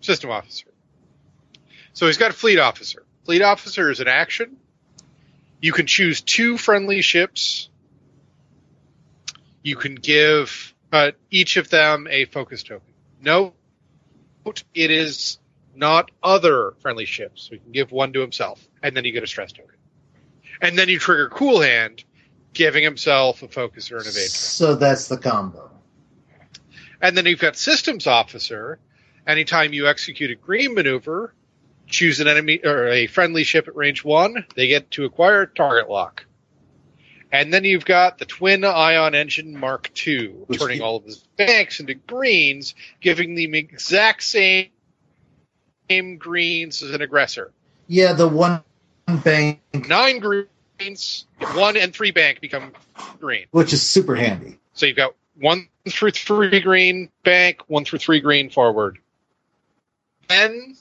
system 0.00 0.30
officer? 0.30 0.66
So 1.94 2.06
he's 2.06 2.18
got 2.18 2.30
a 2.30 2.34
fleet 2.34 2.58
officer. 2.58 3.04
Fleet 3.24 3.42
officer 3.42 3.90
is 3.90 4.00
an 4.00 4.08
action. 4.08 4.58
You 5.60 5.72
can 5.72 5.86
choose 5.86 6.20
two 6.20 6.58
friendly 6.58 7.00
ships. 7.00 7.70
You 9.62 9.76
can 9.76 9.94
give 9.96 10.74
uh, 10.92 11.12
each 11.30 11.56
of 11.56 11.70
them 11.70 12.06
a 12.08 12.26
focus 12.26 12.62
token. 12.62 12.92
Note, 14.48 14.64
it 14.72 14.90
is 14.90 15.38
not 15.74 16.10
other 16.22 16.72
friendly 16.80 17.04
ships. 17.04 17.48
He 17.50 17.58
can 17.58 17.70
give 17.70 17.92
one 17.92 18.14
to 18.14 18.20
himself, 18.20 18.66
and 18.82 18.96
then 18.96 19.04
you 19.04 19.12
get 19.12 19.22
a 19.22 19.26
stress 19.26 19.52
token. 19.52 19.74
And 20.62 20.78
then 20.78 20.88
you 20.88 20.98
trigger 20.98 21.28
Cool 21.28 21.60
Hand, 21.60 22.02
giving 22.54 22.82
himself 22.82 23.42
a 23.42 23.48
focus 23.48 23.92
or 23.92 23.96
an 23.96 24.06
evade. 24.06 24.30
So 24.30 24.74
that's 24.74 25.08
the 25.08 25.18
combo. 25.18 25.70
And 27.02 27.14
then 27.16 27.26
you've 27.26 27.40
got 27.40 27.56
systems 27.56 28.06
officer. 28.06 28.78
Anytime 29.26 29.74
you 29.74 29.86
execute 29.86 30.30
a 30.30 30.34
green 30.34 30.74
maneuver, 30.74 31.34
choose 31.86 32.18
an 32.20 32.26
enemy 32.26 32.60
or 32.64 32.88
a 32.88 33.06
friendly 33.06 33.44
ship 33.44 33.68
at 33.68 33.76
range 33.76 34.02
one, 34.02 34.46
they 34.56 34.66
get 34.66 34.90
to 34.92 35.04
acquire 35.04 35.44
target 35.44 35.90
lock. 35.90 36.24
And 37.30 37.52
then 37.52 37.64
you've 37.64 37.84
got 37.84 38.18
the 38.18 38.24
twin 38.24 38.64
ion 38.64 39.14
engine 39.14 39.58
Mark 39.58 39.90
II, 40.06 40.34
turning 40.52 40.80
all 40.80 40.96
of 40.96 41.04
his 41.04 41.18
banks 41.36 41.78
into 41.80 41.94
greens, 41.94 42.74
giving 43.00 43.34
them 43.34 43.54
exact 43.54 44.22
same 44.22 44.70
greens 46.18 46.82
as 46.82 46.90
an 46.92 47.02
aggressor. 47.02 47.52
Yeah, 47.86 48.14
the 48.14 48.28
one 48.28 48.62
bank, 49.24 49.60
Nine 49.74 50.18
greens, 50.20 51.26
one 51.54 51.76
and 51.76 51.94
three 51.94 52.10
bank 52.12 52.40
become 52.40 52.72
green. 53.20 53.46
which 53.50 53.72
is 53.72 53.82
super 53.82 54.14
handy. 54.14 54.58
So 54.74 54.86
you've 54.86 54.96
got 54.96 55.14
one 55.38 55.68
through 55.88 56.12
three 56.12 56.60
green 56.60 57.10
bank, 57.24 57.60
one 57.66 57.84
through 57.84 57.98
three 57.98 58.20
green 58.20 58.50
forward. 58.50 58.98
Then 60.28 60.76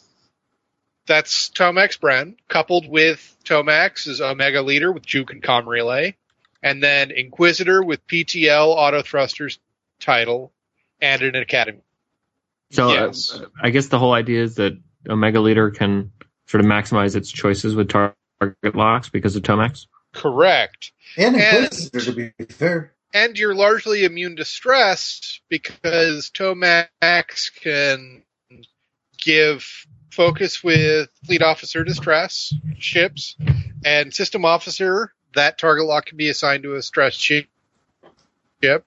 that's 1.06 1.49
Tomax 1.49 1.99
Bren, 1.99 2.36
coupled 2.48 2.88
with 2.88 3.36
Tomax's 3.45 4.19
Omega 4.22 4.61
Leader 4.61 4.91
with 4.91 5.06
Juke 5.06 5.32
and 5.32 5.41
Com 5.41 5.68
Relay, 5.68 6.15
and 6.64 6.82
then 6.84 7.12
Inquisitor 7.12 7.84
with 7.84 8.06
PTL 8.08 8.68
Auto 8.68 9.02
Thrusters 9.02 9.60
title 10.00 10.52
and 11.02 11.22
an 11.22 11.36
Academy. 11.36 11.82
So 12.72 12.92
Yes. 12.92 13.32
uh, 13.34 13.46
I 13.62 13.70
guess 13.70 13.88
the 13.88 14.00
whole 14.00 14.14
idea 14.14 14.42
is 14.44 14.56
that 14.56 14.74
Omega 15.08 15.40
Leader 15.40 15.72
can 15.72 16.12
sort 16.48 16.62
of 16.64 16.70
maximize 16.70 17.16
its 17.16 17.32
choices 17.32 17.76
with 17.76 17.90
tar- 17.90 18.16
target 18.40 18.76
locks 18.76 19.10
because 19.10 19.36
of 19.36 19.44
Tomax. 19.44 19.88
Correct. 20.14 20.92
And 21.18 21.36
And- 21.36 21.64
Inquisitor, 21.66 22.00
to 22.02 22.12
be 22.38 22.46
fair. 22.50 22.94
And 23.14 23.38
you're 23.38 23.56
largely 23.56 24.04
immune 24.04 24.36
to 24.36 24.46
stress 24.46 25.40
because 25.50 26.30
Tomax 26.30 27.54
can 27.62 28.24
give 29.18 29.66
focus 30.12 30.64
with 30.64 31.10
fleet 31.26 31.42
officer 31.42 31.84
distress 31.84 32.54
ships 32.80 33.36
and 33.86 34.14
system 34.14 34.44
officer. 34.46 35.14
That 35.36 35.58
target 35.58 35.86
lock 35.86 36.06
can 36.08 36.18
be 36.18 36.30
assigned 36.30 36.64
to 36.64 36.76
a 36.76 36.82
stress 36.82 37.14
ship. 37.14 37.48
Ship. 38.64 38.84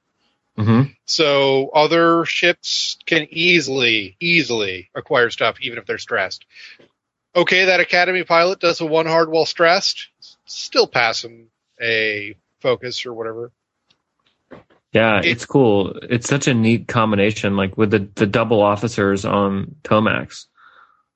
hmm 0.56 0.82
So 1.04 1.68
other 1.68 2.24
ships 2.24 2.98
can 3.06 3.26
easily, 3.30 4.16
easily 4.20 4.90
acquire 4.94 5.30
stuff 5.30 5.56
even 5.60 5.78
if 5.78 5.86
they're 5.86 5.98
stressed. 5.98 6.44
Okay, 7.36 7.66
that 7.66 7.78
Academy 7.78 8.24
pilot 8.24 8.58
does 8.58 8.80
a 8.80 8.86
one 8.86 9.06
hard 9.06 9.30
while 9.30 9.46
stressed. 9.46 10.08
Still 10.46 10.88
pass 10.88 11.22
him 11.24 11.46
a 11.80 12.34
focus 12.60 13.06
or 13.06 13.14
whatever. 13.14 13.52
Yeah, 14.92 15.18
It- 15.20 15.26
it's 15.26 15.46
cool. 15.46 15.96
It's 16.02 16.28
such 16.28 16.48
a 16.48 16.54
neat 16.54 16.88
combination, 16.88 17.56
like 17.56 17.78
with 17.78 17.92
the, 17.92 18.08
the 18.16 18.26
double 18.26 18.60
officers 18.60 19.24
on 19.24 19.76
Tomax 19.84 20.46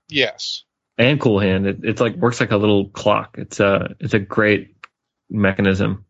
Yes. 0.08 0.62
and 0.96 1.20
Cool 1.20 1.40
Hand. 1.40 1.66
It, 1.66 1.78
it's 1.82 2.00
like 2.00 2.14
works 2.14 2.38
like 2.38 2.52
a 2.52 2.56
little 2.56 2.88
clock. 2.90 3.34
It's 3.36 3.58
a 3.58 3.96
it's 3.98 4.14
a 4.14 4.20
great 4.20 4.73
mechanism. 5.34 6.06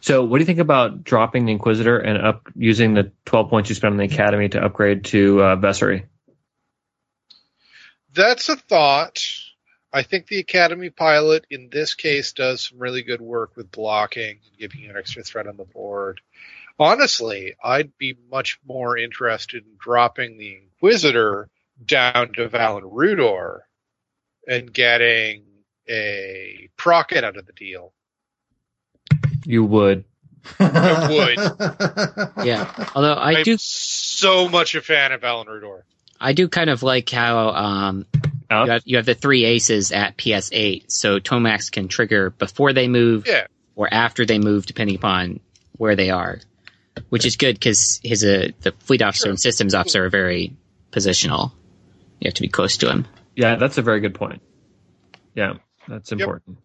So, 0.00 0.24
what 0.24 0.38
do 0.38 0.42
you 0.42 0.46
think 0.46 0.60
about 0.60 1.04
dropping 1.04 1.46
the 1.46 1.52
Inquisitor 1.52 1.98
and 1.98 2.24
up 2.24 2.48
using 2.54 2.94
the 2.94 3.12
twelve 3.24 3.50
points 3.50 3.68
you 3.68 3.74
spent 3.74 3.92
on 3.92 3.98
the 3.98 4.04
Academy 4.04 4.48
to 4.50 4.64
upgrade 4.64 5.04
to 5.06 5.42
uh, 5.42 5.56
Vessery? 5.56 6.06
That's 8.12 8.48
a 8.48 8.56
thought. 8.56 9.24
I 9.92 10.02
think 10.02 10.26
the 10.26 10.38
Academy 10.38 10.90
pilot 10.90 11.46
in 11.50 11.68
this 11.70 11.94
case 11.94 12.32
does 12.32 12.62
some 12.62 12.78
really 12.78 13.02
good 13.02 13.20
work 13.20 13.56
with 13.56 13.70
blocking 13.70 14.38
and 14.48 14.58
giving 14.58 14.80
you 14.80 14.90
an 14.90 14.96
extra 14.96 15.22
threat 15.22 15.46
on 15.46 15.56
the 15.56 15.64
board. 15.64 16.20
Honestly, 16.78 17.54
I'd 17.62 17.96
be 17.96 18.16
much 18.30 18.58
more 18.66 18.98
interested 18.98 19.64
in 19.64 19.76
dropping 19.78 20.36
the 20.36 20.56
Inquisitor 20.56 21.48
down 21.84 22.32
to 22.34 22.48
Valen 22.48 22.92
Rudor 22.92 23.60
and 24.48 24.72
getting 24.72 25.44
a 25.88 26.68
Procket 26.76 27.24
out 27.24 27.36
of 27.36 27.46
the 27.46 27.52
deal. 27.52 27.92
You 29.44 29.64
would. 29.64 30.04
I 30.58 31.08
would. 31.10 32.44
Yeah. 32.46 32.88
Although 32.94 33.14
I 33.14 33.36
I'm 33.38 33.42
do, 33.44 33.56
so 33.58 34.48
much 34.48 34.74
a 34.74 34.82
fan 34.82 35.12
of 35.12 35.20
Valen 35.22 35.46
Rudor. 35.46 35.82
I 36.20 36.32
do 36.32 36.48
kind 36.48 36.68
of 36.70 36.82
like 36.82 37.08
how 37.10 37.48
um, 37.50 38.06
Alex? 38.50 38.66
you, 38.66 38.72
have, 38.72 38.82
you 38.86 38.96
have 38.98 39.06
the 39.06 39.14
three 39.14 39.44
aces 39.44 39.92
at 39.92 40.16
PS8, 40.16 40.84
so 40.90 41.18
Tomax 41.20 41.70
can 41.72 41.88
trigger 41.88 42.30
before 42.30 42.72
they 42.72 42.88
move 42.88 43.26
Yeah. 43.26 43.46
or 43.74 43.92
after 43.92 44.24
they 44.26 44.38
move, 44.38 44.66
depending 44.66 44.96
upon 44.96 45.40
where 45.76 45.96
they 45.96 46.10
are, 46.10 46.40
which 47.08 47.24
is 47.26 47.36
good 47.36 47.54
because 47.56 48.00
his 48.02 48.24
uh, 48.24 48.48
the 48.60 48.72
fleet 48.80 49.02
officer 49.02 49.24
Sure. 49.24 49.30
and 49.30 49.40
systems 49.40 49.74
officer 49.74 50.04
are 50.04 50.10
very 50.10 50.56
positional. 50.92 51.52
You 52.20 52.28
have 52.28 52.34
to 52.34 52.42
be 52.42 52.48
close 52.48 52.76
to 52.78 52.90
him. 52.90 53.06
Yeah, 53.34 53.56
that's 53.56 53.78
a 53.78 53.82
very 53.82 54.00
good 54.00 54.14
point. 54.14 54.40
Yeah, 55.34 55.54
that's 55.88 56.12
important. 56.12 56.58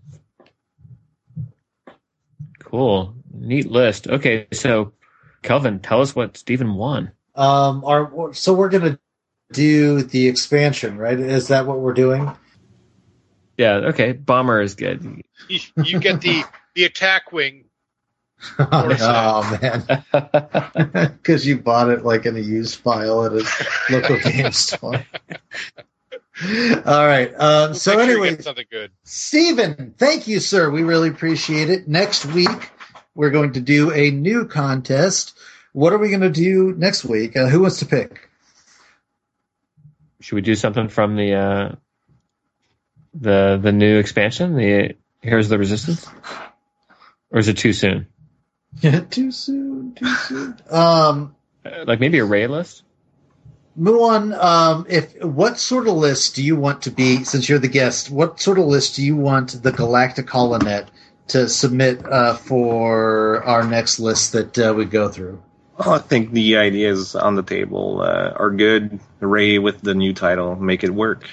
Cool. 2.59 3.15
Neat 3.31 3.69
list. 3.69 4.07
Okay, 4.07 4.47
so 4.53 4.93
Kelvin, 5.41 5.79
tell 5.79 6.01
us 6.01 6.15
what 6.15 6.37
Stephen 6.37 6.75
won. 6.75 7.11
Um, 7.35 7.83
our, 7.85 8.33
so 8.33 8.53
we're 8.53 8.69
gonna 8.69 8.99
do 9.51 10.03
the 10.03 10.27
expansion, 10.27 10.97
right? 10.97 11.19
Is 11.19 11.47
that 11.47 11.65
what 11.65 11.79
we're 11.79 11.93
doing? 11.93 12.31
Yeah, 13.57 13.75
okay. 13.87 14.13
Bomber 14.13 14.61
is 14.61 14.75
good. 14.75 15.23
You, 15.47 15.59
you 15.83 15.99
get 15.99 16.21
the 16.21 16.43
the 16.75 16.85
attack 16.85 17.31
wing. 17.31 17.65
oh, 18.59 18.89
Or 18.89 18.95
oh, 19.01 19.59
man, 19.61 21.13
because 21.21 21.45
you 21.45 21.59
bought 21.59 21.89
it 21.89 22.05
like 22.05 22.25
in 22.25 22.37
a 22.37 22.39
used 22.39 22.79
file 22.79 23.25
at 23.25 23.33
a 23.33 23.45
local 23.89 24.17
game 24.31 24.53
store. 24.53 25.05
All 26.85 27.05
right. 27.05 27.33
Um, 27.37 27.73
so 27.73 27.91
make 27.97 28.05
sure 28.05 28.11
anyway, 28.11 28.29
get 28.31 28.43
something 28.43 28.65
good. 28.71 28.91
Stephen, 29.03 29.93
thank 29.97 30.27
you, 30.27 30.39
sir. 30.39 30.69
We 30.69 30.83
really 30.83 31.09
appreciate 31.09 31.69
it. 31.69 31.87
Next 31.87 32.25
week, 32.25 32.71
we're 33.15 33.31
going 33.31 33.53
to 33.53 33.61
do 33.61 33.91
a 33.91 34.11
new 34.11 34.45
contest. 34.47 35.37
What 35.73 35.91
are 35.93 35.97
we 35.97 36.09
going 36.09 36.21
to 36.21 36.29
do 36.29 36.73
next 36.77 37.03
week? 37.03 37.35
Uh, 37.35 37.47
who 37.47 37.61
wants 37.61 37.79
to 37.79 37.85
pick? 37.85 38.29
Should 40.21 40.35
we 40.35 40.41
do 40.41 40.55
something 40.55 40.89
from 40.89 41.15
the 41.15 41.33
uh 41.33 41.75
the 43.13 43.59
the 43.61 43.71
new 43.71 43.97
expansion, 43.99 44.55
the 44.55 44.95
Here's 45.21 45.49
the 45.49 45.57
Resistance? 45.57 46.07
Or 47.31 47.39
is 47.39 47.47
it 47.47 47.57
too 47.57 47.73
soon? 47.73 48.07
Yeah, 48.81 48.99
too 49.09 49.31
soon. 49.31 49.95
Too 49.95 50.15
soon. 50.15 50.57
Um, 50.69 51.35
Like 51.85 51.99
maybe 51.99 52.19
a 52.19 52.25
Rey 52.25 52.47
list? 52.47 52.83
Mu0n, 53.79 54.37
um, 54.37 54.85
if 54.89 55.23
what 55.23 55.57
sort 55.57 55.87
of 55.87 55.95
list 55.95 56.35
do 56.35 56.43
you 56.43 56.55
want 56.55 56.81
to 56.81 56.91
be? 56.91 57.23
Since 57.23 57.47
you're 57.47 57.59
the 57.59 57.69
guest, 57.69 58.09
what 58.09 58.41
sort 58.41 58.59
of 58.59 58.65
list 58.65 58.95
do 58.95 59.03
you 59.03 59.15
want 59.15 59.63
the 59.63 59.71
Galactic 59.71 60.27
Holonet 60.27 60.87
to 61.29 61.47
submit 61.47 62.05
uh, 62.05 62.35
for 62.35 63.43
our 63.43 63.63
next 63.63 63.99
list 63.99 64.33
that 64.33 64.59
uh, 64.59 64.73
we 64.75 64.85
go 64.85 65.07
through? 65.07 65.41
Well, 65.77 65.93
I 65.93 65.99
think 65.99 66.31
the 66.31 66.57
ideas 66.57 67.15
on 67.15 67.35
the 67.35 67.43
table 67.43 68.01
uh, 68.01 68.33
are 68.35 68.51
good. 68.51 68.99
Rey 69.21 69.59
with 69.59 69.81
the 69.81 69.95
new 69.95 70.13
title, 70.13 70.57
make 70.57 70.83
it 70.83 70.93
work. 70.93 71.29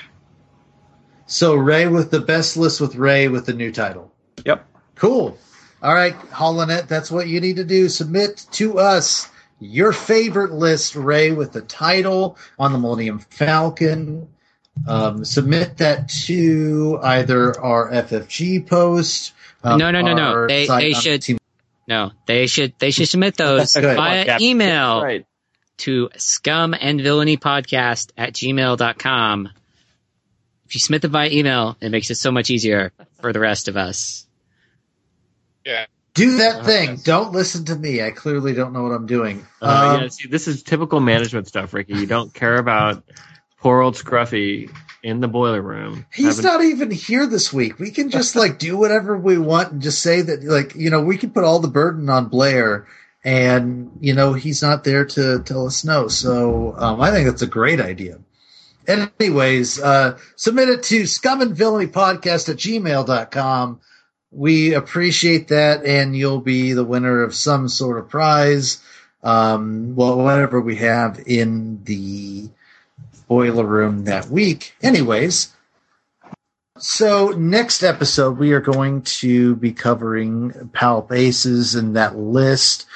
So 1.26 1.56
Rey 1.56 1.88
with 1.88 2.12
the 2.12 2.20
best 2.20 2.56
list 2.56 2.80
with 2.80 2.94
Rey 2.94 3.26
with 3.26 3.46
the 3.46 3.54
new 3.54 3.72
title. 3.72 4.12
Yep. 4.44 4.64
Cool. 4.94 5.36
All 5.82 5.94
right, 5.94 6.14
Holonet, 6.30 6.86
that's 6.86 7.10
what 7.10 7.26
you 7.26 7.40
need 7.40 7.56
to 7.56 7.64
do. 7.64 7.88
Submit 7.88 8.46
to 8.52 8.78
us 8.78 9.28
your 9.60 9.92
favorite 9.92 10.52
list, 10.52 10.94
Rey, 10.96 11.32
with 11.32 11.52
the 11.52 11.62
title 11.62 12.36
on 12.58 12.72
the 12.72 12.78
Millennium 12.78 13.18
Falcon. 13.18 14.28
Um, 14.86 15.24
submit 15.24 15.78
that 15.78 16.08
to 16.26 16.98
either 17.02 17.58
our 17.58 17.90
FFG 17.90 18.66
post. 18.66 19.32
um, 19.64 19.78
No, 19.78 19.90
no, 19.90 20.02
no, 20.02 20.14
no. 20.14 20.46
They- 20.46 20.66
they 20.66 20.92
should- 20.92 21.22
Team- 21.22 21.38
No, 21.88 22.10
they 22.26 22.46
should 22.46 22.74
they 22.78 22.90
should 22.90 23.08
submit 23.08 23.36
those 23.36 23.72
via 23.74 24.24
Yeah, 24.26 24.38
email 24.40 25.02
Right. 25.02 25.24
to 25.78 26.10
scum 26.16 26.74
and 26.78 27.00
villainy 27.00 27.36
podcast 27.38 28.10
at 28.18 28.32
gmail.com. 28.34 29.48
If 30.66 30.74
you 30.74 30.80
submit 30.80 31.02
them 31.02 31.12
via 31.12 31.30
email, 31.30 31.76
it 31.80 31.90
makes 31.90 32.10
it 32.10 32.16
so 32.16 32.30
much 32.32 32.50
easier 32.50 32.92
for 33.20 33.32
the 33.32 33.38
rest 33.40 33.68
of 33.68 33.76
us. 33.76 34.26
Yeah. 35.64 35.86
Do 36.16 36.38
that 36.38 36.64
thing. 36.64 36.90
yes. 36.90 37.02
Don't 37.02 37.32
listen 37.32 37.64
to 37.66 37.76
me. 37.76 38.02
I 38.02 38.10
clearly 38.10 38.52
don't 38.54 38.72
know 38.72 38.82
what 38.82 38.92
I'm 38.92 39.06
doing. 39.06 39.46
Uh, 39.62 39.92
Um, 39.96 40.02
yeah, 40.02 40.08
see, 40.08 40.28
this 40.28 40.48
is 40.48 40.62
typical 40.62 40.98
management 41.00 41.46
stuff, 41.46 41.72
Ricky. 41.74 41.94
You 41.94 42.06
don't 42.06 42.32
care 42.34 42.56
about 42.56 43.04
poor 43.58 43.80
old 43.80 43.94
Scruffy 43.94 44.70
in 45.02 45.20
the 45.20 45.28
boiler 45.28 45.62
room. 45.62 46.06
He's 46.12 46.36
having- 46.38 46.44
not 46.50 46.64
even 46.64 46.90
here 46.90 47.26
this 47.26 47.52
week. 47.52 47.78
We 47.78 47.90
can 47.90 48.10
just 48.10 48.34
like 48.34 48.58
do 48.58 48.76
whatever 48.76 49.16
we 49.16 49.38
want 49.38 49.72
and 49.72 49.82
just 49.82 50.02
say 50.02 50.22
that 50.22 50.42
like 50.42 50.74
you 50.74 50.90
know 50.90 51.00
we 51.02 51.16
can 51.18 51.30
put 51.30 51.44
all 51.44 51.60
the 51.60 51.68
burden 51.68 52.08
on 52.08 52.26
Blair, 52.26 52.86
and 53.24 53.90
you 54.00 54.14
know 54.14 54.32
he's 54.32 54.62
not 54.62 54.84
there 54.84 55.04
to 55.04 55.40
tell 55.44 55.66
us 55.66 55.84
no. 55.84 56.08
So 56.08 56.74
um, 56.78 57.00
I 57.00 57.10
think 57.10 57.28
that's 57.28 57.42
a 57.42 57.46
great 57.46 57.80
idea. 57.80 58.18
Anyways, 58.88 59.80
uh, 59.80 60.16
submit 60.36 60.68
it 60.68 60.82
to 60.84 61.06
scum 61.06 61.40
and 61.40 61.56
villainy 61.56 61.88
podcast 61.90 62.48
at 62.48 62.56
gmail.com. 62.56 63.80
We 64.30 64.74
appreciate 64.74 65.48
that, 65.48 65.84
and 65.84 66.16
you'll 66.16 66.40
be 66.40 66.72
the 66.72 66.84
winner 66.84 67.22
of 67.22 67.34
some 67.34 67.68
sort 67.68 67.98
of 67.98 68.08
prize. 68.08 68.82
Um, 69.22 69.96
well, 69.96 70.18
whatever 70.18 70.60
we 70.60 70.76
have 70.76 71.22
in 71.26 71.82
the 71.84 72.48
boiler 73.28 73.64
room 73.64 74.04
that 74.04 74.28
week. 74.28 74.74
Anyways, 74.82 75.52
so 76.78 77.30
next 77.30 77.82
episode 77.82 78.38
we 78.38 78.52
are 78.52 78.60
going 78.60 79.02
to 79.02 79.56
be 79.56 79.72
covering 79.72 80.52
Palp 80.72 81.10
Aces 81.10 81.74
and 81.74 81.96
that 81.96 82.16
list 82.16 82.86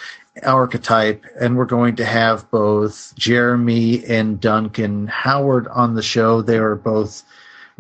archetype, 0.43 1.25
and 1.41 1.57
we're 1.57 1.65
going 1.65 1.97
to 1.97 2.05
have 2.05 2.51
both 2.51 3.13
Jeremy 3.17 4.05
and 4.05 4.41
Duncan 4.41 5.07
Howard 5.07 5.67
on 5.69 5.95
the 5.95 6.03
show. 6.03 6.43
They 6.43 6.59
are 6.59 6.77
both 6.77 7.23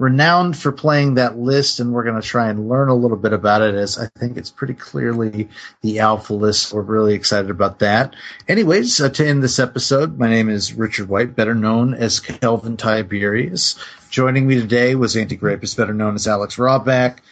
renowned 0.00 0.56
for 0.56 0.72
playing 0.72 1.14
that 1.14 1.36
list, 1.36 1.78
and 1.78 1.92
we're 1.92 2.04
going 2.04 2.20
to 2.20 2.26
try 2.26 2.48
and 2.48 2.70
learn 2.70 2.88
a 2.88 2.94
little 2.94 3.18
bit 3.18 3.34
about 3.34 3.60
it 3.60 3.74
as 3.74 3.98
I 3.98 4.06
think 4.18 4.38
it's 4.38 4.50
pretty 4.50 4.72
clearly 4.72 5.50
the 5.82 5.98
alpha 5.98 6.32
list. 6.32 6.72
We're 6.72 6.80
really 6.80 7.12
excited 7.12 7.50
about 7.50 7.80
that. 7.80 8.16
Anyways, 8.48 8.98
uh, 8.98 9.10
to 9.10 9.28
end 9.28 9.42
this 9.42 9.58
episode, 9.58 10.18
my 10.18 10.30
name 10.30 10.48
is 10.48 10.72
Richard 10.72 11.10
White, 11.10 11.36
better 11.36 11.54
known 11.54 11.92
as 11.92 12.18
Kelvin 12.18 12.78
Tiberius. 12.78 13.76
Joining 14.08 14.46
me 14.46 14.54
today 14.54 14.94
was 14.94 15.18
Anti 15.18 15.36
Grapus, 15.36 15.76
better 15.76 15.92
known 15.92 16.14
as 16.14 16.26
Alex 16.26 16.56
Rawback, 16.56 17.22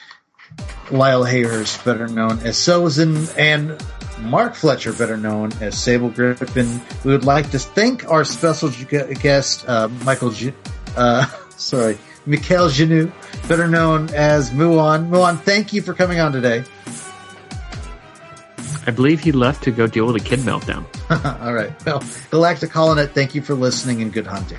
Lyle 0.90 1.24
Hayhurst, 1.24 1.82
better 1.86 2.06
known 2.06 2.38
as 2.40 2.56
Sozin, 2.56 3.34
and 3.38 3.82
Mark 4.28 4.54
Fletcher, 4.54 4.92
better 4.92 5.16
known 5.16 5.52
as 5.62 5.74
Sable 5.74 6.10
Griffin. 6.10 6.82
We 7.02 7.12
would 7.12 7.24
like 7.24 7.50
to 7.52 7.58
thank 7.58 8.10
our 8.10 8.26
special 8.26 8.68
guest, 8.68 9.66
uh, 9.66 9.88
Michael, 10.04 10.32
G- 10.32 10.52
uh, 10.98 11.24
sorry, 11.56 11.96
Mikhail 12.28 12.68
Janu, 12.68 13.10
better 13.48 13.66
known 13.66 14.10
as 14.10 14.50
Mu0n. 14.50 15.08
Mu0n, 15.08 15.40
thank 15.40 15.72
you 15.72 15.82
for 15.82 15.94
coming 15.94 16.20
on 16.20 16.32
today. 16.32 16.62
I 18.86 18.90
believe 18.90 19.20
he 19.20 19.32
left 19.32 19.64
to 19.64 19.70
go 19.70 19.86
deal 19.86 20.06
with 20.06 20.16
a 20.16 20.20
kid 20.20 20.40
meltdown. 20.40 20.84
All 21.42 21.52
right. 21.54 21.72
Well, 21.84 22.02
Galactic 22.30 22.70
Holonet, 22.70 23.12
thank 23.12 23.34
you 23.34 23.42
for 23.42 23.54
listening 23.54 24.02
and 24.02 24.12
good 24.12 24.26
hunting. 24.26 24.58